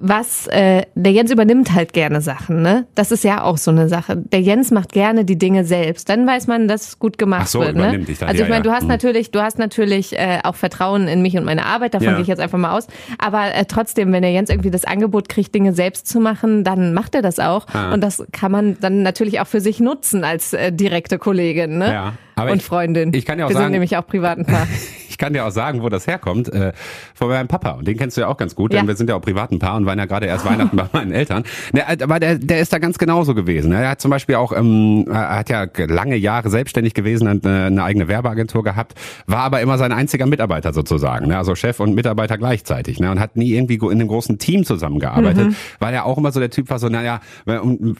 was 0.00 0.46
äh, 0.48 0.82
der 0.94 1.12
Jens 1.12 1.30
übernimmt 1.30 1.72
halt 1.74 1.92
gerne 1.92 2.20
Sachen, 2.20 2.62
ne? 2.62 2.86
Das 2.94 3.10
ist 3.12 3.24
ja 3.24 3.42
auch 3.42 3.56
so 3.58 3.70
eine 3.70 3.88
Sache. 3.88 4.16
Der 4.16 4.40
Jens 4.40 4.70
macht 4.70 4.92
gerne 4.92 5.24
die 5.24 5.36
Dinge 5.38 5.64
selbst. 5.64 6.08
Dann 6.08 6.26
weiß 6.26 6.46
man, 6.46 6.68
dass 6.68 6.88
es 6.88 6.98
gut 6.98 7.18
gemacht 7.18 7.42
Ach 7.44 7.48
so, 7.48 7.60
wird. 7.60 7.76
Ne? 7.76 7.98
Ich 8.06 8.18
dachte, 8.18 8.26
also 8.26 8.42
ich 8.42 8.48
ja, 8.48 8.54
meine, 8.54 8.62
du 8.62 8.70
ja. 8.70 8.74
hast 8.76 8.82
Hm. 8.82 8.88
natürlich, 8.88 9.30
du 9.30 9.40
hast 9.42 9.58
natürlich 9.58 10.18
äh, 10.18 10.38
auch 10.44 10.54
Vertrauen 10.54 11.08
in 11.08 11.22
mich 11.22 11.36
und 11.36 11.44
meine 11.44 11.66
Arbeit. 11.66 11.94
Davon 11.94 12.06
Ja. 12.06 12.12
gehe 12.14 12.22
ich 12.22 12.28
jetzt 12.28 12.40
einfach 12.40 12.58
mal 12.58 12.76
aus. 12.76 12.86
Aber 13.18 13.54
äh, 13.54 13.64
trotzdem, 13.66 14.12
wenn 14.12 14.22
der 14.22 14.32
Jens 14.32 14.50
irgendwie 14.50 14.70
das 14.70 14.84
Angebot 14.84 15.28
kriegt, 15.28 15.54
Dinge 15.54 15.72
selbst 15.72 16.06
zu 16.06 16.20
machen, 16.20 16.64
dann 16.64 16.94
macht 16.94 17.14
er 17.14 17.22
das 17.22 17.38
auch. 17.38 17.66
Ah. 17.72 17.92
Und 17.92 18.02
das 18.02 18.24
kann 18.32 18.52
man 18.52 18.76
dann 18.80 19.02
natürlich 19.02 19.40
auch 19.40 19.46
für 19.46 19.60
sich 19.60 19.80
nutzen 19.80 20.24
als 20.24 20.52
äh, 20.52 20.72
direkte 20.72 21.18
Kollegin, 21.18 21.78
ne? 21.78 21.92
Ja, 21.92 22.12
aber 22.36 22.52
und 22.52 22.58
ich- 22.58 22.64
Freundin. 22.64 23.12
ich 23.12 23.26
kann 23.26 23.38
ja 23.38 23.44
auch 23.46 23.48
Wir 23.50 23.54
sagen- 23.54 23.66
sind 23.66 23.72
nämlich 23.72 23.96
auch 23.96 24.06
privat 24.06 24.38
ein 24.38 24.46
Paar. 24.46 24.66
Ich 25.18 25.24
kann 25.24 25.32
dir 25.32 25.44
auch 25.44 25.50
sagen, 25.50 25.82
wo 25.82 25.88
das 25.88 26.06
herkommt. 26.06 26.48
Äh, 26.52 26.72
von 27.12 27.26
meinem 27.28 27.48
Papa. 27.48 27.70
Und 27.72 27.88
den 27.88 27.98
kennst 27.98 28.16
du 28.16 28.20
ja 28.20 28.28
auch 28.28 28.36
ganz 28.36 28.54
gut, 28.54 28.72
denn 28.72 28.82
Ja. 28.82 28.86
wir 28.86 28.94
sind 28.94 29.10
ja 29.10 29.16
auch 29.16 29.20
privat 29.20 29.50
ein 29.50 29.58
Paar 29.58 29.74
und 29.74 29.84
waren 29.84 29.98
ja 29.98 30.04
gerade 30.04 30.26
erst 30.26 30.46
Weihnachten 30.46 30.76
bei 30.76 30.86
meinen 30.92 31.10
Eltern. 31.10 31.42
Ne, 31.72 31.82
aber 31.88 32.20
der, 32.20 32.36
der 32.38 32.60
ist 32.60 32.72
da 32.72 32.78
ganz 32.78 32.98
genauso 32.98 33.34
gewesen. 33.34 33.72
Er 33.72 33.88
hat 33.90 34.00
zum 34.00 34.12
Beispiel 34.12 34.36
auch, 34.36 34.52
ähm, 34.52 35.06
er 35.10 35.38
hat 35.40 35.50
ja 35.50 35.66
lange 35.88 36.14
Jahre 36.14 36.50
selbstständig 36.50 36.94
gewesen 36.94 37.26
und 37.26 37.44
eine, 37.44 37.64
eine 37.64 37.82
eigene 37.82 38.06
Werbeagentur 38.06 38.62
gehabt, 38.62 38.94
war 39.26 39.40
aber 39.40 39.60
immer 39.60 39.76
sein 39.76 39.90
einziger 39.90 40.26
Mitarbeiter 40.26 40.72
sozusagen. 40.72 41.26
Ne? 41.26 41.36
Also 41.36 41.56
Chef 41.56 41.80
und 41.80 41.96
Mitarbeiter 41.96 42.38
gleichzeitig. 42.38 43.00
Ne? 43.00 43.10
Und 43.10 43.18
hat 43.18 43.34
nie 43.34 43.50
irgendwie 43.54 43.74
in 43.74 43.90
einem 43.90 44.06
großen 44.06 44.38
Team 44.38 44.64
zusammengearbeitet, 44.64 45.48
Mhm. 45.48 45.56
weil 45.80 45.94
er 45.94 46.04
auch 46.06 46.16
immer 46.18 46.30
so 46.30 46.38
der 46.38 46.50
Typ 46.50 46.70
war, 46.70 46.78
so, 46.78 46.88
naja, 46.88 47.18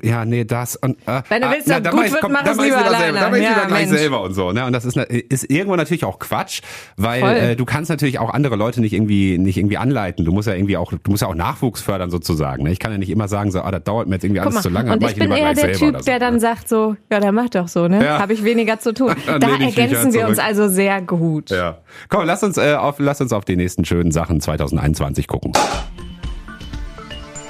ja, 0.02 0.24
nee, 0.24 0.44
das 0.44 0.76
und 0.76 0.96
äh, 1.08 1.22
Wenn 1.28 1.42
du 1.42 1.48
ah, 1.48 1.52
willst, 1.52 1.68
dann 1.68 1.82
gut 1.82 1.92
mach 1.94 2.04
ich- 2.04 2.12
wird, 2.12 2.28
mach 2.30 2.44
es 2.44 2.50
lieber 2.52 2.64
lieber 2.64 2.78
selber. 2.78 2.96
alleine. 2.96 3.18
Dann 3.18 3.30
mach 3.32 3.36
ich 3.38 3.42
Ja, 3.42 3.48
lieber 3.54 3.66
gleich 3.66 3.86
Mensch. 3.88 3.98
selber 4.00 4.22
und 4.22 4.34
so. 4.34 4.52
Ne? 4.52 4.64
Und 4.66 4.72
das 4.72 4.84
ist, 4.84 4.94
na- 4.94 5.02
ist 5.02 5.50
irgendwo 5.50 5.74
natürlich 5.74 6.04
auch 6.04 6.20
Quatsch, 6.20 6.60
weil 6.96 7.07
Voll. 7.16 7.30
äh, 7.30 7.56
du 7.56 7.64
kannst 7.64 7.90
natürlich 7.90 8.18
auch 8.18 8.32
andere 8.32 8.56
Leute 8.56 8.80
nicht 8.80 8.92
irgendwie 8.92 9.38
nicht 9.38 9.56
irgendwie 9.56 9.78
anleiten. 9.78 10.24
Du 10.24 10.32
musst 10.32 10.48
ja 10.48 10.54
irgendwie 10.54 10.76
auch, 10.76 10.92
du 10.92 11.10
musst 11.10 11.22
ja 11.22 11.28
auch 11.28 11.34
Nachwuchs 11.34 11.80
fördern 11.80 12.10
sozusagen. 12.10 12.64
Ne? 12.64 12.72
Ich 12.72 12.78
kann 12.78 12.92
ja 12.92 12.98
nicht 12.98 13.10
immer 13.10 13.28
sagen, 13.28 13.50
so, 13.50 13.60
ah, 13.60 13.70
das 13.70 13.84
dauert 13.84 14.08
mir 14.08 14.14
jetzt 14.14 14.24
irgendwie 14.24 14.40
Guck 14.40 14.46
alles 14.46 14.54
mal, 14.56 14.62
zu 14.62 14.68
lange. 14.68 14.92
und 14.92 15.02
dann 15.02 15.06
mach 15.06 15.10
ich 15.10 15.18
bin 15.18 15.30
lieber 15.30 15.38
eher 15.38 15.54
der 15.54 15.72
Typ, 15.72 15.98
so, 15.98 16.04
der 16.04 16.18
dann 16.18 16.34
ne? 16.34 16.40
sagt 16.40 16.68
so, 16.68 16.96
ja, 17.10 17.20
der 17.20 17.32
macht 17.32 17.54
doch 17.54 17.68
so, 17.68 17.88
ne? 17.88 18.04
Ja. 18.04 18.18
Habe 18.18 18.32
ich 18.32 18.44
weniger 18.44 18.78
zu 18.78 18.92
tun. 18.92 19.12
Dann 19.26 19.40
da 19.40 19.48
ich 19.58 19.76
ergänzen 19.76 20.12
wir 20.12 20.28
uns 20.28 20.38
also 20.38 20.68
sehr 20.68 21.00
gut. 21.02 21.50
Ja. 21.50 21.78
Komm, 22.08 22.26
lass 22.26 22.42
uns 22.42 22.56
äh, 22.56 22.74
auf 22.74 22.96
lass 22.98 23.20
uns 23.20 23.32
auf 23.32 23.44
die 23.44 23.56
nächsten 23.56 23.84
schönen 23.84 24.10
Sachen 24.10 24.40
2021 24.40 25.26
gucken. 25.26 25.52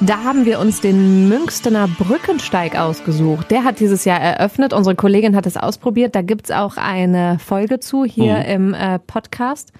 Da 0.00 0.22
haben 0.22 0.44
wir 0.46 0.60
uns 0.60 0.80
den 0.80 1.28
Münstener 1.28 1.88
Brückensteig 1.88 2.78
ausgesucht. 2.78 3.50
Der 3.50 3.64
hat 3.64 3.80
dieses 3.80 4.04
Jahr 4.04 4.20
eröffnet. 4.20 4.72
Unsere 4.72 4.94
Kollegin 4.94 5.34
hat 5.34 5.44
es 5.46 5.56
ausprobiert. 5.56 6.14
Da 6.14 6.22
gibt's 6.22 6.50
auch 6.52 6.76
eine 6.76 7.38
Folge 7.40 7.80
zu 7.80 8.04
hier 8.04 8.36
Mhm. 8.38 8.42
im 8.44 8.74
äh, 8.74 8.98
Podcast, 9.00 9.72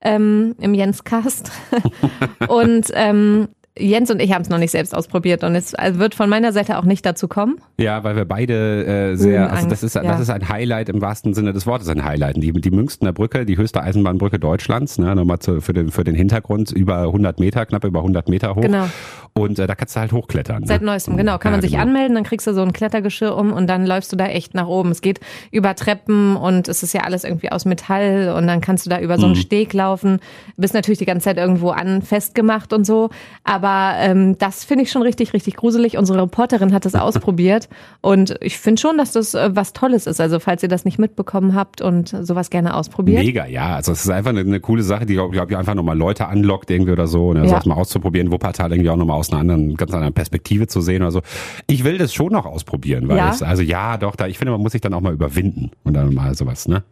ähm, 0.00 0.54
im 0.60 0.74
Jenscast. 0.74 1.50
und 2.48 2.90
ähm, 2.94 3.48
Jens 3.78 4.10
und 4.10 4.20
ich 4.20 4.32
haben 4.32 4.42
es 4.42 4.48
noch 4.48 4.58
nicht 4.58 4.70
selbst 4.70 4.94
ausprobiert 4.94 5.44
und 5.44 5.54
es 5.54 5.74
äh, 5.74 5.92
wird 5.98 6.14
von 6.14 6.28
meiner 6.28 6.52
Seite 6.52 6.78
auch 6.78 6.84
nicht 6.84 7.04
dazu 7.06 7.28
kommen. 7.28 7.56
Ja, 7.78 8.04
weil 8.04 8.16
wir 8.16 8.24
beide 8.24 8.84
äh, 9.12 9.16
sehr, 9.16 9.52
also 9.52 9.68
das 9.68 9.82
ist 9.82 9.94
ja. 9.94 10.02
das 10.02 10.20
ist 10.20 10.30
ein 10.30 10.48
Highlight 10.48 10.88
im 10.88 11.00
wahrsten 11.00 11.34
Sinne 11.34 11.52
des 11.52 11.66
Wortes 11.66 11.88
ein 11.88 12.04
Highlight. 12.04 12.36
Die, 12.36 12.52
die 12.52 12.70
Münstener 12.70 13.12
Brücke, 13.12 13.46
die 13.46 13.56
höchste 13.56 13.82
Eisenbahnbrücke 13.82 14.38
Deutschlands, 14.38 14.98
ne, 14.98 15.14
nochmal 15.14 15.38
zu, 15.38 15.60
für 15.60 15.72
den 15.72 15.90
für 15.90 16.04
den 16.04 16.14
Hintergrund 16.14 16.70
über 16.72 17.02
100 17.02 17.40
Meter, 17.40 17.64
knapp 17.66 17.84
über 17.84 18.00
100 18.00 18.28
Meter 18.28 18.54
hoch. 18.54 18.62
Genau. 18.62 18.86
Und 19.34 19.58
äh, 19.58 19.66
da 19.66 19.74
kannst 19.74 19.94
du 19.94 20.00
halt 20.00 20.12
hochklettern. 20.12 20.66
Seit 20.66 20.80
ne? 20.80 20.86
neuestem, 20.88 21.16
genau. 21.16 21.38
Kann 21.38 21.52
man 21.52 21.60
Ja, 21.60 21.62
sich 21.62 21.72
genau. 21.72 21.82
anmelden, 21.84 22.14
dann 22.16 22.24
kriegst 22.24 22.46
du 22.46 22.54
so 22.54 22.62
ein 22.62 22.72
Klettergeschirr 22.72 23.36
um 23.36 23.52
und 23.52 23.68
dann 23.68 23.86
läufst 23.86 24.10
du 24.12 24.16
da 24.16 24.26
echt 24.26 24.54
nach 24.54 24.66
oben. 24.66 24.90
Es 24.90 25.00
geht 25.00 25.20
über 25.52 25.74
Treppen 25.76 26.34
und 26.36 26.66
es 26.68 26.82
ist 26.82 26.92
ja 26.94 27.02
alles 27.02 27.22
irgendwie 27.24 27.52
aus 27.52 27.64
Metall 27.64 28.34
und 28.36 28.46
dann 28.48 28.60
kannst 28.60 28.86
du 28.86 28.90
da 28.90 28.98
über 28.98 29.16
so 29.16 29.26
Mhm. 29.26 29.32
einen 29.34 29.36
Steg 29.42 29.72
laufen. 29.74 30.18
Bist 30.56 30.74
natürlich 30.74 30.98
die 30.98 31.04
ganze 31.04 31.24
Zeit 31.24 31.36
irgendwo 31.36 31.70
an 31.70 32.02
festgemacht 32.02 32.72
und 32.72 32.84
so. 32.84 33.10
Aber 33.44 33.67
ähm, 33.98 34.36
das 34.38 34.64
finde 34.64 34.84
ich 34.84 34.90
schon 34.90 35.02
richtig, 35.02 35.32
richtig 35.32 35.56
gruselig. 35.56 35.96
Unsere 35.98 36.22
Reporterin 36.22 36.72
hat 36.72 36.84
das 36.84 36.94
ausprobiert 36.96 37.68
und 38.00 38.36
ich 38.40 38.58
finde 38.58 38.80
schon, 38.80 38.98
dass 38.98 39.12
das 39.12 39.34
äh, 39.34 39.50
was 39.54 39.72
Tolles 39.72 40.06
ist. 40.06 40.20
Also 40.20 40.40
falls 40.40 40.62
ihr 40.62 40.68
das 40.68 40.84
nicht 40.84 40.98
mitbekommen 40.98 41.54
habt 41.54 41.80
und 41.80 42.08
sowas 42.08 42.50
gerne 42.50 42.74
ausprobiert. 42.74 43.24
Mega, 43.24 43.46
ja. 43.46 43.76
Also 43.76 43.92
es 43.92 44.04
ist 44.04 44.10
einfach 44.10 44.30
eine, 44.30 44.40
eine 44.40 44.60
coole 44.60 44.82
Sache, 44.82 45.06
die, 45.06 45.14
glaube 45.14 45.32
glaub 45.32 45.50
ich, 45.50 45.56
einfach 45.56 45.74
nochmal 45.74 45.96
Leute 45.96 46.26
anlockt 46.26 46.70
irgendwie 46.70 46.92
oder 46.92 47.06
so. 47.06 47.32
Ne? 47.32 47.46
Ja. 47.46 47.58
Ja. 47.58 47.62
mal 47.64 47.74
auszuprobieren, 47.74 48.30
Wuppertal 48.30 48.72
irgendwie 48.72 48.90
auch 48.90 48.96
nochmal 48.96 49.16
aus 49.16 49.30
einer 49.30 49.40
anderen, 49.40 49.76
ganz 49.76 49.92
anderen 49.92 50.14
Perspektive 50.14 50.66
zu 50.66 50.80
sehen 50.80 51.02
oder 51.02 51.10
so. 51.12 51.22
Ich 51.66 51.84
will 51.84 51.98
das 51.98 52.14
schon 52.14 52.32
noch 52.32 52.46
ausprobieren, 52.46 53.08
weil 53.08 53.16
Ja? 53.16 53.30
es, 53.30 53.42
also 53.42 53.62
ja, 53.62 53.96
doch, 53.96 54.16
da, 54.16 54.26
ich 54.26 54.38
finde, 54.38 54.52
man 54.52 54.60
muss 54.60 54.72
sich 54.72 54.80
dann 54.80 54.94
auch 54.94 55.00
mal 55.00 55.12
überwinden 55.12 55.70
und 55.84 55.94
dann 55.94 56.14
mal 56.14 56.34
sowas, 56.34 56.68
ne? 56.68 56.82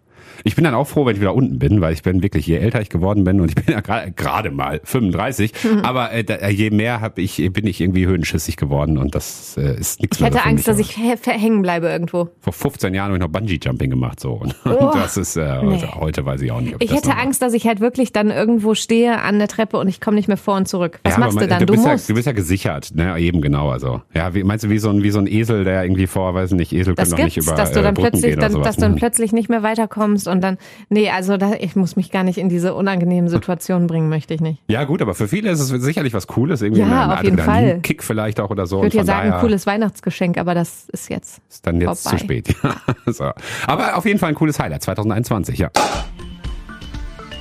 Ich 0.44 0.54
bin 0.56 0.64
dann 0.64 0.74
auch 0.74 0.86
froh, 0.86 1.06
wenn 1.06 1.14
ich 1.16 1.20
wieder 1.20 1.34
unten 1.34 1.58
bin, 1.58 1.80
weil 1.80 1.92
ich 1.92 2.02
bin 2.02 2.22
wirklich, 2.22 2.46
je 2.46 2.56
älter 2.56 2.80
ich 2.80 2.88
geworden 2.88 3.24
bin 3.24 3.40
und 3.40 3.48
ich 3.48 3.54
bin 3.54 3.64
ja 3.72 3.80
gerade 3.80 4.12
gerade 4.12 4.50
mal 4.50 4.80
35, 4.84 5.52
Mhm. 5.64 5.80
aber 5.80 6.12
äh, 6.12 6.24
da, 6.24 6.48
je 6.48 6.70
mehr 6.70 7.00
hab 7.00 7.18
ich, 7.18 7.36
bin 7.52 7.66
ich 7.66 7.80
irgendwie 7.80 8.06
höhenschissig 8.06 8.56
geworden 8.56 8.98
und 8.98 9.14
das 9.14 9.56
äh, 9.56 9.76
ist 9.78 10.00
nichts 10.00 10.18
Ich 10.18 10.24
hätte 10.24 10.34
mehr 10.36 10.46
Angst, 10.46 10.68
dass 10.68 10.78
ich 10.78 10.96
hä- 10.96 11.16
hängen 11.26 11.62
bleibe 11.62 11.88
irgendwo. 11.88 12.28
vor 12.40 12.52
15 12.52 12.94
Jahren 12.94 13.06
habe 13.12 13.16
ich 13.16 13.20
noch 13.22 13.28
Bungee-Jumping 13.40 13.90
gemacht 13.90 14.20
so 14.20 14.32
und, 14.32 14.54
Oh, 14.64 14.70
und 14.70 14.94
das 14.94 15.16
ist 15.16 15.36
äh, 15.36 15.62
nee. 15.62 15.82
heute, 15.94 16.24
weiß 16.24 16.40
ich 16.42 16.50
auch 16.52 16.60
nicht. 16.60 16.76
Ich 16.80 16.92
hätte 16.94 17.16
Angst, 17.16 17.42
dass 17.42 17.52
ich 17.54 17.66
halt 17.66 17.80
wirklich 17.80 18.12
dann 18.12 18.30
irgendwo 18.30 18.74
stehe 18.74 19.20
an 19.20 19.38
der 19.38 19.48
Treppe 19.48 19.78
und 19.78 19.88
ich 19.88 20.00
komme 20.00 20.16
nicht 20.16 20.28
mehr 20.28 20.36
vor 20.36 20.56
und 20.56 20.68
zurück. 20.68 21.00
Was 21.04 21.14
Ja, 21.14 21.20
machst 21.20 21.34
du 21.36 21.40
man- 21.40 21.48
dann? 21.48 21.60
Du 21.60 21.66
Du, 21.66 21.72
bist, 21.72 21.84
ja, 21.86 21.92
musst. 21.92 22.08
du 22.08 22.14
bist 22.14 22.26
ja 22.26 22.32
gesichert, 22.32 22.92
ne? 22.94 23.18
Eben 23.18 23.40
genau. 23.40 23.70
Also 23.70 24.02
ja, 24.14 24.34
wie, 24.34 24.44
meinst 24.44 24.64
du 24.64 24.70
wie 24.70 24.78
so 24.78 24.90
ein 24.90 25.02
wie 25.02 25.10
so 25.10 25.18
ein 25.18 25.26
Esel, 25.26 25.64
der 25.64 25.82
irgendwie 25.82 26.06
vor, 26.06 26.34
weiß 26.34 26.52
nicht, 26.52 26.72
Esel 26.72 26.94
das 26.94 27.08
können 27.10 27.18
doch 27.18 27.24
nicht 27.24 27.36
über 27.38 27.54
dass 27.54 27.72
du 27.72 27.80
äh, 27.80 27.82
dann 27.82 27.94
Brücken 27.94 28.10
plötzlich, 28.12 28.36
dann, 28.36 28.62
dass 28.62 28.76
du 28.76 28.80
dann 28.82 28.92
Mhm. 28.92 28.96
plötzlich 28.96 29.32
nicht 29.32 29.48
mehr 29.48 29.62
weiterkommst 29.62 30.25
und 30.28 30.42
dann, 30.42 30.58
nee, 30.88 31.10
also 31.10 31.36
da, 31.36 31.52
ich 31.58 31.76
muss 31.76 31.96
mich 31.96 32.10
gar 32.10 32.22
nicht 32.24 32.38
in 32.38 32.48
diese 32.48 32.74
unangenehmen 32.74 33.28
Situationen 33.28 33.86
bringen, 33.86 34.08
möchte 34.08 34.34
ich 34.34 34.40
nicht. 34.40 34.62
Ja 34.68 34.84
gut, 34.84 35.02
aber 35.02 35.14
für 35.14 35.28
viele 35.28 35.50
ist 35.50 35.60
es 35.60 35.68
sicherlich 35.68 36.14
was 36.14 36.26
Cooles, 36.26 36.62
irgendwie 36.62 36.82
Ja, 36.82 37.04
ein 37.04 37.10
auf 37.18 37.24
jeden 37.24 37.38
Fall. 37.38 37.80
Kick 37.80 38.02
vielleicht 38.02 38.40
auch 38.40 38.50
oder 38.50 38.66
so. 38.66 38.78
Ich 38.78 38.84
würde 38.84 38.96
ja 38.98 39.04
sagen, 39.04 39.28
daher 39.30 39.40
cooles 39.40 39.66
Weihnachtsgeschenk, 39.66 40.38
aber 40.38 40.54
das 40.54 40.88
ist 40.90 41.08
jetzt. 41.10 41.40
ist 41.48 41.66
dann 41.66 41.80
jetzt 41.80 42.02
vorbei. 42.02 42.16
zu 42.18 42.24
spät. 42.24 42.54
Ja, 42.62 42.76
so. 43.12 43.30
Aber 43.66 43.96
auf 43.96 44.04
jeden 44.06 44.18
Fall 44.18 44.30
ein 44.30 44.34
cooles 44.34 44.58
Highlight 44.58 44.82
2021, 44.82 45.58
ja. 45.58 45.70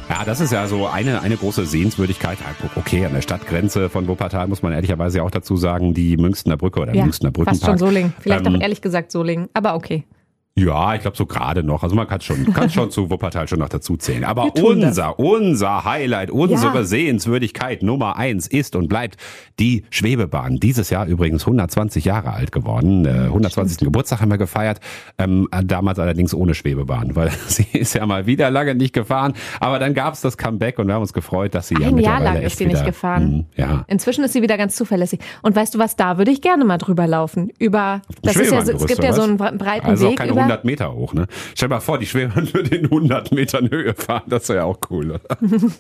Ja, 0.08 0.24
das 0.24 0.40
ist 0.40 0.52
ja 0.52 0.68
so 0.68 0.86
eine, 0.88 1.22
eine 1.24 1.36
große 1.36 1.66
Sehenswürdigkeit. 1.66 2.38
Okay, 2.76 3.04
an 3.06 3.14
der 3.14 3.22
Stadtgrenze 3.22 3.90
von 3.90 4.08
Wuppertal 4.08 4.48
muss 4.48 4.62
man 4.62 4.72
ehrlicherweise 4.72 5.24
auch 5.24 5.32
dazu 5.32 5.58
sagen, 5.58 5.96
die 5.96 6.16
Münstener 6.18 6.58
Brücke 6.58 6.80
oder 6.80 6.94
Ja, 6.94 7.04
Münstener 7.04 7.32
Brückenpark. 7.32 7.58
fast 7.60 7.66
schon 7.66 7.78
Solingen. 7.80 8.14
Vielleicht 8.20 8.46
Ähm, 8.46 8.56
auch 8.56 8.62
ehrlich 8.62 8.82
gesagt 8.82 9.12
Solingen, 9.12 9.50
aber 9.56 9.74
okay. 9.74 10.04
Ja, 10.58 10.96
ich 10.96 11.02
glaube 11.02 11.18
so 11.18 11.26
gerade 11.26 11.64
noch. 11.64 11.84
Also 11.84 11.98
man 11.98 12.08
kann 12.08 12.22
schon, 12.22 12.54
kann 12.54 12.70
schon 12.70 12.90
zu 12.90 13.10
Wuppertal 13.10 13.46
schon 13.50 13.60
noch 13.60 13.68
dazu 13.68 13.98
zählen. 13.98 14.24
Aber 14.24 14.54
tun 14.54 14.80
das. 14.80 14.92
unser, 14.92 15.20
unser 15.20 15.84
Highlight, 15.84 16.32
unsere 16.32 16.76
Ja. 16.78 16.84
Sehenswürdigkeit 16.86 17.84
Nummer 17.84 18.16
eins 18.16 18.48
ist 18.48 18.78
und 18.78 18.88
bleibt 18.88 19.18
die 19.60 19.84
Schwebebahn. 19.90 20.56
Dieses 20.56 20.90
Jahr 20.90 21.08
übrigens 21.08 21.42
120 21.46 22.06
Jahre 22.06 22.32
alt 22.32 22.54
geworden. 22.54 23.04
Äh, 23.06 23.26
120. 23.28 23.80
Geburtstag 23.80 24.22
haben 24.22 24.30
wir 24.32 24.38
gefeiert. 24.38 24.80
Ähm, 25.18 25.50
damals 25.66 26.00
allerdings 26.00 26.34
ohne 26.34 26.54
Schwebebahn, 26.56 27.18
weil 27.18 27.32
sie 27.48 27.68
ist 27.74 27.94
ja 27.94 28.06
mal 28.06 28.26
wieder 28.26 28.50
lange 28.50 28.76
nicht 28.76 28.94
gefahren. 28.94 29.34
Aber 29.60 29.78
dann 29.78 29.94
gab 29.94 30.14
es 30.14 30.22
das 30.22 30.38
Comeback 30.38 30.80
und 30.80 30.88
wir 30.88 30.94
haben 30.94 31.02
uns 31.02 31.12
gefreut, 31.12 31.54
dass 31.54 31.68
sie 31.68 31.76
ja 31.82 31.90
Ein 31.90 31.98
Jahr 31.98 32.22
lang 32.22 32.38
ist 32.42 32.60
sie 32.60 32.66
nicht 32.66 32.76
wieder, 32.78 32.86
gefahren. 32.86 33.30
Mhm, 33.30 33.46
ja. 33.58 33.84
Inzwischen 33.90 34.24
ist 34.24 34.32
sie 34.32 34.42
wieder 34.42 34.56
ganz 34.58 34.78
zuverlässig. 34.78 35.20
Und 35.42 35.54
weißt 35.54 35.76
du 35.76 35.80
was, 35.80 35.98
da 35.98 36.18
würde 36.18 36.32
ich 36.32 36.40
gerne 36.42 36.64
mal 36.64 36.78
drüber 36.78 37.08
laufen. 37.08 37.52
Über, 37.60 38.02
das 38.22 38.38
ist 38.38 38.54
ja, 38.54 38.60
es 38.62 38.86
gibt 38.86 39.04
ja 39.04 39.12
so 39.12 39.24
einen 39.24 39.38
bre- 39.38 39.58
breiten 39.58 39.86
Also 39.88 40.08
Weg 40.12 40.18
keine 40.20 40.32
über. 40.32 40.45
100 40.46 40.66
Meter 40.66 40.94
hoch, 40.94 41.14
ne? 41.14 41.28
Stell 41.56 41.70
dir 41.70 41.76
mal 41.76 41.82
vor, 41.82 41.98
die 42.00 42.06
Schwebebahn 42.06 42.54
würde 42.54 42.76
in 42.76 42.86
100 42.86 43.32
Metern 43.32 43.70
Höhe 43.70 43.94
fahren. 43.94 44.24
Das 44.28 44.50
wäre 44.50 44.60
ja 44.60 44.66
auch 44.66 44.78
cool, 44.90 45.12
oder? 45.12 45.38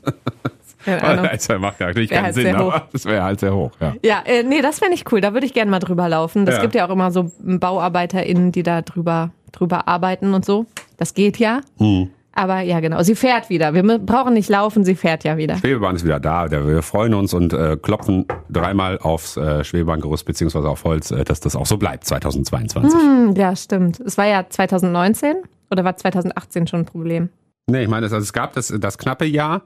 Das 0.85 1.49
macht 1.59 1.79
natürlich 1.79 2.11
Wär 2.11 2.17
keinen 2.17 2.25
halt 2.25 2.35
Sinn, 2.35 2.55
aber 2.55 2.87
das 2.91 3.05
wäre 3.05 3.23
halt 3.23 3.39
sehr 3.39 3.55
hoch, 3.55 3.71
ja. 3.79 3.95
Ja, 4.03 4.21
äh, 4.25 4.43
nee, 4.43 4.61
das 4.61 4.79
fände 4.79 4.93
ich 4.93 5.11
cool. 5.11 5.19
Da 5.19 5.33
würde 5.33 5.45
ich 5.47 5.53
gerne 5.53 5.71
mal 5.71 5.79
drüber 5.79 6.07
laufen. 6.07 6.45
Das 6.45 6.55
Ja. 6.55 6.61
gibt 6.61 6.75
ja 6.75 6.85
auch 6.85 6.91
immer 6.91 7.11
so 7.11 7.31
BauarbeiterInnen, 7.39 8.51
die 8.51 8.61
da 8.61 8.81
drüber, 8.83 9.31
drüber 9.51 9.87
arbeiten 9.87 10.33
und 10.33 10.45
so. 10.45 10.65
Das 10.97 11.13
geht 11.15 11.37
ja. 11.39 11.61
Hm. 11.77 12.11
Aber 12.35 12.59
ja, 12.59 12.81
genau. 12.81 13.01
Sie 13.01 13.15
fährt 13.15 13.49
wieder. 13.49 13.73
Wir 13.73 13.81
brauchen 13.99 14.33
nicht 14.33 14.49
laufen, 14.49 14.83
sie 14.83 14.95
fährt 14.95 15.23
ja 15.23 15.37
wieder. 15.37 15.55
Schwebebahn 15.55 15.95
ist 15.95 16.03
wieder 16.03 16.19
da. 16.19 16.51
Wir 16.51 16.81
freuen 16.81 17.13
uns 17.13 17.33
und 17.33 17.53
äh, 17.53 17.77
klopfen 17.81 18.25
dreimal 18.49 18.99
aufs 18.99 19.37
äh, 19.37 19.63
Schwebebahngerüst 19.63 20.25
beziehungsweise 20.25 20.67
auf 20.67 20.83
Holz, 20.83 21.11
äh, 21.11 21.23
dass 21.23 21.39
das 21.39 21.55
auch 21.55 21.65
so 21.65 21.77
bleibt 21.77 22.03
2022. 22.03 22.93
Hm, 22.93 23.35
ja, 23.37 23.55
stimmt. 23.55 24.01
Es 24.01 24.17
war 24.17 24.27
ja 24.27 24.45
2019 24.49 25.37
oder 25.71 25.85
war 25.85 25.95
2018 25.95 26.67
schon 26.67 26.81
ein 26.81 26.85
Problem? 26.85 27.29
Nee, 27.67 27.83
ich 27.83 27.89
meine, 27.89 28.05
es, 28.05 28.11
also 28.11 28.23
es 28.23 28.33
gab 28.33 28.53
das, 28.53 28.73
das 28.79 28.97
knappe 28.97 29.25
Jahr 29.25 29.61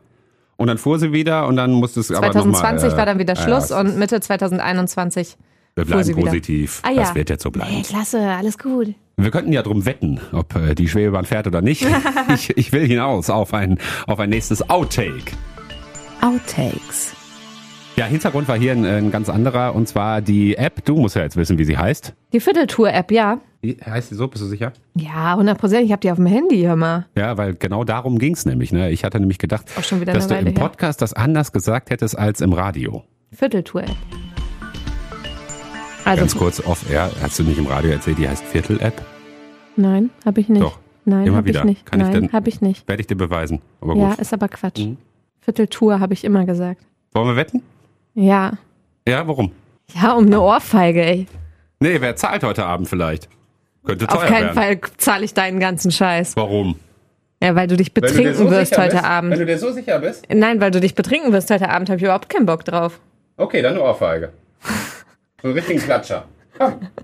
und 0.55 0.67
dann 0.67 0.77
fuhr 0.77 0.99
sie 0.99 1.11
wieder 1.11 1.47
und 1.47 1.55
dann 1.55 1.71
musste 1.71 1.99
es 1.99 2.11
aber 2.11 2.27
noch 2.27 2.33
2020 2.33 2.89
mal, 2.89 2.93
äh, 2.93 2.97
war 2.97 3.05
dann 3.07 3.19
wieder 3.19 3.33
ja, 3.33 3.41
Schluss 3.41 3.69
ja, 3.69 3.79
und 3.79 3.97
Mitte 3.97 4.21
2021 4.21 5.37
wir 5.87 5.95
bleiben 5.95 6.15
positiv. 6.15 6.81
Ah, 6.83 6.91
ja. 6.91 7.01
Das 7.01 7.15
wird 7.15 7.29
jetzt 7.29 7.43
so 7.43 7.51
bleiben. 7.51 7.71
Hey, 7.71 7.83
klasse, 7.83 8.19
alles 8.19 8.57
gut. 8.57 8.93
Wir 9.17 9.31
könnten 9.31 9.51
ja 9.51 9.61
drum 9.61 9.85
wetten, 9.85 10.19
ob 10.31 10.55
äh, 10.55 10.75
die 10.75 10.87
Schwebebahn 10.87 11.25
fährt 11.25 11.47
oder 11.47 11.61
nicht. 11.61 11.85
ich, 12.33 12.57
ich 12.57 12.71
will 12.71 12.85
hinaus 12.85 13.29
auf 13.29 13.53
ein, 13.53 13.77
auf 14.07 14.19
ein 14.19 14.29
nächstes 14.29 14.69
Outtake. 14.69 15.33
Outtakes. 16.21 17.13
Ja, 17.95 18.05
Hintergrund 18.05 18.47
war 18.47 18.57
hier 18.57 18.71
ein, 18.71 18.85
ein 18.85 19.11
ganz 19.11 19.27
anderer 19.27 19.75
und 19.75 19.87
zwar 19.87 20.21
die 20.21 20.55
App. 20.55 20.85
Du 20.85 20.95
musst 20.95 21.17
ja 21.17 21.21
jetzt 21.21 21.35
wissen, 21.35 21.57
wie 21.57 21.65
sie 21.65 21.77
heißt. 21.77 22.13
Die 22.31 22.39
Vierteltour-App, 22.39 23.11
ja. 23.11 23.39
Wie 23.61 23.77
heißt 23.85 24.09
sie 24.09 24.15
so? 24.15 24.29
Bist 24.29 24.41
du 24.41 24.47
sicher? 24.47 24.71
Ja, 24.95 25.33
100 25.33 25.57
Prozent. 25.57 25.85
Ich 25.85 25.91
habe 25.91 25.99
die 25.99 26.09
auf 26.09 26.15
dem 26.15 26.25
Handy, 26.25 26.61
hör 26.61 26.77
mal. 26.77 27.07
Ja, 27.17 27.37
weil 27.37 27.55
genau 27.55 27.83
darum 27.83 28.17
ging's 28.17 28.45
nämlich. 28.45 28.71
Ne? 28.71 28.89
Ich 28.91 29.03
hatte 29.03 29.19
nämlich 29.19 29.37
gedacht, 29.37 29.65
dass 29.75 29.89
du 29.89 29.99
Weile 29.99 30.39
im 30.39 30.45
her. 30.45 30.53
Podcast 30.53 31.01
das 31.01 31.13
anders 31.13 31.51
gesagt 31.51 31.89
hättest 31.89 32.17
als 32.17 32.39
im 32.39 32.53
Radio. 32.53 33.03
Vierteltour-App. 33.33 33.97
Also, 36.05 36.21
Ganz 36.21 36.35
kurz 36.35 36.59
off-air, 36.65 37.11
hast 37.21 37.37
du 37.39 37.43
nicht 37.43 37.57
im 37.57 37.67
Radio 37.67 37.91
erzählt, 37.91 38.17
die 38.17 38.27
heißt 38.27 38.43
Viertel-App? 38.43 39.01
nein, 39.75 40.09
habe 40.25 40.41
ich 40.41 40.49
nicht. 40.49 40.61
Doch. 40.61 40.77
Nein, 41.05 41.25
Immer 41.27 41.37
habe 41.37 41.49
ich 41.49 41.55
wieder. 41.55 41.65
nicht. 41.65 41.85
Kann 41.85 41.99
ich 42.01 42.07
nein, 42.07 42.13
denn- 42.23 42.33
habe 42.33 42.49
ich 42.49 42.61
nicht. 42.61 42.87
Werde 42.87 43.01
ich 43.01 43.07
dir 43.07 43.15
beweisen. 43.15 43.61
Aber 43.81 43.95
Ja, 43.95 44.09
gut. 44.09 44.19
ist 44.19 44.33
aber 44.33 44.47
Quatsch. 44.49 44.79
Mhm. 44.79 44.97
Vierteltour 45.39 45.99
habe 45.99 46.13
ich 46.13 46.23
immer 46.23 46.45
gesagt. 46.45 46.81
Wollen 47.13 47.27
wir 47.29 47.35
wetten? 47.35 47.63
Ja. 48.13 48.53
Ja, 49.07 49.25
warum? 49.27 49.51
Ja, 49.95 50.13
um 50.13 50.25
eine 50.25 50.41
Ohrfeige, 50.41 51.01
ey. 51.03 51.27
Nee, 51.79 52.01
wer 52.01 52.15
zahlt 52.15 52.43
heute 52.43 52.65
Abend 52.65 52.87
vielleicht? 52.89 53.29
Könnte 53.85 54.05
teuer 54.05 54.17
Auf 54.17 54.25
keinen 54.25 54.55
werden. 54.55 54.55
Fall 54.55 54.79
zahle 54.97 55.23
ich 55.25 55.33
deinen 55.33 55.59
ganzen 55.59 55.89
Scheiß. 55.91 56.35
Warum? 56.35 56.75
Ja, 57.41 57.55
weil 57.55 57.67
du 57.67 57.77
dich 57.77 57.93
betrinken 57.93 58.49
wirst 58.51 58.77
heute 58.77 59.03
Abend. 59.03 59.35
du 59.37 59.45
dir 59.45 59.57
so 59.57 59.71
sicher 59.71 59.97
bist? 59.99 60.25
Nein, 60.31 60.59
weil 60.59 60.71
du 60.71 60.81
dich 60.81 60.93
betrinken 60.93 61.31
wirst 61.31 61.49
heute 61.49 61.69
Abend, 61.69 61.89
habe 61.89 61.97
ich 61.97 62.03
überhaupt 62.03 62.29
keinen 62.29 62.45
Bock 62.45 62.65
drauf. 62.65 62.99
Okay, 63.37 63.61
dann 63.61 63.75
eine 63.75 63.83
Ohrfeige. 63.83 64.33
So 65.41 65.47
einen 65.47 65.57
richtigen 65.57 65.79
Klatscher. 65.79 66.25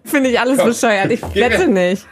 Finde 0.03 0.29
ich 0.29 0.39
alles 0.39 0.57
Komm. 0.57 0.67
bescheuert. 0.67 1.11
Ich 1.11 1.21
wette 1.33 1.67
nicht. 1.67 2.05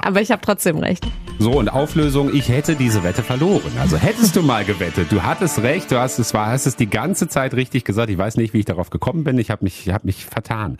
Aber 0.00 0.20
ich 0.20 0.30
habe 0.30 0.40
trotzdem 0.40 0.78
recht. 0.78 1.04
So, 1.38 1.52
und 1.52 1.68
Auflösung, 1.68 2.32
ich 2.34 2.48
hätte 2.48 2.76
diese 2.76 3.02
Wette 3.02 3.22
verloren. 3.22 3.72
Also 3.80 3.96
hättest 3.96 4.36
du 4.36 4.42
mal 4.42 4.64
gewettet, 4.64 5.10
du 5.10 5.22
hattest 5.22 5.62
recht, 5.62 5.90
du 5.90 5.98
hast 5.98 6.18
es, 6.18 6.34
war, 6.34 6.48
hast 6.48 6.66
es 6.66 6.76
die 6.76 6.88
ganze 6.88 7.28
Zeit 7.28 7.54
richtig 7.54 7.84
gesagt. 7.84 8.10
Ich 8.10 8.18
weiß 8.18 8.36
nicht, 8.36 8.52
wie 8.52 8.58
ich 8.58 8.66
darauf 8.66 8.90
gekommen 8.90 9.24
bin. 9.24 9.38
Ich 9.38 9.50
habe 9.50 9.64
mich, 9.64 9.86
ich 9.86 9.92
hab 9.92 10.04
mich 10.04 10.26
vertan. 10.26 10.76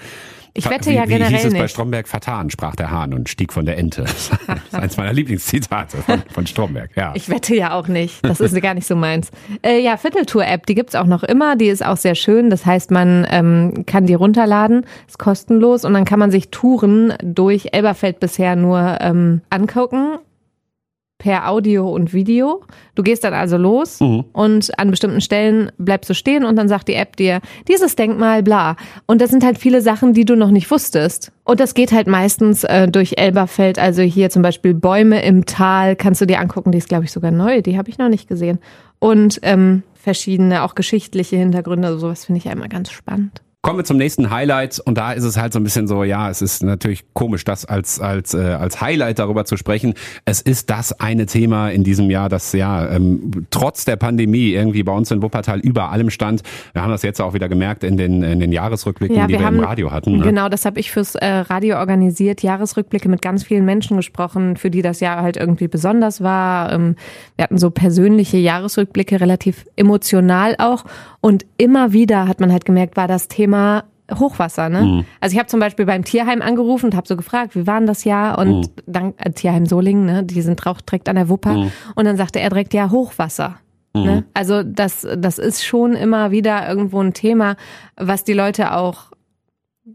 Ich 0.55 0.69
wette 0.69 0.91
wie, 0.91 0.95
ja 0.95 1.09
wie 1.09 1.15
hieß 1.15 1.19
generell 1.19 1.47
es 1.47 1.53
bei 1.53 1.61
nicht. 1.63 1.71
Stromberg? 1.71 2.09
Vertan, 2.09 2.51
sprach 2.51 2.75
der 2.77 2.91
Hahn 2.91 3.15
und 3.15 3.29
stieg 3.29 3.53
von 3.53 3.67
der 3.67 3.79
Ente. 3.79 4.03
Das 4.03 4.31
ist 4.31 4.75
eins 4.75 4.97
meiner 4.97 5.13
Lieblingszitate 5.13 5.99
von, 5.99 6.23
von 6.33 6.47
Stromberg, 6.47 6.91
ja. 6.97 7.13
Ich 7.15 7.29
wette 7.29 7.55
ja 7.55 7.73
auch 7.75 7.89
nicht. 7.89 8.25
Das 8.25 8.41
ist 8.41 8.61
gar 8.61 8.75
nicht 8.75 8.87
so 8.87 8.97
meins. 8.97 9.31
Äh, 9.63 9.81
ja, 9.81 9.97
Vierteltour-App, 9.97 10.67
die 10.67 10.75
gibt's 10.75 10.95
auch 10.95 11.07
noch 11.07 11.23
immer. 11.23 11.57
Die 11.57 11.69
ist 11.69 11.85
auch 11.85 11.97
sehr 11.97 12.15
schön. 12.15 12.51
Das 12.51 12.67
heißt, 12.67 12.91
man 12.91 13.27
ähm, 13.31 13.85
kann 13.87 14.07
die 14.07 14.15
runterladen, 14.15 14.87
ist 15.07 15.19
kostenlos 15.19 15.85
und 15.85 15.95
dann 15.95 16.05
kann 16.05 16.19
man 16.19 16.31
sich 16.31 16.51
Touren 16.51 17.15
durch 17.23 17.69
Elberfeld 17.73 18.21
bisher 18.21 18.57
nur 18.57 18.99
ähm, 19.01 19.43
angucken 19.51 20.19
per 21.21 21.49
Audio 21.49 21.89
und 21.89 22.13
Video. 22.13 22.63
Du 22.97 23.05
gehst 23.05 23.23
dann 23.23 23.33
also 23.35 23.57
los 23.57 24.01
Mhm. 24.01 24.25
und 24.33 24.77
an 24.79 24.91
bestimmten 24.91 25.21
Stellen 25.21 25.71
bleibst 25.79 26.11
du 26.11 26.15
stehen 26.15 26.45
und 26.45 26.57
dann 26.57 26.67
sagt 26.67 26.89
die 26.89 26.95
App 26.95 27.15
dir, 27.17 27.41
dieses 27.69 27.95
Denkmal, 27.95 28.43
bla. 28.43 28.75
Und 29.07 29.21
das 29.21 29.31
sind 29.31 29.45
halt 29.45 29.59
viele 29.59 29.81
Sachen, 29.83 30.15
die 30.15 30.25
du 30.25 30.35
noch 30.35 30.51
nicht 30.51 30.69
wusstest. 30.71 31.31
Und 31.45 31.61
das 31.61 31.75
geht 31.75 31.93
halt 31.93 32.09
meistens 32.09 32.65
äh, 32.65 32.89
durch 32.89 33.15
Elberfeld, 33.19 33.79
also 33.79 34.03
hier 34.03 34.31
zum 34.31 34.43
Beispiel 34.43 34.75
Bäume 34.75 35.23
im 35.23 35.47
Tal, 35.47 35.95
kannst 35.95 36.21
du 36.21 36.27
dir 36.27 36.41
angucken, 36.41 36.73
die 36.73 36.79
ist 36.79 36.89
glaube 36.89 37.05
ich 37.05 37.13
sogar 37.13 37.31
neu, 37.31 37.63
die 37.63 37.79
habe 37.79 37.89
ich 37.91 37.99
noch 37.99 38.09
nicht 38.09 38.27
gesehen. 38.27 38.59
Und 38.99 39.39
ähm, 39.43 39.83
verschiedene, 39.95 40.63
auch 40.65 40.75
geschichtliche 40.75 41.37
Hintergründe, 41.37 41.87
also 41.89 42.01
sowas 42.01 42.25
finde 42.25 42.39
ich 42.39 42.45
ja 42.47 42.53
immer 42.53 42.69
ganz 42.69 42.91
spannend. 42.91 43.43
Kommen 43.63 43.79
wir 43.79 43.85
zum 43.85 43.99
nächsten 43.99 44.31
Highlight 44.31 44.81
und 44.81 44.97
da 44.97 45.13
ist 45.13 45.25
es 45.25 45.37
halt 45.37 45.53
so 45.53 45.61
ein 45.61 45.65
bisschen 45.65 45.87
so, 45.87 46.03
ja, 46.03 46.31
es 46.31 46.41
ist 46.41 46.63
natürlich 46.63 47.05
komisch, 47.13 47.45
das 47.45 47.67
als 47.67 48.01
als 48.01 48.33
äh, 48.33 48.39
als 48.39 48.81
Highlight 48.81 49.19
darüber 49.19 49.45
zu 49.45 49.59
sprechen. 49.59 49.93
Es 50.25 50.41
ist 50.41 50.71
das 50.71 50.99
eine 50.99 51.27
Thema 51.27 51.69
in 51.69 51.85
diesem 51.85 52.09
Jahr, 52.09 52.31
das 52.31 52.55
ja 52.55 52.89
ähm, 52.89 53.47
trotz 53.51 53.85
der 53.85 53.97
Pandemie 53.97 54.53
irgendwie 54.53 54.83
bei 54.83 54.93
uns 54.93 55.11
in 55.11 55.21
Wuppertal 55.21 55.61
über 55.61 55.91
allem 55.91 56.09
stand. 56.09 56.41
Wir 56.73 56.81
haben 56.81 56.91
das 56.91 57.03
jetzt 57.03 57.21
auch 57.21 57.35
wieder 57.35 57.51
gemerkt 57.51 57.85
in 57.85 57.99
den 57.99 58.23
in 58.23 58.41
den 58.41 58.51
Jahresrückblicken, 58.51 59.27
die 59.27 59.39
wir, 59.39 59.47
im 59.47 59.61
Radio 59.61 59.91
hatten. 59.91 60.17
Ne? 60.17 60.25
Genau, 60.25 60.49
das 60.49 60.65
habe 60.65 60.81
ich 60.81 60.91
fürs 60.91 61.15
äh, 61.17 61.27
Radio 61.27 61.77
organisiert, 61.77 62.43
Jahresrückblicke 62.43 63.11
mit 63.11 63.21
ganz 63.21 63.45
vielen 63.45 63.67
Menschen 63.67 63.99
gesprochen, 63.99 64.57
für 64.57 64.71
die 64.71 64.81
das 64.81 65.01
Jahr 65.01 65.21
halt 65.21 65.37
irgendwie 65.37 65.69
besonders 65.69 66.23
war. 66.23 66.73
Ähm, 66.73 66.97
wir 67.37 67.43
hatten 67.43 67.59
so 67.59 67.71
persönliche 67.71 68.39
Jahresrückblicke, 68.39 69.21
relativ 69.21 69.67
emotional 69.77 70.57
auch. 70.57 70.87
Und 71.21 71.45
immer 71.59 71.93
wieder 71.93 72.27
hat 72.29 72.41
man 72.41 72.51
halt 72.53 72.65
gemerkt, 72.65 72.97
war 72.97 73.09
das 73.09 73.29
Thema 73.29 73.85
Hochwasser, 74.13 74.69
ne? 74.69 74.83
Mhm. 74.83 75.05
Also 75.21 75.35
ich 75.35 75.39
habe 75.39 75.49
zum 75.49 75.61
Beispiel 75.61 75.87
beim 75.87 76.05
Tierheim 76.05 76.43
angerufen 76.43 76.87
und 76.87 76.97
habe 76.97 77.07
so 77.07 77.17
gefragt, 77.17 77.55
wie 77.55 77.67
war 77.67 77.79
denn 77.79 77.87
das 77.87 78.05
Jahr? 78.05 78.39
Und 78.39 78.49
Mhm. 78.49 78.67
dann 78.87 79.15
äh, 79.19 79.31
Tierheim 79.31 79.67
Solingen, 79.67 80.05
ne? 80.07 80.25
Die 80.25 80.43
sind 80.43 80.67
auch 80.67 80.81
direkt 80.81 81.09
an 81.09 81.17
der 81.17 81.29
Wupper. 81.29 81.67
Und 81.95 82.05
dann 82.05 82.17
sagte 82.17 82.41
er 82.41 82.49
direkt, 82.49 82.75
ja, 82.75 82.91
Hochwasser. 82.91 83.57
Mhm. 83.95 84.03
Ne? 84.03 84.25
Also 84.35 84.63
das, 84.63 85.07
das 85.17 85.39
ist 85.39 85.65
schon 85.65 85.95
immer 85.95 86.31
wieder 86.31 86.69
irgendwo 86.69 87.01
ein 87.01 87.13
Thema, 87.13 87.57
was 87.97 88.25
die 88.25 88.33
Leute 88.33 88.75
auch 88.75 89.10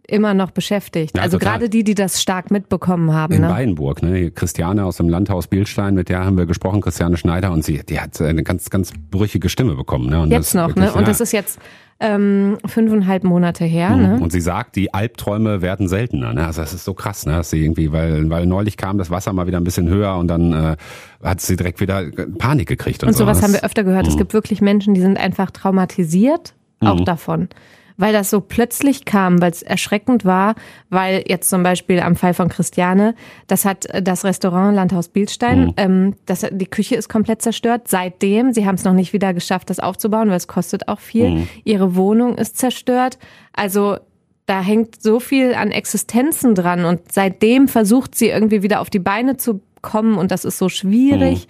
immer 0.08 0.34
noch 0.34 0.52
beschäftigt. 0.52 1.16
Ja, 1.18 1.24
also 1.24 1.38
total. 1.38 1.54
gerade 1.60 1.70
die, 1.70 1.84
die 1.84 1.96
das 1.96 2.22
stark 2.22 2.52
mitbekommen 2.52 3.14
haben. 3.14 3.34
In 3.34 3.42
Ne? 3.42 3.50
Weinburg, 3.50 4.02
ne? 4.04 4.32
Christiane 4.32 4.86
aus 4.86 4.98
dem 4.98 5.10
Landhaus 5.10 5.48
Bielstein, 5.48 5.94
mit 5.96 6.10
der 6.10 6.24
haben 6.26 6.38
wir 6.38 6.46
gesprochen, 6.46 6.82
Christiane 6.82 7.18
Schneider, 7.18 7.52
und 7.52 7.64
sie, 7.64 7.82
die 7.88 8.00
hat 8.00 8.20
eine 8.22 8.44
ganz, 8.44 8.70
ganz 8.70 8.92
brüchige 9.12 9.50
Stimme 9.50 9.76
bekommen. 9.76 10.10
Ne? 10.10 10.22
Und 10.22 10.32
Jetzt 10.32 10.48
das 10.48 10.54
noch, 10.56 10.68
wirklich, 10.70 10.86
ne? 10.86 10.94
Und 10.94 11.02
ja. 11.02 11.08
das 11.08 11.22
ist 11.22 11.32
jetzt 11.32 11.60
ähm, 12.00 12.58
fünfeinhalb 12.66 13.24
Monate 13.24 13.64
her, 13.64 13.96
ne? 13.96 14.20
Und 14.22 14.32
sie 14.34 14.42
sagt, 14.42 14.76
die 14.76 14.94
Albträume 14.94 15.62
werden 15.62 15.88
seltener. 15.88 16.34
Ne? 16.34 16.46
Also 16.46 16.62
das 16.62 16.74
ist 16.74 16.84
so 16.84 16.94
krass, 16.94 17.26
ne? 17.26 17.34
Dass 17.34 17.50
sie 17.52 17.64
irgendwie, 17.64 17.92
weil, 17.94 18.30
weil 18.30 18.46
neulich 18.46 18.76
kam 18.76 18.98
das 18.98 19.10
Wasser 19.10 19.32
mal 19.32 19.48
wieder 19.48 19.60
ein 19.60 19.64
bisschen 19.64 19.88
höher 19.88 20.18
und 20.18 20.28
dann 20.28 20.52
äh, 20.52 20.76
hat 21.24 21.40
sie 21.40 21.56
direkt 21.56 21.80
wieder 21.80 22.04
Panik 22.38 22.68
gekriegt 22.68 23.02
und, 23.04 23.10
Und 23.10 23.16
sowas 23.18 23.38
so. 23.38 23.44
haben 23.46 23.54
wir 23.54 23.64
öfter 23.64 23.84
gehört. 23.86 24.08
Es 24.08 24.18
gibt 24.18 24.34
wirklich 24.34 24.60
Menschen, 24.62 24.94
die 24.94 25.00
sind 25.02 25.18
einfach 25.18 25.52
traumatisiert, 25.52 26.54
auch 26.82 27.00
Mhm. 27.00 27.06
davon. 27.06 27.50
Weil 27.98 28.12
das 28.12 28.30
so 28.30 28.42
plötzlich 28.42 29.06
kam, 29.06 29.42
weil 29.42 29.52
es 29.52 29.62
erschreckend 29.62 30.26
war, 30.26 30.56
weil 30.90 31.24
jetzt 31.28 31.50
zum 31.50 31.64
Beispiel 31.64 32.02
am 32.02 32.16
Fall 32.16 32.34
von 32.34 32.50
Christiane, 32.50 33.16
das 33.48 33.64
hat 33.64 33.86
äh, 33.86 34.02
das 34.02 34.26
Restaurant 34.26 34.76
Landhaus 34.76 35.08
Bielstein, 35.08 35.66
Mhm. 35.68 35.74
ähm, 35.78 36.14
das, 36.26 36.46
die 36.52 36.66
Küche 36.68 36.96
ist 36.96 37.08
komplett 37.08 37.42
zerstört. 37.42 37.88
Seitdem, 37.88 38.54
sie 38.54 38.66
haben 38.66 38.76
es 38.76 38.84
noch 38.84 38.94
nicht 38.94 39.14
wieder 39.14 39.34
geschafft, 39.34 39.70
das 39.70 39.80
aufzubauen, 39.80 40.30
weil 40.30 40.38
es 40.38 40.48
kostet 40.48 40.88
auch 40.88 41.00
viel. 41.00 41.30
Mhm. 41.30 41.48
Ihre 41.64 41.96
Wohnung 41.96 42.38
ist 42.38 42.58
zerstört. 42.58 43.18
Also 43.54 43.98
da 44.46 44.62
hängt 44.62 45.02
so 45.02 45.20
viel 45.20 45.54
an 45.56 45.72
Existenzen 45.72 46.54
dran 46.54 46.86
und 46.86 47.12
seitdem 47.12 47.68
versucht 47.68 48.14
sie 48.16 48.28
irgendwie 48.28 48.62
wieder 48.62 48.80
auf 48.82 48.90
die 48.90 49.00
Beine 49.00 49.38
zu 49.38 49.62
kommen 49.82 50.18
und 50.18 50.32
das 50.32 50.46
ist 50.46 50.58
so 50.58 50.68
schwierig. 50.70 51.48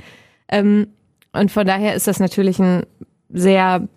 Ähm, 0.47 0.87
und 1.33 1.51
von 1.51 1.65
daher 1.65 1.95
ist 1.95 2.07
das 2.07 2.19
natürlich 2.19 2.59
ein 2.59 2.83
sehr 3.29 3.87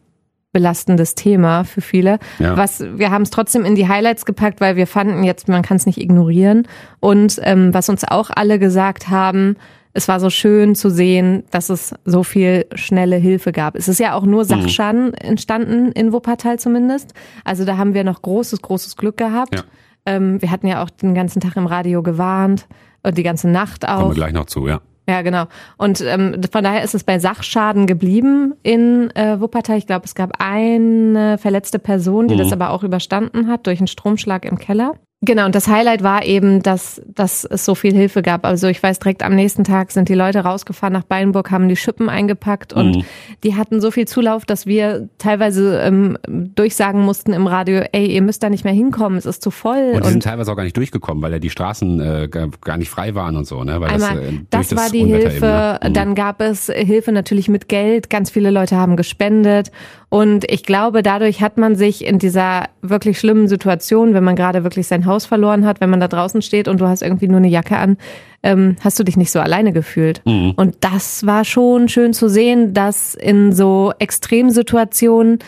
belastendes 0.53 1.15
Thema 1.15 1.65
für 1.65 1.81
viele. 1.81 2.19
Ja. 2.39 2.57
Was 2.57 2.81
wir 2.81 3.11
haben 3.11 3.23
es 3.23 3.31
trotzdem 3.31 3.65
in 3.65 3.75
die 3.75 3.89
Highlights 3.89 4.25
gepackt, 4.25 4.61
weil 4.61 4.77
wir 4.77 4.87
fanden 4.87 5.25
jetzt 5.25 5.49
man 5.49 5.63
kann 5.63 5.77
es 5.77 5.87
nicht 5.87 6.01
ignorieren. 6.01 6.67
Und 7.01 7.39
ähm, 7.43 7.75
was 7.75 7.89
uns 7.89 8.05
auch 8.05 8.31
alle 8.35 8.59
gesagt 8.59 9.09
haben, 9.09 9.57
es 9.93 10.07
war 10.07 10.21
so 10.21 10.31
schön 10.31 10.75
zu 10.75 10.91
sehen, 10.91 11.45
dass 11.51 11.71
es 11.71 11.95
so 12.05 12.23
viel 12.23 12.67
schnelle 12.75 13.17
Hilfe 13.17 13.53
gab. 13.53 13.75
Es 13.75 13.89
ist 13.89 13.99
ja 13.99 14.15
auch 14.15 14.25
nur 14.25 14.45
Sachschaden 14.45 15.13
entstanden 15.15 15.93
in 15.93 16.13
Wuppertal 16.13 16.59
zumindest. 16.59 17.15
Also 17.45 17.65
da 17.65 17.77
haben 17.77 17.95
wir 17.95 18.05
noch 18.05 18.23
großes, 18.23 18.63
großes 18.63 18.97
Glück 18.97 19.17
gehabt. 19.17 19.55
Ja. 19.55 19.65
Ähm, 20.07 20.41
wir 20.41 20.51
hatten 20.51 20.67
ja 20.67 20.83
auch 20.83 20.91
den 20.91 21.15
ganzen 21.15 21.41
Tag 21.41 21.57
im 21.57 21.67
Radio 21.67 22.03
gewarnt 22.03 22.69
und 23.03 23.19
die 23.19 23.23
ganze 23.23 23.49
Nacht 23.49 23.87
Kommen 23.87 23.99
auch. 23.99 24.11
wir 24.11 24.15
gleich 24.15 24.33
noch 24.33 24.47
zu, 24.47 24.69
ja. 24.69 24.81
Ja, 25.09 25.23
genau. 25.23 25.44
Und 25.79 26.03
ähm, 26.03 26.40
von 26.53 26.62
daher 26.62 26.83
ist 26.83 26.94
es 26.94 27.03
bei 27.03 27.18
Sachschaden 27.18 27.87
geblieben 27.87 28.53
in 28.62 29.11
äh, 29.16 29.40
Wuppertal. 29.40 29.79
Ich 29.79 29.87
glaube, 29.87 30.05
es 30.05 30.14
gab 30.14 30.33
eine 30.38 31.38
verletzte 31.38 31.79
Person, 31.79 32.29
die 32.29 32.35
Mhm. 32.35 32.38
das 32.38 32.53
aber 32.53 32.71
auch 32.71 32.83
überstanden 32.83 33.49
hat 33.49 33.66
durch 33.66 33.81
einen 33.81 33.87
Stromschlag 33.87 34.44
im 34.44 34.59
Keller. 34.59 34.94
Genau, 35.21 35.47
und 35.47 35.55
das 35.57 35.67
Highlight 35.67 36.05
war 36.05 36.25
eben, 36.25 36.63
dass, 36.63 37.03
dass 37.07 37.45
es 37.45 37.65
so 37.65 37.75
viel 37.75 37.93
Hilfe 37.93 38.23
gab. 38.23 38.47
Also 38.47 38.69
ich 38.69 38.81
weiß, 38.81 39.01
direkt 39.01 39.25
am 39.25 39.35
nächsten 39.35 39.65
Tag 39.65 39.91
sind 39.91 40.09
die 40.09 40.15
Leute 40.15 40.41
rausgefahren 40.41 40.93
nach 40.93 41.03
Beinburg, 41.03 41.51
haben 41.51 41.69
die 41.69 41.75
Schippen 41.75 42.09
eingepackt 42.09 42.73
und 42.73 42.99
mhm. 42.99 43.05
die 43.43 43.57
hatten 43.57 43.81
so 43.81 43.91
viel 43.91 44.07
Zulauf, 44.07 44.47
dass 44.47 44.67
wir 44.67 45.09
teilweise 45.19 45.81
ähm, 45.81 46.19
durchsagen 46.29 47.03
mussten 47.03 47.33
im 47.33 47.49
Radio, 47.49 47.83
ey, 47.91 48.07
ihr 48.07 48.23
müsst 48.23 48.45
da 48.45 48.49
nicht 48.49 48.63
mehr 48.63 48.73
hinkommen, 48.73 49.19
es 49.19 49.27
ist 49.27 49.43
zu 49.43 49.51
voll. 49.51 49.91
Und 49.95 50.05
die 50.05 50.11
sind 50.11 50.23
teilweise 50.23 50.53
auch 50.53 50.57
gar 50.57 50.63
nicht 50.63 50.77
durchgekommen, 50.77 51.21
weil 51.21 51.33
ja 51.33 51.41
die 51.41 51.51
Straßen 51.51 52.01
äh, 52.01 52.29
gar 52.29 52.77
nicht 52.77 52.89
frei 52.89 53.17
waren 53.17 53.37
und 53.37 53.45
so. 53.45 53.65
Ne? 53.65 53.81
Weil 53.81 53.91
einmal, 53.91 54.15
das, 54.15 54.25
äh, 54.25 54.39
das, 54.51 54.69
das 54.69 54.79
war 54.79 54.91
die 54.91 55.03
Unwetter 55.03 55.31
Hilfe, 55.31 55.79
eben, 55.83 55.89
ne? 55.89 55.93
dann 55.95 56.15
gab 56.15 56.41
es 56.41 56.67
Hilfe 56.73 57.11
natürlich 57.11 57.49
mit 57.49 57.69
Geld, 57.69 58.09
ganz 58.09 58.31
viele 58.31 58.53
Leute 58.53 58.77
haben 58.77 58.97
gespendet 58.97 59.73
und 60.11 60.51
ich 60.51 60.62
glaube, 60.64 61.03
dadurch 61.03 61.42
hat 61.42 61.59
man 61.59 61.77
sich 61.77 62.05
in 62.05 62.18
dieser 62.18 62.64
wirklich 62.81 63.18
schlimmen 63.18 63.47
Situation, 63.47 64.14
wenn 64.14 64.25
man 64.25 64.37
gerade 64.37 64.64
wirklich 64.64 64.87
sein 64.87 65.05
Haus 65.05 65.27
verloren 65.27 65.66
hat, 65.66 65.81
wenn 65.83 65.90
man 65.90 66.01
da 66.01 66.09
draußen 66.09 66.40
steht 66.40 66.66
und 66.66 66.81
du 66.81 66.87
hast 66.87 67.03
irgendwie 67.03 67.29
nur 67.29 67.38
eine 67.38 67.49
Jacke 67.49 67.77
an, 67.77 67.99
ähm, 68.42 68.77
hast 68.83 68.99
du 68.99 69.05
dich 69.05 69.18
nicht 69.18 69.31
so 69.31 69.40
alleine 69.40 69.73
gefühlt. 69.73 70.23
Mhm. 70.25 70.55
Und 70.57 70.77
das 70.81 71.27
war 71.27 71.44
schon 71.44 71.88
schön 71.88 72.14
zu 72.14 72.29
sehen, 72.29 72.73
dass 72.73 73.14
in 73.14 73.53
so 73.53 73.92
Extremsituationen 73.99 75.40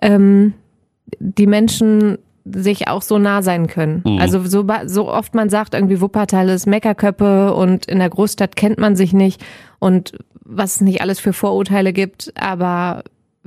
ähm, 0.00 0.54
die 1.18 1.48
Menschen 1.48 2.18
sich 2.44 2.86
auch 2.86 3.02
so 3.02 3.18
nah 3.18 3.42
sein 3.42 3.66
können. 3.66 4.02
Mhm. 4.06 4.18
Also 4.20 4.44
so, 4.44 4.64
so 4.86 5.08
oft 5.08 5.34
man 5.34 5.50
sagt, 5.50 5.74
irgendwie 5.74 6.00
Wuppertal 6.00 6.48
ist 6.50 6.66
Meckerköppe 6.66 7.52
und 7.52 7.86
in 7.86 7.98
der 7.98 8.10
Großstadt 8.10 8.54
kennt 8.54 8.78
man 8.78 8.94
sich 8.94 9.12
nicht 9.12 9.44
und 9.80 10.12
was 10.44 10.76
es 10.76 10.80
nicht 10.82 11.00
alles 11.00 11.18
für 11.18 11.32
Vorurteile 11.32 11.92
gibt, 11.92 12.32
aber 12.40 13.02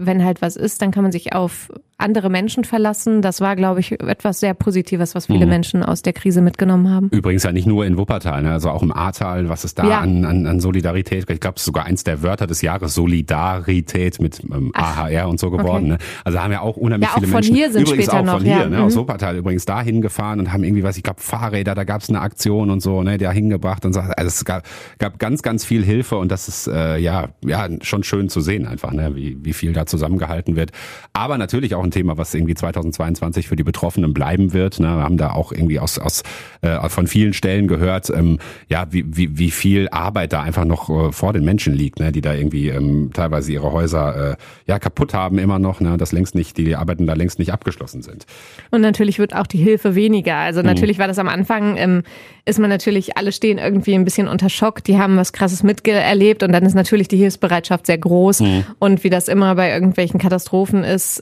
wenn 0.06 0.24
halt 0.24 0.42
was 0.42 0.56
ist, 0.56 0.82
dann 0.82 0.92
kann 0.92 1.04
man 1.04 1.12
sich 1.12 1.34
auf 1.34 1.70
andere 2.02 2.30
Menschen 2.30 2.64
verlassen. 2.64 3.22
Das 3.22 3.42
war, 3.42 3.56
glaube 3.56 3.80
ich, 3.80 4.00
etwas 4.02 4.40
sehr 4.40 4.54
Positives, 4.54 5.16
was 5.16 5.28
viele 5.28 5.46
mhm. 5.46 5.52
Menschen 5.52 5.84
aus 5.84 6.02
der 6.02 6.14
Krise 6.14 6.42
mitgenommen 6.42 6.90
haben. 6.90 7.10
Übrigens 7.12 7.44
ja 7.44 7.52
nicht 7.52 7.68
nur 7.68 7.86
in 7.86 7.98
Wuppertal, 7.98 8.42
ne? 8.44 8.52
also 8.52 8.70
auch 8.70 8.84
im 8.84 8.92
Ahrtal, 8.92 9.50
was 9.50 9.64
ist 9.64 9.80
da 9.80 9.88
ja. 9.88 10.00
an, 10.00 10.26
an, 10.26 10.46
an 10.46 10.60
Solidarität? 10.60 11.30
Ich 11.30 11.40
glaube, 11.40 11.56
es 11.56 11.62
ist 11.62 11.66
sogar 11.66 11.86
eins 11.86 12.04
der 12.04 12.24
Wörter 12.24 12.48
des 12.48 12.62
Jahres, 12.62 12.94
Solidarität 12.94 14.20
mit 14.20 14.42
ähm, 14.44 14.72
AHR 14.74 15.30
und 15.30 15.40
so 15.40 15.52
geworden. 15.52 15.92
Okay. 15.92 15.92
Ne? 15.94 15.98
Also 16.24 16.40
haben 16.40 16.52
ja 16.52 16.62
auch 16.62 16.78
unheimlich 16.78 17.10
ja, 17.10 17.16
auch 17.16 17.20
viele 17.20 17.28
von 17.28 17.36
Menschen. 17.36 17.56
Hier 17.56 17.72
sind 17.72 17.82
übrigens 17.84 18.06
später 18.06 18.20
auch 18.20 18.26
noch, 18.26 18.34
von 18.34 18.44
hier, 18.44 18.58
ja. 18.58 18.70
ne? 18.70 18.78
Mhm. 18.78 18.84
aus 18.84 18.96
Wuppertal 18.96 19.38
übrigens 19.38 19.66
da 19.66 19.82
hingefahren 19.82 20.40
und 20.40 20.52
haben 20.52 20.64
irgendwie, 20.64 20.84
was 20.84 20.98
ich 20.98 21.04
glaube, 21.04 21.22
Fahrräder, 21.22 21.76
da 21.76 21.84
gab 21.84 22.02
es 22.02 22.10
eine 22.10 22.22
Aktion 22.22 22.70
und 22.70 22.82
so, 22.82 23.04
ne, 23.04 23.18
der 23.18 23.32
hingebracht 23.32 23.86
und 23.86 23.94
so. 23.94 24.00
Also 24.00 24.28
es 24.28 24.46
gab, 24.46 24.66
gab 25.00 25.20
ganz, 25.20 25.42
ganz 25.42 25.64
viel 25.64 25.84
Hilfe 25.84 26.18
und 26.18 26.32
das 26.32 26.48
ist 26.48 26.68
äh, 26.68 26.98
ja, 26.98 27.30
ja 27.46 27.68
schon 27.82 28.04
schön 28.04 28.30
zu 28.30 28.42
sehen 28.42 28.66
einfach, 28.66 28.92
ne, 28.92 29.16
wie, 29.16 29.38
wie 29.42 29.54
viel 29.54 29.74
da 29.74 29.86
zusammengehalten 29.86 30.56
wird. 30.56 30.72
Aber 31.14 31.38
natürlich 31.38 31.76
auch 31.76 31.84
ein 31.84 31.91
Thema, 31.92 32.18
was 32.18 32.34
irgendwie 32.34 32.56
2022 32.56 33.48
für 33.48 33.56
die 33.56 33.64
Betroffenen 33.64 34.14
bleiben 34.14 34.54
wird. 34.54 34.80
Ne? 34.80 34.88
Wir 34.88 35.04
haben 35.04 35.18
da 35.18 35.32
auch 35.32 35.52
irgendwie 35.52 35.80
aus, 35.80 36.00
aus 36.00 36.24
äh, 36.62 36.90
von 36.90 37.08
vielen 37.08 37.34
Stellen 37.34 37.68
gehört, 37.68 38.10
ähm, 38.10 38.40
ja, 38.68 38.88
wie, 38.92 39.06
wie, 39.08 39.38
wie 39.38 39.52
viel 39.52 39.90
Arbeit 39.90 40.34
da 40.34 40.42
einfach 40.42 40.66
noch 40.66 40.90
äh, 40.90 41.12
vor 41.12 41.34
den 41.34 41.44
Menschen 41.44 41.74
liegt, 41.74 42.00
ne? 42.00 42.12
die 42.12 42.22
da 42.22 42.34
irgendwie 42.34 42.70
ähm, 42.70 43.12
teilweise 43.14 43.52
ihre 43.52 43.72
Häuser 43.72 44.32
äh, 44.32 44.36
ja 44.68 44.80
kaputt 44.80 45.14
haben 45.14 45.38
immer 45.38 45.60
noch, 45.60 45.80
ne? 45.80 45.98
das 45.98 46.12
längst 46.12 46.36
nicht, 46.36 46.58
die 46.58 46.76
Arbeiten 46.76 47.08
da 47.08 47.14
längst 47.14 47.40
nicht 47.40 47.54
abgeschlossen 47.54 48.02
sind. 48.02 48.26
Und 48.72 48.82
natürlich 48.82 49.20
wird 49.20 49.36
auch 49.36 49.48
die 49.48 49.58
Hilfe 49.58 49.96
weniger. 49.96 50.38
Also 50.38 50.62
natürlich 50.62 50.98
mhm. 50.98 51.02
war 51.02 51.08
das 51.08 51.20
am 51.20 51.28
Anfang, 51.28 51.78
ähm, 51.78 52.04
ist 52.46 52.60
man 52.60 52.70
natürlich, 52.70 53.18
alle 53.18 53.32
stehen 53.32 53.58
irgendwie 53.58 53.94
ein 53.94 54.04
bisschen 54.04 54.28
unter 54.28 54.50
Schock, 54.50 54.84
die 54.84 54.98
haben 54.98 55.18
was 55.18 55.34
krasses 55.34 55.64
miterlebt 55.64 56.44
und 56.44 56.52
dann 56.52 56.66
ist 56.66 56.74
natürlich 56.74 57.08
die 57.08 57.18
Hilfsbereitschaft 57.18 57.86
sehr 57.86 57.98
groß. 57.98 58.42
Mhm. 58.42 58.66
Und 58.80 59.04
wie 59.04 59.10
das 59.10 59.28
immer 59.28 59.56
bei 59.56 59.72
irgendwelchen 59.72 60.20
Katastrophen 60.20 60.84
ist, 60.84 61.22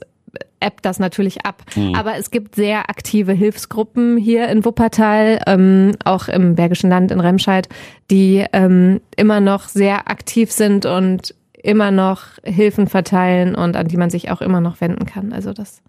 ebbt 0.60 0.84
das 0.84 0.98
natürlich 0.98 1.44
ab. 1.44 1.62
Mhm. 1.74 1.94
Aber 1.94 2.16
es 2.16 2.30
gibt 2.30 2.54
sehr 2.54 2.90
aktive 2.90 3.32
Hilfsgruppen 3.32 4.16
hier 4.16 4.48
in 4.48 4.64
Wuppertal, 4.64 5.40
ähm, 5.46 5.92
auch 6.04 6.28
im 6.28 6.54
Bergischen 6.54 6.90
Land 6.90 7.10
in 7.10 7.20
Remscheid, 7.20 7.68
die 8.10 8.44
ähm, 8.52 9.00
immer 9.16 9.40
noch 9.40 9.68
sehr 9.68 10.10
aktiv 10.10 10.52
sind 10.52 10.86
und 10.86 11.34
immer 11.62 11.90
noch 11.90 12.22
Hilfen 12.42 12.86
verteilen 12.86 13.54
und 13.54 13.76
an 13.76 13.88
die 13.88 13.96
man 13.96 14.10
sich 14.10 14.30
auch 14.30 14.40
immer 14.40 14.60
noch 14.60 14.80
wenden 14.80 15.06
kann. 15.06 15.32
Also 15.32 15.52
das 15.52 15.82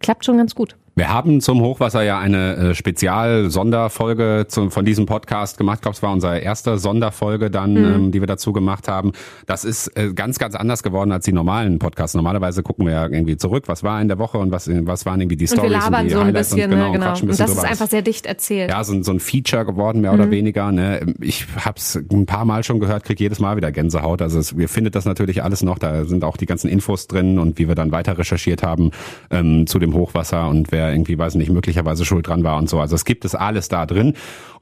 klappt 0.00 0.24
schon 0.24 0.36
ganz 0.36 0.54
gut. 0.54 0.76
Wir 0.94 1.08
haben 1.08 1.40
zum 1.40 1.62
Hochwasser 1.62 2.02
ja 2.02 2.18
eine 2.18 2.56
äh, 2.56 2.74
Spezial-Sonderfolge 2.74 4.46
von 4.68 4.84
diesem 4.84 5.06
Podcast 5.06 5.56
gemacht. 5.56 5.78
Ich 5.78 5.82
glaube, 5.82 5.94
es 5.94 6.02
war 6.02 6.12
unsere 6.12 6.40
erste 6.40 6.76
Sonderfolge 6.76 7.50
dann, 7.50 7.72
mhm. 7.72 7.84
ähm, 7.84 8.12
die 8.12 8.20
wir 8.20 8.26
dazu 8.26 8.52
gemacht 8.52 8.88
haben. 8.88 9.12
Das 9.46 9.64
ist 9.64 9.88
äh, 9.96 10.12
ganz, 10.12 10.38
ganz 10.38 10.54
anders 10.54 10.82
geworden 10.82 11.10
als 11.10 11.24
die 11.24 11.32
normalen 11.32 11.78
Podcasts. 11.78 12.14
Normalerweise 12.14 12.62
gucken 12.62 12.84
wir 12.84 12.92
ja 12.92 13.02
irgendwie 13.04 13.38
zurück, 13.38 13.64
was 13.68 13.82
war 13.82 14.02
in 14.02 14.08
der 14.08 14.18
Woche 14.18 14.36
und 14.36 14.50
was, 14.50 14.68
was 14.68 15.06
waren 15.06 15.22
irgendwie 15.22 15.36
die 15.36 15.46
Stories 15.46 15.64
und, 15.64 15.70
wir 15.70 15.78
labern 15.78 16.00
und 16.02 16.08
die 16.08 16.12
so 16.12 16.20
ein 16.20 16.26
Highlights 16.26 16.50
bisschen, 16.50 16.64
und, 16.64 16.70
genau, 16.76 16.86
ne, 16.88 16.92
genau. 16.92 17.08
Und, 17.08 17.16
ein 17.16 17.30
und 17.30 17.40
das 17.40 17.50
ist 17.50 17.64
einfach 17.64 17.88
sehr 17.88 18.02
dicht 18.02 18.26
erzählt. 18.26 18.68
Ja, 18.68 18.84
so, 18.84 19.02
so 19.02 19.12
ein 19.12 19.20
Feature 19.20 19.64
geworden, 19.64 20.02
mehr 20.02 20.12
oder 20.12 20.26
mhm. 20.26 20.30
weniger. 20.32 20.72
Ne? 20.72 21.14
Ich 21.22 21.46
habe 21.56 21.78
es 21.78 21.96
ein 21.96 22.26
paar 22.26 22.44
Mal 22.44 22.64
schon 22.64 22.80
gehört, 22.80 23.04
krieg 23.04 23.18
jedes 23.18 23.40
Mal 23.40 23.56
wieder 23.56 23.72
Gänsehaut. 23.72 24.20
Also 24.20 24.38
es, 24.38 24.52
ihr 24.52 24.68
findet 24.68 24.94
das 24.94 25.06
natürlich 25.06 25.42
alles 25.42 25.62
noch. 25.62 25.78
Da 25.78 26.04
sind 26.04 26.22
auch 26.22 26.36
die 26.36 26.46
ganzen 26.46 26.68
Infos 26.68 27.06
drin 27.06 27.38
und 27.38 27.58
wie 27.58 27.66
wir 27.66 27.74
dann 27.74 27.92
weiter 27.92 28.18
recherchiert 28.18 28.62
haben 28.62 28.90
ähm, 29.30 29.66
zu 29.66 29.78
dem 29.78 29.94
Hochwasser 29.94 30.48
und 30.48 30.70
wer 30.70 30.81
irgendwie, 30.90 31.18
weiß 31.18 31.34
nicht, 31.36 31.50
möglicherweise 31.50 32.04
schuld 32.04 32.26
dran 32.26 32.44
war 32.44 32.56
und 32.58 32.68
so. 32.68 32.80
Also 32.80 32.94
es 32.94 33.04
gibt 33.04 33.24
es 33.24 33.34
alles 33.34 33.68
da 33.68 33.86
drin. 33.86 34.14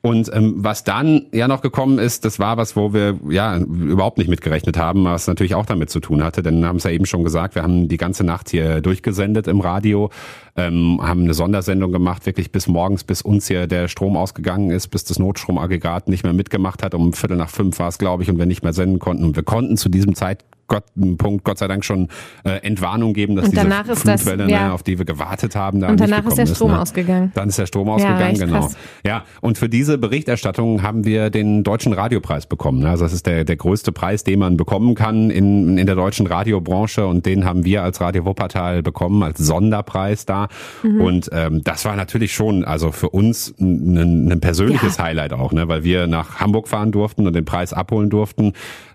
Und 0.02 0.30
ähm, 0.33 0.54
was 0.56 0.83
dann 0.83 1.26
ja 1.30 1.46
noch 1.46 1.61
gekommen 1.61 1.98
ist, 1.98 2.24
das 2.24 2.38
war 2.38 2.56
was, 2.56 2.74
wo 2.74 2.94
wir 2.94 3.18
ja 3.28 3.59
überhaupt 3.59 4.16
nicht 4.16 4.28
mitgerechnet 4.28 4.78
haben, 4.78 5.04
was 5.04 5.26
natürlich 5.26 5.54
auch 5.54 5.66
damit 5.66 5.90
zu 5.90 6.00
tun 6.00 6.24
hatte. 6.24 6.42
Denn 6.42 6.61
wir 6.61 6.68
haben 6.68 6.76
es 6.76 6.85
ja 6.85 6.90
eben 6.90 7.04
schon 7.04 7.22
gesagt, 7.22 7.54
wir 7.54 7.62
haben 7.62 7.87
die 7.88 7.98
ganze 7.98 8.24
Nacht 8.24 8.48
hier 8.48 8.80
durchgesendet 8.80 9.46
im 9.46 9.61
Radio, 9.61 10.11
ähm, 10.56 11.00
haben 11.02 11.24
eine 11.24 11.35
Sondersendung 11.35 11.92
gemacht, 11.92 12.24
wirklich 12.24 12.50
bis 12.50 12.66
morgens, 12.66 13.04
bis 13.04 13.20
uns 13.20 13.46
hier 13.46 13.66
der 13.66 13.88
Strom 13.88 14.16
ausgegangen 14.16 14.70
ist, 14.70 14.88
bis 14.88 15.04
das 15.04 15.18
Notstromaggregat 15.18 16.09
nicht 16.09 16.24
mehr 16.24 16.33
mitgemacht 16.33 16.83
hat. 16.83 16.94
Um 16.94 17.12
Viertel 17.12 17.37
nach 17.37 17.50
fünf 17.50 17.78
war 17.78 17.88
es, 17.88 17.98
glaube 17.98 18.22
ich, 18.22 18.30
und 18.30 18.38
wir 18.38 18.46
nicht 18.46 18.62
mehr 18.62 18.72
senden 18.72 19.00
konnten. 19.00 19.24
Und 19.24 19.37
wir 19.37 19.42
konnten 19.42 19.76
zu 19.76 19.90
diesem 19.90 20.14
Zeitpunkt 20.14 20.60
Gott, 20.70 20.85
Punkt 21.18 21.44
Gott 21.44 21.59
sei 21.59 21.68
Dank 21.68 21.85
schon 21.85 22.09
äh, 22.44 22.52
Entwarnung 22.62 23.12
geben, 23.12 23.37
dass 23.37 23.46
und 23.46 23.56
diese 23.56 23.66
Flutwelle, 23.96 24.44
das, 24.44 24.50
ja. 24.50 24.68
ne, 24.68 24.72
auf 24.72 24.83
die 24.83 24.96
wir 24.96 25.04
gewartet 25.04 25.54
haben, 25.54 25.80
da 25.80 25.88
und 25.88 26.00
danach 26.00 26.24
ist 26.24 26.38
der 26.38 26.46
Strom 26.46 26.70
ist, 26.70 26.76
ne? 26.76 26.80
ausgegangen. 26.80 27.33
Dann 27.35 27.48
ist 27.48 27.59
der 27.59 27.66
Strom 27.66 27.88
ausgegangen, 27.90 28.37
ja, 28.37 28.46
genau. 28.46 28.61
Krass. 28.61 28.76
Ja, 29.04 29.24
und 29.40 29.59
für 29.59 29.68
diese 29.68 29.98
Berichterstattung 29.98 30.83
haben 30.83 31.04
wir 31.04 31.28
den 31.28 31.64
Deutschen 31.64 31.92
Radiopreis 31.92 32.46
bekommen. 32.46 32.87
Also 32.87 33.04
das 33.04 33.12
ist 33.12 33.26
der, 33.26 33.44
der 33.44 33.56
größte 33.56 33.92
Preis, 33.92 34.24
den 34.24 34.38
man 34.38 34.56
bekommen 34.56 34.94
kann 34.94 35.30
in, 35.30 35.76
in 35.76 35.87
der 35.87 35.96
deutschen 35.96 36.26
Radiobranche 36.26 37.06
und 37.06 37.26
den 37.26 37.44
haben 37.44 37.64
wir 37.64 37.83
als 37.83 38.00
Radio 38.00 38.24
Wuppertal 38.24 38.83
bekommen, 38.83 39.22
als 39.22 39.38
Sonderpreis 39.38 40.24
da. 40.24 40.48
Mhm. 40.83 41.00
Und 41.00 41.30
ähm, 41.33 41.62
das 41.64 41.85
war 41.85 41.96
natürlich 41.96 42.33
schon, 42.33 42.64
also 42.64 42.92
für 42.92 43.11
uns 43.11 43.54
ein, 43.59 44.30
ein 44.30 44.40
persönliches 44.40 44.98
ja. 44.98 45.04
Highlight 45.04 45.33
auch, 45.33 45.52
ne, 45.52 45.66
weil 45.68 45.83
wir 45.83 46.06
nach 46.06 46.40
Hamburg 46.40 46.68
fahren 46.68 46.92
durften 46.92 47.26
und 47.26 47.35
den 47.35 47.44
Preis 47.44 47.72
abholen 47.72 48.09
durften. 48.11 48.52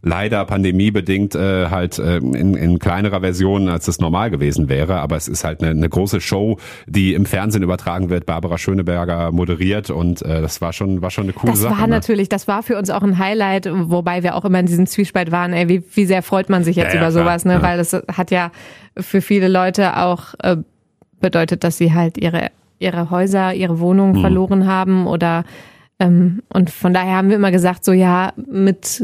Leider 0.07 0.45
pandemiebedingt 0.45 1.33
äh, 1.33 1.69
halt 1.69 1.97
äh, 1.97 2.17
in, 2.17 2.53
in 2.53 2.77
kleinerer 2.77 3.21
Version, 3.21 3.69
als 3.69 3.87
es 3.87 3.99
normal 3.99 4.29
gewesen 4.29 4.69
wäre. 4.69 4.99
Aber 4.99 5.15
es 5.15 5.27
ist 5.27 5.43
halt 5.43 5.61
eine, 5.63 5.71
eine 5.71 5.89
große 5.89 6.21
Show, 6.21 6.59
die 6.85 7.15
im 7.15 7.25
Fernsehen 7.25 7.63
übertragen 7.63 8.11
wird. 8.11 8.27
Barbara 8.27 8.59
Schöneberger 8.59 9.31
moderiert 9.31 9.89
und 9.89 10.21
äh, 10.21 10.41
das 10.41 10.61
war 10.61 10.73
schon, 10.73 11.01
war 11.01 11.09
schon 11.09 11.23
eine 11.23 11.33
coole 11.33 11.53
das 11.53 11.61
Sache. 11.61 11.71
Das 11.71 11.79
war 11.81 11.87
ne? 11.87 11.95
natürlich, 11.95 12.29
das 12.29 12.47
war 12.47 12.61
für 12.61 12.77
uns 12.77 12.91
auch 12.91 13.01
ein 13.01 13.17
Highlight, 13.17 13.67
wobei 13.71 14.21
wir 14.21 14.35
auch 14.35 14.45
immer 14.45 14.59
in 14.59 14.67
diesem 14.67 14.85
Zwiespalt 14.85 15.31
waren, 15.31 15.53
ey, 15.53 15.69
wie, 15.69 15.83
wie 15.95 16.05
sehr 16.05 16.21
freut 16.21 16.49
man 16.49 16.63
sich 16.63 16.75
jetzt 16.75 16.93
ja, 16.93 16.99
über 16.99 17.07
ja, 17.07 17.11
sowas, 17.11 17.43
ne? 17.43 17.53
Ja. 17.53 17.61
Weil 17.63 17.79
das 17.79 17.93
hat 17.93 18.29
ja 18.29 18.51
für 18.95 19.21
viele 19.21 19.47
Leute 19.47 19.97
auch 19.97 20.35
äh, 20.43 20.57
bedeutet, 21.19 21.63
dass 21.63 21.79
sie 21.79 21.95
halt 21.95 22.19
ihre, 22.19 22.51
ihre 22.77 23.09
Häuser, 23.09 23.55
ihre 23.55 23.79
Wohnungen 23.79 24.13
hm. 24.13 24.21
verloren 24.21 24.67
haben 24.67 25.07
oder 25.07 25.45
ähm, 25.99 26.43
und 26.53 26.69
von 26.69 26.93
daher 26.93 27.15
haben 27.15 27.29
wir 27.29 27.37
immer 27.37 27.51
gesagt, 27.51 27.85
so 27.85 27.93
ja, 27.93 28.33
mit 28.35 29.01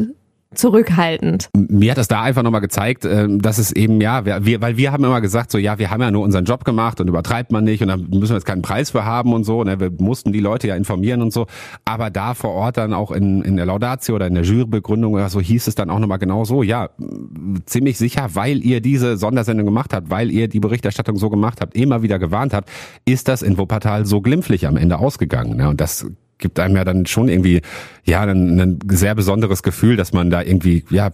zurückhaltend. 0.54 1.50
Mir 1.56 1.92
hat 1.92 1.98
das 1.98 2.08
da 2.08 2.22
einfach 2.22 2.44
nochmal 2.44 2.62
gezeigt, 2.62 3.06
ähm, 3.06 3.42
dass 3.42 3.58
es 3.58 3.72
eben, 3.72 4.02
ja, 4.02 4.26
wir, 4.26 4.62
weil 4.62 4.78
wir 4.78 4.92
haben 4.92 5.04
immer 5.04 5.22
gesagt, 5.22 5.52
so, 5.52 5.58
ja, 5.58 5.80
wir 5.80 5.90
haben 5.90 6.02
ja 6.02 6.12
nur 6.12 6.24
unseren 6.24 6.46
Job 6.46 6.66
gemacht 6.66 7.00
und 7.00 7.08
übertreibt 7.08 7.52
man 7.52 7.64
nicht 7.64 7.82
und 7.82 7.88
dann 7.88 8.02
müssen 8.10 8.30
wir 8.30 8.36
jetzt 8.36 8.46
keinen 8.46 8.62
Preis 8.62 8.92
für 8.92 9.06
haben 9.06 9.34
und 9.34 9.46
so, 9.46 9.64
ne, 9.64 9.80
wir 9.80 9.92
mussten 9.92 10.34
die 10.34 10.42
Leute 10.42 10.68
ja 10.68 10.76
informieren 10.76 11.22
und 11.22 11.32
so, 11.32 11.48
aber 11.86 12.10
da 12.10 12.34
vor 12.34 12.52
Ort 12.52 12.78
dann 12.78 12.94
auch 12.94 13.12
in, 13.12 13.42
in 13.44 13.56
der 13.56 13.66
Laudatio 13.66 14.16
oder 14.16 14.28
in 14.28 14.34
der 14.34 14.44
Jurybegründung 14.44 15.14
oder 15.14 15.30
so 15.30 15.40
hieß 15.40 15.68
es 15.68 15.76
dann 15.76 15.90
auch 15.90 16.00
nochmal 16.00 16.20
genau 16.20 16.44
so, 16.44 16.64
ja, 16.64 16.90
ziemlich 17.66 17.98
sicher, 17.98 18.30
weil 18.34 18.64
ihr 18.66 18.82
diese 18.82 19.16
Sondersendung 19.16 19.66
gemacht 19.66 19.94
habt, 19.94 20.10
weil 20.10 20.32
ihr 20.32 20.50
die 20.50 20.60
Berichterstattung 20.60 21.16
so 21.18 21.30
gemacht 21.30 21.62
habt, 21.62 21.76
immer 21.76 22.02
wieder 22.02 22.20
gewarnt 22.20 22.54
habt, 22.54 22.70
ist 23.06 23.30
das 23.30 23.42
in 23.42 23.58
Wuppertal 23.58 24.06
so 24.06 24.20
glimpflich 24.20 24.68
am 24.68 24.76
Ende 24.76 25.00
ausgegangen, 25.00 25.56
ne, 25.56 25.70
und 25.70 25.80
das 25.80 26.08
gibt 26.42 26.60
einem 26.60 26.76
ja 26.76 26.84
dann 26.84 27.06
schon 27.06 27.30
irgendwie 27.30 27.62
ja 28.04 28.22
ein, 28.22 28.60
ein 28.60 28.80
sehr 28.90 29.16
besonderes 29.16 29.64
Gefühl, 29.64 29.96
dass 29.96 30.12
man 30.12 30.30
da 30.30 30.42
irgendwie 30.42 30.84
ja 30.90 31.12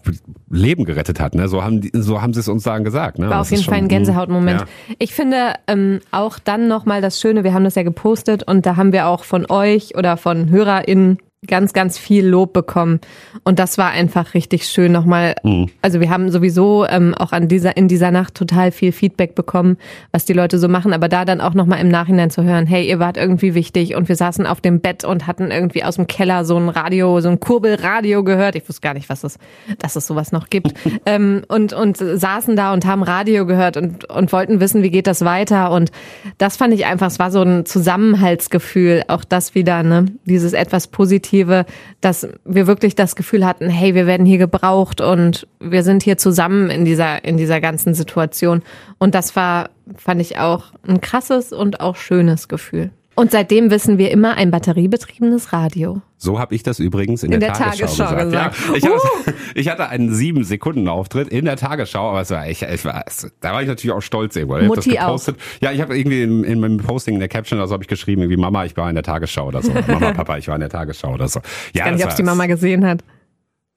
Leben 0.50 0.86
gerettet 0.86 1.20
hat. 1.20 1.36
Ne? 1.36 1.48
So 1.48 1.64
haben 1.64 1.82
die, 1.82 1.92
so 1.94 2.22
haben 2.22 2.34
sie 2.34 2.40
es 2.40 2.48
uns 2.48 2.64
dann 2.64 2.84
gesagt. 2.84 3.20
Ne? 3.20 3.30
War 3.30 3.42
auf 3.42 3.52
jeden 3.52 3.64
Fall 3.64 3.76
ein 3.76 3.88
Gänsehautmoment. 3.88 4.62
Ja. 4.62 4.68
Ich 4.98 5.14
finde 5.14 5.54
ähm, 5.68 6.00
auch 6.12 6.40
dann 6.40 6.68
nochmal 6.68 7.02
das 7.02 7.20
Schöne. 7.20 7.44
Wir 7.44 7.54
haben 7.54 7.64
das 7.64 7.76
ja 7.76 7.84
gepostet 7.84 8.44
und 8.44 8.66
da 8.66 8.76
haben 8.76 8.92
wir 8.92 9.08
auch 9.08 9.24
von 9.24 9.46
euch 9.50 9.96
oder 9.96 10.18
von 10.18 10.50
HörerInnen 10.50 11.20
ganz, 11.48 11.74
ganz 11.74 11.98
viel 11.98 12.26
Lob 12.26 12.54
bekommen. 12.54 13.00
Und 13.44 13.60
das 13.60 13.78
war 13.78 13.92
einfach 13.92 14.34
richtig 14.34 14.68
schön 14.68 14.92
nochmal. 14.92 15.36
Mhm. 15.44 15.70
Also 15.82 16.00
wir 16.00 16.10
haben 16.10 16.32
sowieso 16.32 16.86
ähm, 16.88 17.14
auch 17.16 17.32
an 17.32 17.48
dieser, 17.48 17.78
in 17.78 17.88
dieser 17.88 18.12
Nacht 18.12 18.36
total 18.36 18.72
viel 18.72 18.92
Feedback 18.92 19.36
bekommen, 19.36 19.78
was 20.12 20.26
die 20.26 20.34
Leute 20.34 20.60
so 20.60 20.68
machen. 20.68 20.94
Aber 20.94 21.10
da 21.10 21.26
dann 21.26 21.42
auch 21.42 21.54
nochmal 21.54 21.80
im 21.80 21.90
Nachhinein 21.90 22.30
zu 22.30 22.44
hören, 22.44 22.66
hey, 22.68 22.88
ihr 22.88 23.00
wart 23.00 23.18
irgendwie 23.18 23.54
wichtig 23.54 23.96
und 23.96 24.10
wir 24.10 24.16
saßen 24.16 24.46
auf 24.46 24.62
dem 24.62 24.80
Bett 24.80 25.04
und 25.04 25.28
hatten 25.28 25.52
irgendwie 25.52 25.84
aus 25.84 25.96
dem 25.96 26.08
Keller 26.08 26.46
so 26.46 26.58
ein 26.58 26.70
Radio, 26.70 27.20
so 27.22 27.30
ein 27.30 27.40
Kurbelradio 27.40 28.24
gehört. 28.24 28.56
Ich 28.56 28.68
wusste 28.68 28.82
gar 28.82 28.94
nicht, 28.94 29.10
was 29.10 29.24
es, 29.24 29.38
dass 29.80 29.96
es 29.96 30.08
sowas 30.08 30.32
noch 30.32 30.50
gibt. 30.50 30.74
ähm, 31.06 31.44
und, 31.48 31.74
und 31.74 31.98
saßen 31.98 32.56
da 32.56 32.74
und 32.74 32.86
haben 32.86 33.04
Radio 33.04 33.46
gehört 33.46 33.78
und, 33.78 34.10
und 34.10 34.32
wollten 34.32 34.60
wissen, 34.60 34.84
wie 34.84 34.90
geht 34.90 35.08
das 35.08 35.24
weiter. 35.24 35.72
Und 35.72 35.92
das 36.38 36.58
fand 36.58 36.74
ich 36.74 36.86
einfach, 36.86 37.08
es 37.08 37.20
war 37.20 37.32
so 37.32 37.42
ein 37.42 37.66
Zusammenhaltsgefühl, 37.66 39.04
auch 39.08 39.24
das 39.24 39.56
wieder, 39.56 39.84
ne, 39.84 40.06
dieses 40.26 40.54
etwas 40.54 40.88
Positive, 41.38 41.66
dass 42.02 42.28
wir 42.46 42.68
wirklich 42.68 42.96
das 42.96 43.16
Gefühl 43.16 43.46
hatten, 43.46 43.70
hey, 43.70 43.96
wir 43.96 44.08
werden 44.08 44.26
hier 44.26 44.38
gebraucht 44.38 45.02
und 45.02 45.48
wir 45.60 45.84
sind 45.84 46.04
hier 46.04 46.18
zusammen 46.18 46.70
in 46.70 46.86
dieser, 46.86 47.24
in 47.24 47.38
dieser 47.38 47.62
ganzen 47.62 47.94
Situation. 47.94 48.64
Und 48.98 49.16
das 49.16 49.36
war, 49.36 49.70
fand 49.96 50.22
ich 50.22 50.38
auch 50.38 50.66
ein 50.88 51.02
krasses 51.02 51.54
und 51.54 51.80
auch 51.80 51.96
schönes 51.96 52.48
Gefühl. 52.48 52.92
Und 53.18 53.32
seitdem 53.32 53.72
wissen 53.72 53.98
wir 53.98 54.12
immer 54.12 54.36
ein 54.38 54.52
batteriebetriebenes 54.52 55.52
Radio. 55.52 56.04
So 56.18 56.38
habe 56.38 56.54
ich 56.54 56.62
das 56.62 56.78
übrigens 56.78 57.24
in, 57.24 57.32
In 57.32 57.40
der, 57.40 57.50
der 57.50 57.58
Tagesschau, 57.58 58.04
Tagesschau 58.06 58.30
gesagt. 58.30 58.56
gesagt. 58.56 58.70
Ja, 58.70 58.76
ich, 58.76 58.86
hatte, 58.86 59.34
ich 59.56 59.70
hatte 59.70 59.90
einen 59.90 60.14
sieben 60.14 60.44
Sekunden 60.44 60.88
Auftritt 60.88 61.28
in 61.30 61.46
der 61.46 61.56
Tagesschau, 61.56 62.12
aber 62.12 62.22
es 62.22 62.30
war, 62.30 62.48
ich, 62.48 62.62
ich 62.62 62.86
war, 62.86 63.04
da 63.40 63.54
war 63.54 63.64
ich 63.64 63.68
natürlich 63.68 63.92
auch 63.92 64.02
stolz 64.02 64.36
irgendwo. 64.36 64.58
Ich 64.58 64.62
hab 64.62 64.68
Mutti 64.68 64.92
das 64.92 65.00
gepostet. 65.00 65.38
Ja, 65.62 65.72
ich 65.72 65.82
habe 65.82 65.98
irgendwie 65.98 66.22
in, 66.22 66.44
in 66.44 66.60
meinem 66.60 66.78
Posting 66.78 67.16
in 67.16 67.20
der 67.20 67.28
Caption 67.28 67.58
oder 67.58 67.68
so 67.68 67.74
habe 67.74 67.84
ich 67.84 67.88
geschrieben, 67.88 68.22
irgendwie 68.22 68.40
Mama, 68.40 68.66
ich 68.66 68.78
war 68.78 68.88
in 68.88 68.94
der 68.94 69.04
Tagesschau 69.04 69.48
oder 69.48 69.64
so. 69.64 69.72
Mama, 69.88 70.12
Papa, 70.14 70.38
ich 70.38 70.48
war 70.48 70.54
in 70.54 70.62
der 70.62 70.70
Tagesschau 70.70 71.16
oder 71.16 71.28
so. 71.28 71.40
Ja, 71.74 71.86
Gar 71.86 71.94
nicht, 71.94 72.04
das 72.04 72.06
ob 72.06 72.12
es 72.12 72.18
die 72.18 72.24
Mama 72.24 72.46
gesehen 72.46 72.86
hat. 72.86 73.04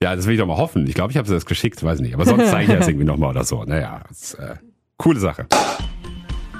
Ja, 0.03 0.15
das 0.15 0.27
will 0.27 0.33
ich 0.35 0.39
doch 0.39 0.45
mal 0.45 0.57
hoffen. 0.57 0.85
Ich 0.85 0.93
glaube, 0.93 1.09
ich 1.13 1.17
habe 1.17 1.27
sie 1.27 1.33
das 1.33 1.47
geschickt, 1.47 1.83
weiß 1.83 1.99
nicht. 2.01 2.13
Aber 2.13 2.25
sonst 2.25 2.47
zeige 2.51 2.73
ich 2.73 2.77
das 2.77 2.87
irgendwie 2.87 3.05
nochmal 3.05 3.31
oder 3.31 3.43
so. 3.43 3.63
Naja, 3.63 4.01
das, 4.07 4.35
äh, 4.35 4.53
coole 4.97 5.19
Sache. 5.19 5.47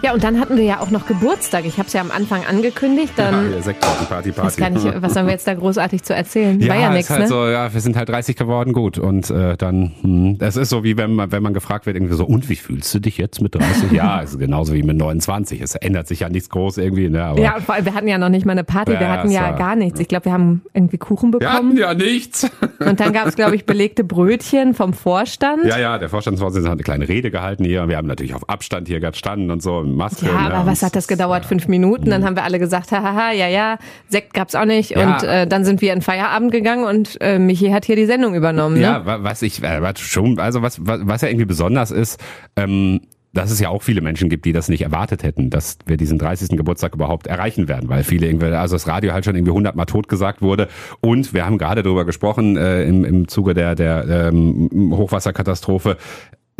Ja, 0.03 0.13
und 0.13 0.23
dann 0.23 0.39
hatten 0.39 0.57
wir 0.57 0.63
ja 0.63 0.79
auch 0.79 0.89
noch 0.89 1.05
Geburtstag. 1.05 1.63
Ich 1.65 1.77
habe 1.77 1.85
es 1.85 1.93
ja 1.93 2.01
am 2.01 2.09
Anfang 2.09 2.43
angekündigt. 2.43 3.13
Dann 3.17 3.51
ja, 3.51 3.61
Sekttorten, 3.61 4.07
Party, 4.07 4.31
Party. 4.31 4.69
nicht, 4.71 5.01
was 5.01 5.15
haben 5.15 5.27
wir 5.27 5.33
jetzt 5.33 5.45
da 5.47 5.53
großartig 5.53 6.01
zu 6.01 6.15
erzählen? 6.15 6.59
Ja, 6.59 6.69
War 6.69 6.75
ja 6.79 6.89
nichts, 6.91 7.11
halt 7.11 7.21
ne? 7.21 7.27
so, 7.27 7.47
ja, 7.47 7.71
wir 7.71 7.81
sind 7.81 7.95
halt 7.95 8.09
30 8.09 8.35
geworden, 8.35 8.73
gut. 8.73 8.97
Und 8.97 9.29
äh, 9.29 9.57
dann, 9.57 9.91
hm, 10.01 10.37
das 10.39 10.55
ist 10.57 10.69
so 10.69 10.83
wie 10.83 10.97
wenn 10.97 11.13
man, 11.13 11.31
wenn 11.31 11.43
man 11.43 11.53
gefragt 11.53 11.85
wird, 11.85 11.95
irgendwie 11.97 12.15
so, 12.15 12.25
und 12.25 12.49
wie 12.49 12.55
fühlst 12.55 12.91
du 12.95 12.99
dich 12.99 13.17
jetzt 13.19 13.41
mit 13.41 13.53
30? 13.53 13.91
ja, 13.91 14.21
ist 14.21 14.39
genauso 14.39 14.73
wie 14.73 14.81
mit 14.81 14.97
29. 14.97 15.61
Es 15.61 15.75
ändert 15.75 16.07
sich 16.07 16.21
ja 16.21 16.29
nichts 16.29 16.49
groß 16.49 16.79
irgendwie, 16.79 17.07
ne? 17.09 17.23
Aber 17.23 17.39
Ja, 17.39 17.57
vor 17.63 17.75
allem, 17.75 17.85
wir 17.85 17.93
hatten 17.93 18.07
ja 18.07 18.17
noch 18.17 18.29
nicht 18.29 18.45
mal 18.47 18.53
eine 18.53 18.63
Party, 18.63 18.93
wir 18.93 19.01
Ja, 19.01 19.07
hatten 19.09 19.27
es 19.27 19.33
ja 19.35 19.41
war- 19.51 19.55
gar 19.57 19.75
nichts. 19.75 19.99
Ich 19.99 20.07
glaube, 20.07 20.25
wir 20.25 20.33
haben 20.33 20.63
irgendwie 20.73 20.97
Kuchen 20.97 21.31
wir 21.31 21.47
hatten 21.47 21.75
bekommen. 21.75 21.77
ja 21.77 21.93
nichts. 21.93 22.49
Und 22.79 22.99
dann 22.99 23.13
gab 23.13 23.27
es, 23.27 23.35
glaube 23.35 23.55
ich, 23.55 23.65
belegte 23.67 24.03
Brötchen 24.03 24.73
vom 24.73 24.93
Vorstand. 24.93 25.63
ja, 25.65 25.77
ja, 25.77 25.99
der 25.99 26.09
Vorstandsvorsitzende 26.09 26.69
hat 26.71 26.77
eine 26.77 26.83
kleine 26.83 27.07
Rede 27.07 27.29
gehalten 27.29 27.63
hier. 27.65 27.87
Wir 27.87 27.97
haben 27.97 28.07
natürlich 28.07 28.33
auf 28.33 28.49
Abstand 28.49 28.87
hier 28.87 28.99
gestanden 28.99 29.51
und 29.51 29.61
so, 29.61 29.83
Maske. 29.95 30.25
Ja, 30.25 30.49
aber 30.49 30.69
was 30.69 30.83
hat 30.83 30.95
das 30.95 31.07
gedauert? 31.07 31.45
Fünf 31.45 31.67
Minuten. 31.67 32.09
Dann 32.09 32.23
haben 32.25 32.35
wir 32.35 32.43
alle 32.43 32.59
gesagt, 32.59 32.91
hahaha, 32.91 33.31
ja, 33.31 33.47
ja, 33.47 33.77
Sekt 34.09 34.33
gab's 34.33 34.55
auch 34.55 34.65
nicht. 34.65 34.91
Ja. 34.91 35.15
Und 35.17 35.23
äh, 35.23 35.47
dann 35.47 35.65
sind 35.65 35.81
wir 35.81 35.93
in 35.93 36.01
Feierabend 36.01 36.51
gegangen 36.51 36.83
und 36.85 37.17
äh, 37.21 37.39
Michi 37.39 37.69
hat 37.71 37.85
hier 37.85 37.95
die 37.95 38.05
Sendung 38.05 38.33
übernommen. 38.35 38.75
Ne? 38.75 38.81
Ja, 38.81 39.05
wa- 39.05 39.19
was 39.21 39.41
ich, 39.41 39.63
äh, 39.63 39.81
was 39.81 39.99
schon, 39.99 40.39
also 40.39 40.61
was, 40.61 40.85
was, 40.85 41.01
was 41.03 41.21
ja 41.21 41.27
irgendwie 41.27 41.45
besonders 41.45 41.91
ist, 41.91 42.19
ähm, 42.55 43.01
dass 43.33 43.49
es 43.49 43.61
ja 43.61 43.69
auch 43.69 43.81
viele 43.81 44.01
Menschen 44.01 44.27
gibt, 44.27 44.43
die 44.43 44.51
das 44.51 44.67
nicht 44.67 44.81
erwartet 44.81 45.23
hätten, 45.23 45.49
dass 45.49 45.77
wir 45.85 45.95
diesen 45.95 46.17
30. 46.17 46.57
Geburtstag 46.57 46.93
überhaupt 46.95 47.27
erreichen 47.27 47.69
werden, 47.69 47.87
weil 47.87 48.03
viele 48.03 48.27
irgendwie, 48.27 48.47
also 48.47 48.75
das 48.75 48.89
Radio 48.89 49.13
halt 49.13 49.23
schon 49.23 49.35
irgendwie 49.35 49.53
hundertmal 49.53 49.85
totgesagt 49.85 50.41
wurde 50.41 50.67
und 50.99 51.33
wir 51.33 51.45
haben 51.45 51.57
gerade 51.57 51.81
darüber 51.81 52.03
gesprochen 52.03 52.57
äh, 52.57 52.83
im, 52.83 53.05
im 53.05 53.29
Zuge 53.29 53.53
der, 53.53 53.75
der 53.75 54.05
ähm, 54.33 54.69
Hochwasserkatastrophe, 54.93 55.95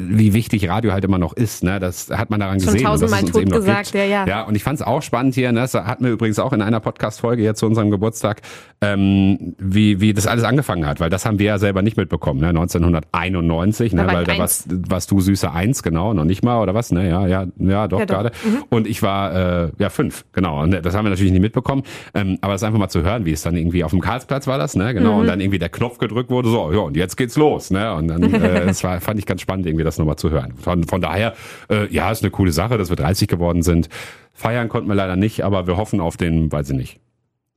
wie 0.10 0.34
wichtig 0.34 0.68
Radio 0.70 0.92
halt 0.92 1.04
immer 1.04 1.18
noch 1.18 1.34
ist, 1.34 1.64
ne? 1.64 1.80
Das 1.80 2.10
hat 2.10 2.30
man 2.30 2.40
daran 2.40 2.60
Schon 2.60 2.74
gesehen. 2.74 2.88
und 2.88 2.94
dass 2.94 3.02
es 3.02 3.10
tausendmal 3.12 3.44
noch 3.44 3.52
totgesagt, 3.52 3.92
gibt. 3.92 3.96
ja, 3.96 4.04
ja. 4.06 4.28
Ja, 4.28 4.42
und 4.44 4.56
ich 4.56 4.64
fand 4.64 4.80
es 4.80 4.86
auch 4.86 5.02
spannend 5.02 5.36
hier, 5.36 5.52
ne? 5.52 5.62
Das 5.62 5.74
hatten 5.74 6.04
wir 6.04 6.12
übrigens 6.12 6.40
auch 6.40 6.54
in 6.54 6.62
einer 6.62 6.80
Podcast-Folge 6.80 7.44
jetzt 7.44 7.60
zu 7.60 7.66
unserem 7.66 7.92
Geburtstag, 7.92 8.42
ähm, 8.82 9.56
wie, 9.60 10.02
wie 10.02 10.14
das 10.14 10.28
alles 10.28 10.44
angefangen 10.44 10.86
hat, 10.86 11.00
weil 11.00 11.10
das 11.10 11.26
haben 11.26 11.40
wir 11.40 11.46
ja 11.46 11.58
selber 11.60 11.82
nicht 11.82 11.98
mitbekommen, 11.98 12.40
ne? 12.40 12.50
1991, 12.50 13.94
ne? 13.94 14.08
Weil 14.08 14.24
da 14.26 14.38
warst, 14.38 14.68
warst 14.90 15.12
du 15.12 15.20
süße 15.20 15.52
Eins, 15.52 15.84
genau, 15.84 16.14
noch 16.14 16.26
nicht 16.26 16.44
mal, 16.44 16.62
oder 16.62 16.74
was? 16.74 16.92
Ne? 16.92 17.10
Ja, 17.10 17.28
ja, 17.28 17.46
ja, 17.58 17.88
doch, 17.88 18.00
Ja, 18.00 18.06
doch. 18.06 18.14
gerade. 18.16 18.32
Und 18.70 18.88
ich 18.88 19.02
war 19.04 19.66
äh, 19.66 19.72
ja 19.78 19.90
fünf, 19.90 20.26
genau. 20.34 20.62
Und 20.64 20.72
das 20.72 20.96
haben 20.96 21.06
wir 21.06 21.10
natürlich 21.10 21.32
nicht 21.32 21.42
mitbekommen. 21.42 21.84
Ähm, 22.14 22.38
aber 22.42 22.54
es 22.54 22.64
einfach 22.64 22.80
mal 22.80 22.90
zu 22.90 23.04
hören, 23.04 23.26
wie 23.26 23.32
es 23.32 23.42
dann 23.42 23.56
irgendwie 23.56 23.84
auf 23.84 23.92
dem 23.92 24.02
Karlsplatz 24.02 24.48
war 24.48 24.58
das, 24.58 24.76
ne? 24.76 24.94
Genau. 24.94 25.20
Und 25.20 25.28
dann 25.28 25.40
irgendwie 25.42 25.60
der 25.60 25.70
Knopf 25.70 25.98
gedrückt 25.98 26.30
wurde, 26.30 26.50
so, 26.50 26.72
ja, 26.72 26.80
und 26.80 26.96
jetzt 26.98 27.18
geht's 27.18 27.38
los, 27.38 27.72
ne? 27.72 27.94
Und 27.94 28.08
dann, 28.08 28.24
äh, 28.34 28.66
das 28.66 28.84
war, 28.84 29.00
fand 29.02 29.20
ich 29.20 29.26
ganz 29.26 29.42
spannend, 29.42 29.66
irgendwie 29.66 29.84
das 29.93 29.97
nochmal 29.99 30.15
zu 30.17 30.30
hören. 30.32 30.54
Von, 30.62 30.84
von 30.84 31.01
daher, 31.01 31.34
äh, 31.69 31.88
ja, 31.93 32.12
ist 32.12 32.23
eine 32.23 32.32
coole 32.32 32.51
Sache, 32.51 32.77
dass 32.77 32.89
wir 32.89 32.95
30 32.95 33.27
geworden 33.27 33.62
sind. 33.63 33.89
Feiern 34.34 34.69
konnten 34.69 34.88
wir 34.89 34.95
leider 34.95 35.15
nicht, 35.15 35.43
aber 35.43 35.67
wir 35.67 35.77
hoffen 35.77 35.99
auf 35.99 36.17
den, 36.17 36.51
weiß 36.51 36.69
ich 36.71 36.77
nicht, 36.77 36.99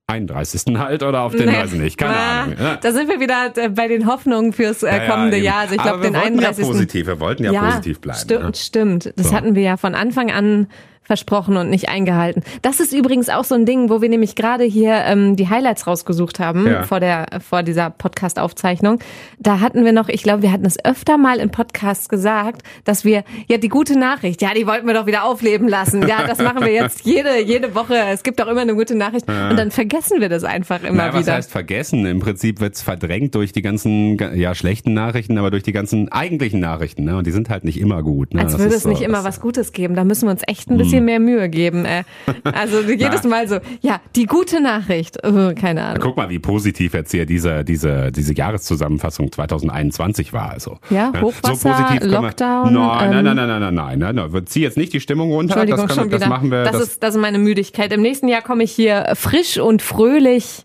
31. 0.07 0.77
halt 0.79 1.03
oder 1.03 1.23
auf 1.23 1.33
den, 1.35 1.49
Nee. 1.49 1.57
weiß 1.57 1.73
ich 1.73 1.81
nicht, 1.81 1.97
keine 1.97 2.15
Ah, 2.15 2.43
Ahnung. 2.43 2.57
Ja. 2.61 2.77
Da 2.77 2.93
sind 2.93 3.09
wir 3.09 3.21
wieder 3.21 3.53
äh, 3.57 3.71
bei 3.71 3.89
den 3.89 4.07
Hoffnungen 4.07 4.53
fürs 4.53 4.83
äh, 4.83 4.89
Ja, 4.89 4.97
ja, 5.05 5.11
kommende 5.11 5.37
eben. 5.39 5.47
Jahr. 5.47 5.61
Also 5.61 5.75
ich 5.77 5.83
glaube, 5.83 6.03
wir 6.03 6.11
den 6.11 6.15
wollten 6.15 6.39
31. 6.41 6.63
Ja 6.67 6.71
positiv, 6.73 7.07
wir 7.07 7.21
wollten 7.21 7.45
ja, 7.45 7.65
positiv 7.65 8.01
bleiben. 8.01 8.19
Stimmt, 8.21 8.45
ne? 8.45 8.55
stimmt. 8.55 9.13
Das 9.17 9.29
So. 9.31 9.35
hatten 9.35 9.55
wir 9.55 9.63
ja 9.63 9.77
von 9.79 9.95
Anfang 9.95 10.31
an 10.31 10.67
versprochen 11.05 11.57
und 11.57 11.71
nicht 11.71 11.89
eingehalten. 11.89 12.43
Das 12.63 12.81
ist 12.81 12.93
übrigens 12.93 13.29
auch 13.29 13.45
so 13.45 13.55
ein 13.55 13.67
Ding, 13.67 13.91
wo 13.91 14.01
wir 14.03 14.09
nämlich 14.09 14.35
gerade 14.35 14.65
hier 14.65 14.95
ähm, 15.07 15.37
die 15.37 15.49
Highlights 15.49 15.87
rausgesucht 15.87 16.41
haben 16.41 16.67
Ja. 16.67 16.83
vor 16.85 16.99
der 17.01 17.27
vor 17.47 17.63
dieser 17.63 17.91
Podcast-Aufzeichnung. 17.91 18.99
Da 19.39 19.61
hatten 19.61 19.85
wir 19.85 19.93
noch, 19.93 20.09
ich 20.09 20.23
glaube, 20.23 20.43
wir 20.43 20.51
hatten 20.53 20.65
es 20.67 20.83
öfter 20.85 21.19
mal 21.19 21.39
im 21.39 21.51
Podcast 21.51 22.09
gesagt, 22.09 22.63
dass 22.85 23.05
wir 23.05 23.25
ja 23.49 23.59
die 23.59 23.69
gute 23.69 23.99
Nachricht, 23.99 24.41
ja, 24.43 24.51
die 24.55 24.67
wollten 24.67 24.87
wir 24.87 24.95
doch 24.95 25.07
wieder 25.07 25.25
aufleben 25.25 25.69
lassen. 25.69 26.07
Ja, 26.09 26.27
das 26.27 26.39
machen 26.39 26.63
wir 26.65 26.73
jetzt 26.73 27.01
jede 27.05 27.43
jede 27.45 27.75
Woche. 27.75 27.95
Es 28.13 28.23
gibt 28.23 28.41
auch 28.41 28.47
immer 28.49 28.63
eine 28.63 28.75
gute 28.75 28.95
Nachricht 28.95 29.29
und 29.29 29.57
dann 29.57 29.71
vergessen 29.71 30.21
wir 30.21 30.29
das 30.29 30.45
einfach 30.45 30.83
immer 30.83 31.13
was 31.13 31.21
wieder. 31.23 31.35
heißt 31.35 31.51
vergessen? 31.51 32.07
Im 32.07 32.21
Prinzip 32.21 32.61
wird's 32.61 32.83
verdrängt 32.83 33.35
durch 33.35 33.53
die 33.53 33.63
ganzen 33.63 34.17
ja 34.35 34.55
schlechten 34.55 34.95
Nachrichten, 34.95 35.37
aber 35.39 35.51
durch 35.51 35.63
die 35.63 35.73
ganzen 35.73 36.11
eigentlichen 36.11 36.61
Nachrichten. 36.61 37.05
Ne? 37.05 37.17
Und 37.17 37.27
die 37.27 37.33
sind 37.33 37.51
halt 37.51 37.65
nicht 37.65 37.79
immer 37.79 38.03
gut. 38.03 38.33
Ne? 38.35 38.41
Als 38.41 38.53
Das 38.53 38.61
würde 38.61 38.75
es 38.75 38.83
so, 38.85 38.89
nicht 38.89 39.03
immer 39.03 39.25
was 39.25 39.41
Gutes 39.41 39.73
geben. 39.73 39.95
Da 39.95 40.05
müssen 40.05 40.27
wir 40.27 40.31
uns 40.33 40.43
echt 40.47 40.71
ein 40.71 40.79
bisschen 40.79 40.94
mehr 41.01 41.21
Mühe 41.21 41.49
geben. 41.49 41.85
Äh. 41.85 42.05
Also 42.45 42.81
jedes 42.89 43.25
Mal 43.25 43.49
so, 43.49 43.59
ja, 43.81 44.01
die 44.17 44.27
gute 44.27 44.61
Nachricht. 44.63 45.17
Äh, 45.25 45.55
keine 45.55 45.83
Ahnung. 45.85 45.99
Guck 46.03 46.17
mal, 46.17 46.29
wie 46.31 46.39
positiv 46.39 46.95
jetzt 46.95 47.11
hier 47.11 47.27
diese, 47.27 47.65
diese, 47.65 48.11
diese 48.13 48.35
Jahreszusammenfassung 48.35 49.31
2021 49.33 50.33
war. 50.33 50.51
Also, 50.51 50.79
Ja, 50.91 51.11
ne? 51.11 51.21
Hochwasser, 51.21 51.73
können 51.99 52.01
wir- 52.13 52.21
Lockdown, 52.21 52.73
Nein, 52.75 53.13
ähm, 53.13 53.25
nein, 53.25 53.25
nein, 53.25 53.37
nein, 53.37 53.61
nein, 53.61 53.75
nein, 53.75 53.99
nein, 53.99 54.15
nein. 54.15 54.33
Wir 54.33 54.47
ziehen 54.47 54.63
jetzt 54.63 54.77
nicht 54.77 54.93
die 54.93 55.01
Stimmung 55.01 55.31
runter. 55.33 55.55
Entschuldigung, 55.57 55.87
das, 55.89 55.97
können, 55.97 56.11
das 56.11 56.27
machen 56.29 56.51
wir. 56.51 56.65
das, 56.65 56.73
Das, 56.73 56.83
ist, 56.83 57.03
das 57.03 57.15
ist 57.15 57.21
meine 57.21 57.39
Müdigkeit. 57.39 57.93
Im 57.93 58.03
nächsten 58.03 58.29
Jahr 58.29 58.43
komme 58.43 58.63
ich 58.65 58.73
hier 58.73 59.13
frisch 59.15 59.59
und 59.59 59.83
fröhlich. 59.83 60.65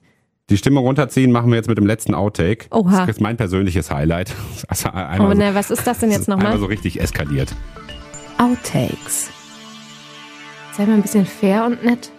die 0.49 0.57
Stimmung 0.57 0.85
runterziehen 0.85 1.31
machen 1.31 1.49
wir 1.51 1.57
jetzt 1.57 1.69
mit 1.69 1.77
dem 1.77 1.85
letzten 1.85 2.13
Outtake. 2.15 2.65
Oha. 2.71 3.01
Das 3.05 3.09
ist 3.09 3.21
mein 3.21 3.37
persönliches 3.37 3.91
Highlight. 3.91 4.33
Also 4.67 4.89
Oh 4.89 5.27
so, 5.29 5.33
ne, 5.33 5.51
was 5.53 5.71
ist 5.71 5.85
das 5.87 5.99
denn 5.99 6.11
jetzt 6.11 6.29
einmal 6.29 6.43
nochmal? 6.45 6.59
so 6.59 6.65
richtig 6.65 6.99
eskaliert. 7.01 7.53
Outtakes. 8.37 9.29
Sei 10.79 10.85
mal 10.85 10.93
ein 10.93 11.01
bisschen 11.01 11.25
fair 11.25 11.65
und 11.65 11.83
nett. 11.83 12.09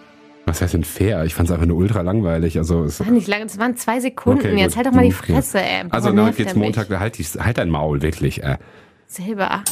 Was 0.45 0.61
heißt 0.61 0.75
denn 0.75 0.83
fair? 0.83 1.25
Ich 1.25 1.33
fand 1.33 1.49
es 1.49 1.51
einfach 1.51 1.65
nur 1.65 1.77
ultra 1.77 2.01
langweilig. 2.01 2.59
Also 2.59 2.83
es, 2.83 2.99
War 2.99 3.09
nicht 3.09 3.27
lange, 3.27 3.45
es 3.45 3.57
waren 3.57 3.75
zwei 3.75 3.99
Sekunden. 3.99 4.37
Okay, 4.37 4.55
jetzt 4.55 4.75
gut. 4.75 4.77
halt 4.77 4.85
doch 4.85 4.91
mal 4.91 5.01
die 5.01 5.09
ja. 5.09 5.15
Fresse, 5.15 5.63
ey. 5.63 5.85
Also 5.89 6.09
na, 6.09 6.25
nervt 6.25 6.37
jetzt. 6.37 6.55
Montag, 6.55 6.87
halt, 6.91 7.17
die, 7.17 7.23
halt 7.23 7.57
dein 7.57 7.71
Maul, 7.71 8.03
wirklich. 8.03 8.43
Äh. 8.43 8.59
Selber. 9.07 9.63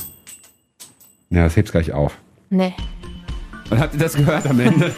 Ja, 1.30 1.44
das 1.44 1.56
hebst 1.56 1.72
gleich 1.72 1.92
auf. 1.92 2.18
Nee. 2.50 2.74
Und 3.70 3.80
habt 3.80 3.94
ihr 3.94 4.00
das 4.00 4.16
gehört 4.16 4.48
am 4.48 4.60
Ende? 4.60 4.92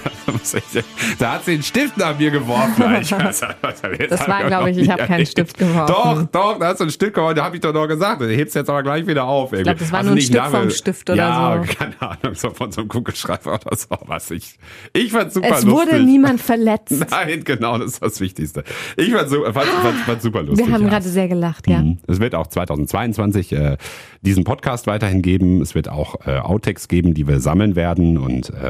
da 1.19 1.34
hat 1.34 1.45
sie 1.45 1.55
den 1.55 1.63
Stift 1.63 1.97
nach 1.97 2.17
mir 2.17 2.31
geworfen. 2.31 2.84
Ich 3.01 3.12
weiß, 3.12 3.41
was 3.62 3.81
jetzt 3.97 4.12
Das 4.12 4.27
war, 4.27 4.45
glaube 4.45 4.71
ich, 4.71 4.77
ich 4.77 4.89
habe 4.89 5.03
keinen. 5.03 5.25
Stift 5.25 5.57
geworfen. 5.57 5.88
Doch, 5.88 6.53
doch, 6.53 6.60
da 6.60 6.67
hast 6.67 6.79
du 6.79 6.86
ein 6.86 6.89
Stift 6.89 7.13
geworfen, 7.13 7.36
da 7.36 7.45
habe 7.45 7.55
ich 7.55 7.62
doch 7.62 7.73
noch 7.73 7.88
gesagt. 7.88 8.21
Du 8.21 8.29
hebst 8.29 8.55
jetzt 8.55 8.69
aber 8.69 8.84
gleich 8.84 9.05
wieder 9.07 9.25
auf. 9.25 9.53
Ich 9.53 9.63
glaub, 9.63 9.77
das 9.77 9.91
war 9.91 10.03
nur 10.03 10.13
ein 10.13 10.21
Stück 10.21 10.43
vom 10.45 10.69
Stift 10.69 11.10
oder 11.10 11.17
ja, 11.17 11.63
so. 11.63 11.73
keine 11.73 12.01
Ahnung, 12.01 12.36
so 12.36 12.49
von 12.51 12.71
so 12.71 12.81
einem 12.81 12.89
Kugelschreiber 12.89 13.53
oder 13.53 13.75
so. 13.75 13.88
Was 14.05 14.31
ich, 14.31 14.57
ich 14.93 15.12
fand 15.12 15.34
super 15.34 15.47
Es 15.47 15.63
lustig. 15.63 15.71
wurde 15.71 16.03
niemand 16.03 16.41
verletzt. 16.41 17.05
Nein, 17.12 17.43
genau, 17.43 17.77
das 17.77 17.93
ist 17.93 18.03
das 18.03 18.19
Wichtigste. 18.19 18.63
Ich 18.97 19.12
fand, 19.12 19.29
fand, 19.29 19.53
fand, 19.53 19.97
fand 20.05 20.21
super 20.21 20.43
lustig. 20.43 20.67
Wir 20.67 20.73
haben 20.73 20.84
ja. 20.84 20.89
gerade 20.89 21.07
sehr 21.07 21.27
gelacht, 21.27 21.67
ja. 21.67 21.81
Mhm. 21.81 21.99
Es 22.07 22.19
wird 22.19 22.36
auch 22.36 22.47
2022 22.47 23.53
äh, 23.53 23.77
diesen 24.21 24.43
Podcast 24.43 24.88
weiterhin 24.88 25.21
geben. 25.21 25.62
Es 25.62 25.75
wird 25.75 25.89
auch 25.89 26.15
äh, 26.25 26.38
Outtakes 26.38 26.88
geben, 26.88 27.13
die 27.13 27.27
wir 27.27 27.39
sammeln 27.39 27.75
werden 27.75 28.17
und 28.17 28.49
äh, 28.49 28.61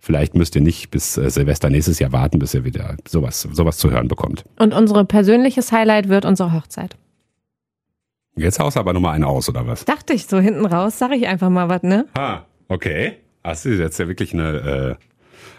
vielleicht 0.00 0.34
müsst 0.34 0.54
ihr 0.54 0.62
nicht 0.62 0.90
bis 0.90 1.16
äh, 1.16 1.30
Silvester 1.30 1.70
nächstes 1.70 1.98
Jahr 1.98 2.12
warten, 2.12 2.38
bis 2.38 2.54
ihr 2.54 2.64
wieder 2.64 2.96
sowas 3.08 3.42
sowas 3.52 3.78
zu 3.78 3.90
hören 3.90 4.08
bekommt. 4.08 4.44
Und 4.58 4.74
unsere 4.74 5.04
persönliches 5.04 5.72
Highlight 5.72 6.08
wird 6.08 6.24
unsere 6.24 6.52
Hochzeit. 6.52 6.96
Jetzt 8.36 8.58
haust 8.58 8.76
du 8.76 8.80
aber 8.80 8.92
Nummer 8.92 9.12
einen 9.12 9.24
aus 9.24 9.48
oder 9.48 9.66
was? 9.66 9.84
Dachte 9.84 10.12
ich 10.12 10.26
so 10.26 10.38
hinten 10.38 10.66
raus, 10.66 10.98
sag 10.98 11.12
ich 11.12 11.26
einfach 11.26 11.50
mal 11.50 11.68
was, 11.68 11.82
ne? 11.82 12.06
Ha, 12.16 12.46
okay. 12.68 13.18
Das 13.42 13.66
ist 13.66 13.78
jetzt 13.78 13.98
ja 13.98 14.08
wirklich 14.08 14.32
eine. 14.32 14.98
Äh, 14.98 15.04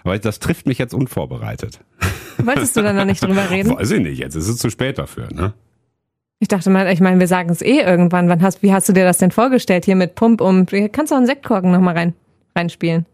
aber 0.04 0.20
das 0.20 0.40
trifft 0.40 0.68
mich 0.68 0.78
jetzt 0.78 0.94
unvorbereitet. 0.94 1.80
Wolltest 2.38 2.76
du 2.76 2.82
da 2.82 2.94
noch 2.94 3.06
nicht 3.06 3.24
drüber 3.24 3.50
reden? 3.50 3.76
Weiß 3.76 3.92
ich 3.92 4.02
nicht, 4.02 4.20
jetzt 4.20 4.36
ist 4.36 4.48
es 4.48 4.58
zu 4.58 4.70
spät 4.70 4.98
dafür, 4.98 5.30
ne? 5.32 5.54
Ich 6.40 6.50
dachte 6.50 6.70
mal, 6.70 6.92
ich 6.92 7.00
meine, 7.00 7.20
wir 7.20 7.28
sagen 7.28 7.50
es 7.50 7.62
eh 7.62 7.80
irgendwann. 7.80 8.28
Wann 8.28 8.42
hast, 8.42 8.62
wie 8.62 8.74
hast 8.74 8.90
du 8.90 8.94
dir 8.94 9.06
das 9.06 9.20
denn 9.20 9.32
vorgestellt 9.32 9.86
hier 9.86 9.96
mit 9.96 10.16
Pump 10.16 10.42
und 10.42 10.70
kannst 10.92 11.12
du 11.12 11.16
auch 11.16 11.20
einen 11.20 11.28
Sektkorken 11.28 11.72
nochmal 11.72 11.96
rein, 11.96 12.14
reinspielen? 12.56 13.06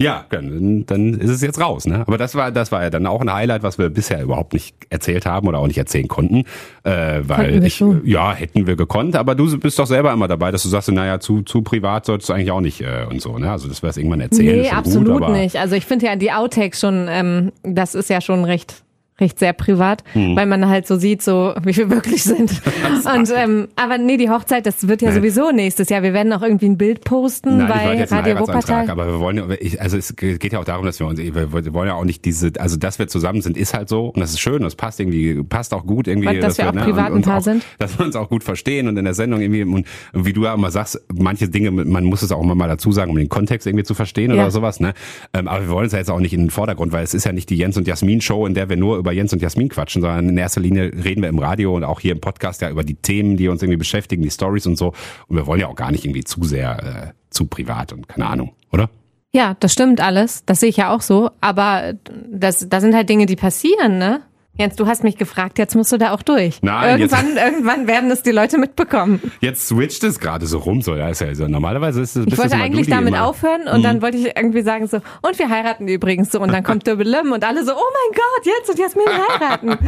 Ja, 0.00 0.24
dann, 0.30 0.86
dann 0.86 1.12
ist 1.12 1.28
es 1.28 1.42
jetzt 1.42 1.60
raus, 1.60 1.86
ne? 1.86 2.04
Aber 2.06 2.16
das 2.16 2.34
war, 2.34 2.50
das 2.50 2.72
war 2.72 2.82
ja 2.82 2.88
dann 2.88 3.06
auch 3.06 3.20
ein 3.20 3.30
Highlight, 3.30 3.62
was 3.62 3.76
wir 3.76 3.90
bisher 3.90 4.22
überhaupt 4.22 4.54
nicht 4.54 4.74
erzählt 4.88 5.26
haben 5.26 5.46
oder 5.46 5.58
auch 5.58 5.66
nicht 5.66 5.76
erzählen 5.76 6.08
konnten, 6.08 6.44
äh, 6.84 7.20
weil 7.22 7.62
ich, 7.62 7.74
schon. 7.74 8.00
ja 8.06 8.32
hätten 8.32 8.66
wir 8.66 8.76
gekonnt. 8.76 9.14
Aber 9.14 9.34
du 9.34 9.58
bist 9.58 9.78
doch 9.78 9.86
selber 9.86 10.10
immer 10.12 10.26
dabei, 10.26 10.52
dass 10.52 10.62
du 10.62 10.70
sagst, 10.70 10.90
naja, 10.90 11.20
zu 11.20 11.42
zu 11.42 11.60
privat 11.60 12.06
solltest 12.06 12.30
du 12.30 12.32
eigentlich 12.32 12.50
auch 12.50 12.62
nicht 12.62 12.80
äh, 12.80 13.04
und 13.10 13.20
so, 13.20 13.36
ne? 13.36 13.50
Also 13.50 13.68
das 13.68 13.82
wirst 13.82 13.98
irgendwann 13.98 14.22
erzählen. 14.22 14.62
Nee, 14.62 14.70
absolut 14.70 15.20
gut, 15.20 15.32
nicht. 15.32 15.56
Also 15.56 15.76
ich 15.76 15.84
finde 15.84 16.06
ja 16.06 16.16
die 16.16 16.32
Outtakes 16.32 16.80
schon, 16.80 17.06
ähm, 17.10 17.52
das 17.62 17.94
ist 17.94 18.08
ja 18.08 18.22
schon 18.22 18.44
recht 18.44 18.82
recht 19.20 19.38
sehr 19.38 19.52
privat, 19.52 20.02
mhm. 20.14 20.36
weil 20.36 20.46
man 20.46 20.68
halt 20.68 20.86
so 20.86 20.96
sieht, 20.96 21.22
so 21.22 21.54
wie 21.62 21.76
wir 21.76 21.90
wirklich 21.90 22.22
sind. 22.22 22.50
Und 23.14 23.32
ähm, 23.34 23.68
aber 23.76 23.98
nee, 23.98 24.16
die 24.16 24.30
Hochzeit, 24.30 24.66
das 24.66 24.88
wird 24.88 25.02
ja 25.02 25.10
nee. 25.10 25.16
sowieso 25.16 25.50
nächstes 25.50 25.88
Jahr. 25.88 26.02
Wir 26.02 26.12
werden 26.12 26.32
auch 26.32 26.42
irgendwie 26.42 26.66
ein 26.66 26.78
Bild 26.78 27.04
posten 27.04 27.58
Nein, 27.58 27.68
bei 27.68 28.04
Radio 28.04 28.40
Wuppertal. 28.40 28.90
Aber 28.90 29.06
wir 29.06 29.20
wollen 29.20 29.36
ja, 29.36 29.44
also 29.78 29.96
es 29.96 30.14
geht 30.16 30.52
ja 30.52 30.58
auch 30.58 30.64
darum, 30.64 30.86
dass 30.86 31.00
wir 31.00 31.06
uns, 31.06 31.18
wir 31.18 31.52
wollen 31.74 31.88
ja 31.88 31.94
auch 31.94 32.04
nicht 32.04 32.24
diese, 32.24 32.52
also 32.58 32.76
dass 32.76 32.98
wir 32.98 33.08
zusammen 33.08 33.42
sind, 33.42 33.56
ist 33.56 33.74
halt 33.74 33.88
so 33.88 34.06
und 34.06 34.20
das 34.20 34.30
ist 34.30 34.40
schön, 34.40 34.62
das 34.62 34.74
passt 34.74 35.00
irgendwie, 35.00 35.42
passt 35.42 35.74
auch 35.74 35.86
gut 35.86 36.08
irgendwie. 36.08 36.28
Weil, 36.28 36.40
dass, 36.40 36.56
dass 36.56 36.58
wir, 36.58 36.64
wir 36.64 36.70
auch 36.70 36.86
ne, 36.86 36.92
privat 36.92 37.12
ein 37.12 37.22
Paar 37.22 37.38
auch, 37.38 37.42
sind. 37.42 37.64
Dass 37.78 37.98
wir 37.98 38.06
uns 38.06 38.16
auch 38.16 38.28
gut 38.28 38.44
verstehen 38.44 38.88
und 38.88 38.96
in 38.96 39.04
der 39.04 39.14
Sendung 39.14 39.40
irgendwie 39.40 39.62
und 39.62 39.86
wie 40.12 40.32
du 40.32 40.44
ja 40.44 40.54
immer 40.54 40.70
sagst, 40.70 41.00
manche 41.12 41.48
Dinge, 41.48 41.70
man 41.70 42.04
muss 42.04 42.22
es 42.22 42.32
auch 42.32 42.42
immer 42.42 42.54
mal 42.54 42.68
dazu 42.68 42.92
sagen, 42.92 43.10
um 43.10 43.16
den 43.16 43.28
Kontext 43.28 43.66
irgendwie 43.66 43.84
zu 43.84 43.94
verstehen 43.94 44.30
ja. 44.30 44.42
oder 44.42 44.50
sowas. 44.50 44.80
Ne? 44.80 44.94
Ähm, 45.32 45.48
aber 45.48 45.62
wir 45.62 45.70
wollen 45.70 45.86
es 45.86 45.92
ja 45.92 45.98
jetzt 45.98 46.10
auch 46.10 46.20
nicht 46.20 46.32
in 46.32 46.40
den 46.40 46.50
Vordergrund, 46.50 46.92
weil 46.92 47.04
es 47.04 47.14
ist 47.14 47.24
ja 47.24 47.32
nicht 47.32 47.50
die 47.50 47.56
Jens 47.56 47.76
und 47.76 47.86
Jasmin 47.86 48.20
Show, 48.20 48.46
in 48.46 48.54
der 48.54 48.68
wir 48.68 48.76
nur 48.76 48.98
über 48.98 49.09
Jens 49.12 49.32
und 49.32 49.42
Jasmin 49.42 49.68
quatschen 49.68 49.80
quatschen, 49.80 50.02
sondern 50.02 50.28
in 50.28 50.36
erster 50.36 50.60
Linie 50.60 50.92
reden 51.04 51.22
wir 51.22 51.28
im 51.28 51.38
Radio 51.38 51.74
und 51.74 51.84
auch 51.84 52.00
hier 52.00 52.12
im 52.12 52.20
Podcast 52.20 52.62
ja 52.62 52.70
über 52.70 52.84
die 52.84 52.94
Themen, 52.94 53.36
die 53.36 53.48
uns 53.48 53.62
irgendwie 53.62 53.78
beschäftigen, 53.78 54.22
die 54.22 54.30
Stories 54.30 54.66
und 54.66 54.76
so. 54.76 54.92
Und 55.28 55.36
wir 55.36 55.46
wollen 55.46 55.60
ja 55.60 55.68
auch 55.68 55.74
gar 55.74 55.90
nicht 55.90 56.04
irgendwie 56.04 56.24
zu 56.24 56.44
sehr 56.44 57.12
äh, 57.12 57.12
zu 57.30 57.46
privat 57.46 57.92
und 57.92 58.08
keine 58.08 58.26
Ahnung, 58.26 58.52
oder? 58.72 58.90
Ja, 59.32 59.56
das 59.60 59.72
stimmt 59.72 60.00
alles. 60.00 60.44
Das 60.44 60.60
sehe 60.60 60.68
ich 60.68 60.76
ja 60.76 60.92
auch 60.92 61.02
so. 61.02 61.30
Aber 61.40 61.94
das, 62.28 62.68
das 62.68 62.82
sind 62.82 62.94
halt 62.94 63.08
Dinge, 63.08 63.26
die 63.26 63.36
passieren, 63.36 63.98
ne? 63.98 64.22
Jens, 64.60 64.76
du 64.76 64.86
hast 64.86 65.04
mich 65.04 65.16
gefragt, 65.16 65.58
jetzt 65.58 65.74
musst 65.74 65.90
du 65.90 65.96
da 65.96 66.12
auch 66.12 66.20
durch. 66.20 66.60
Nein, 66.60 67.00
irgendwann, 67.00 67.34
irgendwann 67.44 67.86
werden 67.86 68.10
es 68.10 68.22
die 68.22 68.30
Leute 68.30 68.58
mitbekommen. 68.58 69.32
Jetzt 69.40 69.66
switcht 69.66 70.04
es 70.04 70.20
gerade 70.20 70.44
so 70.44 70.58
rum, 70.58 70.82
so 70.82 70.94
ja, 70.94 71.08
ist 71.08 71.22
ja 71.22 71.34
so. 71.34 71.48
Normalerweise 71.48 72.02
ist 72.02 72.14
es. 72.14 72.26
Ich 72.26 72.36
wollte 72.36 72.56
eigentlich 72.56 72.86
damit 72.86 73.14
immer. 73.14 73.24
aufhören 73.24 73.68
und 73.68 73.78
mhm. 73.78 73.82
dann 73.84 74.02
wollte 74.02 74.18
ich 74.18 74.26
irgendwie 74.36 74.60
sagen 74.60 74.86
so 74.86 74.98
und 75.22 75.38
wir 75.38 75.48
heiraten 75.48 75.88
übrigens 75.88 76.30
so 76.30 76.40
und 76.40 76.52
dann 76.52 76.62
kommt 76.62 76.86
Döbelim 76.86 77.32
und 77.32 77.42
alle 77.42 77.64
so, 77.64 77.72
oh 77.72 77.76
mein 77.76 78.18
Gott, 78.18 78.44
jetzt 78.44 78.68
und 78.68 78.78
Jasmin 78.78 79.06
heiraten. 79.40 79.78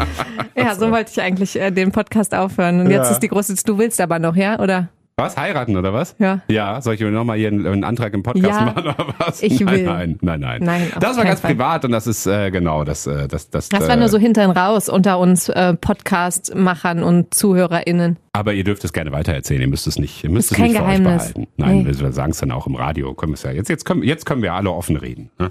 ja, 0.57 0.75
so 0.75 0.91
wollte 0.91 1.11
ich 1.13 1.21
eigentlich 1.21 1.61
äh, 1.61 1.71
den 1.71 1.93
Podcast 1.93 2.35
aufhören 2.35 2.81
und 2.81 2.91
jetzt 2.91 3.09
ja. 3.09 3.13
ist 3.13 3.21
die 3.21 3.29
große, 3.29 3.55
du 3.67 3.77
willst 3.77 4.01
aber 4.01 4.19
noch, 4.19 4.37
ja, 4.37 4.59
oder? 4.59 4.89
Was? 5.17 5.37
Heiraten 5.37 5.77
oder 5.77 5.93
was? 5.93 6.17
Ja. 6.19 6.41
Ja, 6.49 6.81
soll 6.81 6.95
ich 6.95 7.01
nochmal 7.01 7.37
hier 7.37 7.49
einen, 7.49 7.67
einen, 7.67 7.85
Antrag 7.85 8.15
im 8.15 8.23
Podcast 8.23 8.61
ja, 8.61 8.65
machen 8.65 8.83
oder 8.83 8.97
was? 9.19 9.43
Ich 9.43 9.61
nein, 9.61 9.75
will. 9.75 9.85
Nein, 9.85 10.19
nein, 10.23 10.41
nein. 10.41 10.63
nein 10.63 10.93
das 10.99 11.17
war 11.19 11.25
ganz 11.25 11.41
Fall. 11.41 11.53
privat 11.53 11.85
und 11.85 11.93
das 11.93 12.07
ist 12.07 12.27
äh, 12.27 12.51
genau 12.51 12.85
das. 12.85 13.07
Äh, 13.07 13.29
das, 13.29 13.51
das, 13.51 13.69
das 13.69 13.89
war 13.89 13.95
äh, 13.95 13.99
nur 13.99 14.09
so 14.09 14.19
hinterhin 14.19 14.51
raus 14.51 14.89
unter 14.89 15.19
uns 15.19 15.51
äh, 15.51 15.75
Podcast-Machern 15.75 17.03
und 17.03 17.35
ZuhörerInnen. 17.35 18.17
Aber 18.33 18.55
ihr 18.55 18.65
dürft 18.65 18.85
es 18.85 18.95
gerne 18.95 19.13
weitererzählen. 19.13 19.61
Ihr 19.61 19.69
müsst 19.69 19.87
es 19.87 19.99
nicht, 19.99 20.25
ihr 20.25 20.31
müsst 20.31 20.53
es 20.53 20.59
nicht 20.59 20.73
für 20.73 20.79
Geheimnis. 20.79 21.23
euch 21.27 21.35
behalten. 21.35 21.47
Nein, 21.59 21.83
nee. 21.83 21.99
wir 21.99 22.13
sagen 22.13 22.33
es 22.33 22.39
dann 22.39 22.51
auch 22.51 22.67
im 22.67 22.75
Radio. 22.75 23.13
Können 23.13 23.35
ja, 23.43 23.51
jetzt, 23.51 23.69
jetzt, 23.69 23.85
können, 23.85 24.03
jetzt 24.03 24.25
können 24.25 24.43
wir 24.43 24.55
alle 24.55 24.71
offen 24.71 24.97
reden. 24.97 25.31
Ne? 25.39 25.51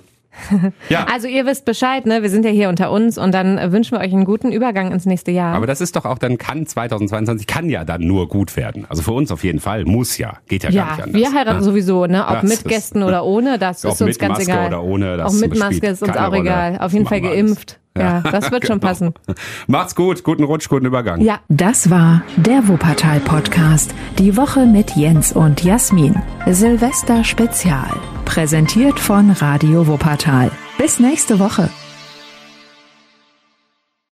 Ja. 0.89 1.07
Also 1.11 1.27
ihr 1.27 1.45
wisst 1.45 1.65
Bescheid, 1.65 2.05
ne? 2.05 2.21
Wir 2.21 2.29
sind 2.29 2.45
ja 2.45 2.51
hier 2.51 2.69
unter 2.69 2.91
uns 2.91 3.17
und 3.17 3.33
dann 3.33 3.71
wünschen 3.71 3.97
wir 3.97 3.99
euch 3.99 4.13
einen 4.13 4.23
guten 4.23 4.51
Übergang 4.51 4.91
ins 4.91 5.05
nächste 5.05 5.31
Jahr. 5.31 5.55
Aber 5.55 5.67
das 5.67 5.81
ist 5.81 5.95
doch 5.95 6.05
auch 6.05 6.17
dann 6.17 6.37
kann 6.37 6.65
2022 6.65 7.47
kann 7.47 7.69
ja 7.69 7.83
dann 7.83 8.01
nur 8.01 8.29
gut 8.29 8.55
werden. 8.55 8.85
Also 8.87 9.03
für 9.03 9.11
uns 9.11 9.31
auf 9.31 9.43
jeden 9.43 9.59
Fall 9.59 9.83
muss 9.83 10.17
ja, 10.17 10.37
geht 10.47 10.63
ja, 10.63 10.69
ja 10.69 10.83
gar 10.83 10.91
nicht 10.91 11.03
anders. 11.03 11.21
Wir 11.21 11.33
heiraten 11.33 11.59
ja. 11.59 11.63
sowieso, 11.63 12.05
ne? 12.05 12.25
Ob 12.25 12.41
das 12.41 12.49
mit 12.49 12.63
Gästen 12.65 13.03
oder 13.03 13.25
ohne, 13.25 13.59
das 13.59 13.83
ist 13.83 14.01
uns 14.01 14.17
ganz 14.17 14.37
Maske 14.37 14.51
egal. 14.51 14.67
Oder 14.67 14.83
ohne, 14.83 15.17
das 15.17 15.33
auch 15.33 15.39
mit 15.39 15.57
Maske 15.57 15.87
ist 15.87 16.01
uns 16.01 16.15
auch 16.15 16.27
Rolle. 16.27 16.39
egal. 16.39 16.77
Auf 16.79 16.93
jeden 16.93 17.05
Fall 17.05 17.21
geimpft. 17.21 17.79
Ja, 17.97 18.21
das 18.21 18.51
wird 18.51 18.61
genau. 18.61 18.73
schon 18.73 18.79
passen. 18.79 19.13
Macht's 19.67 19.95
gut, 19.95 20.23
guten 20.23 20.43
Rutsch, 20.43 20.69
guten 20.69 20.85
Übergang. 20.85 21.21
Ja. 21.21 21.39
Das 21.49 21.89
war 21.89 22.23
der 22.37 22.67
Wuppertal 22.67 23.19
Podcast. 23.19 23.93
Die 24.17 24.37
Woche 24.37 24.65
mit 24.65 24.95
Jens 24.95 25.33
und 25.33 25.63
Jasmin. 25.63 26.15
Silvester 26.47 27.23
Spezial. 27.23 27.91
Präsentiert 28.31 28.97
von 28.97 29.29
Radio 29.29 29.87
Wuppertal. 29.87 30.51
Bis 30.77 30.99
nächste 31.01 31.37
Woche. 31.37 31.69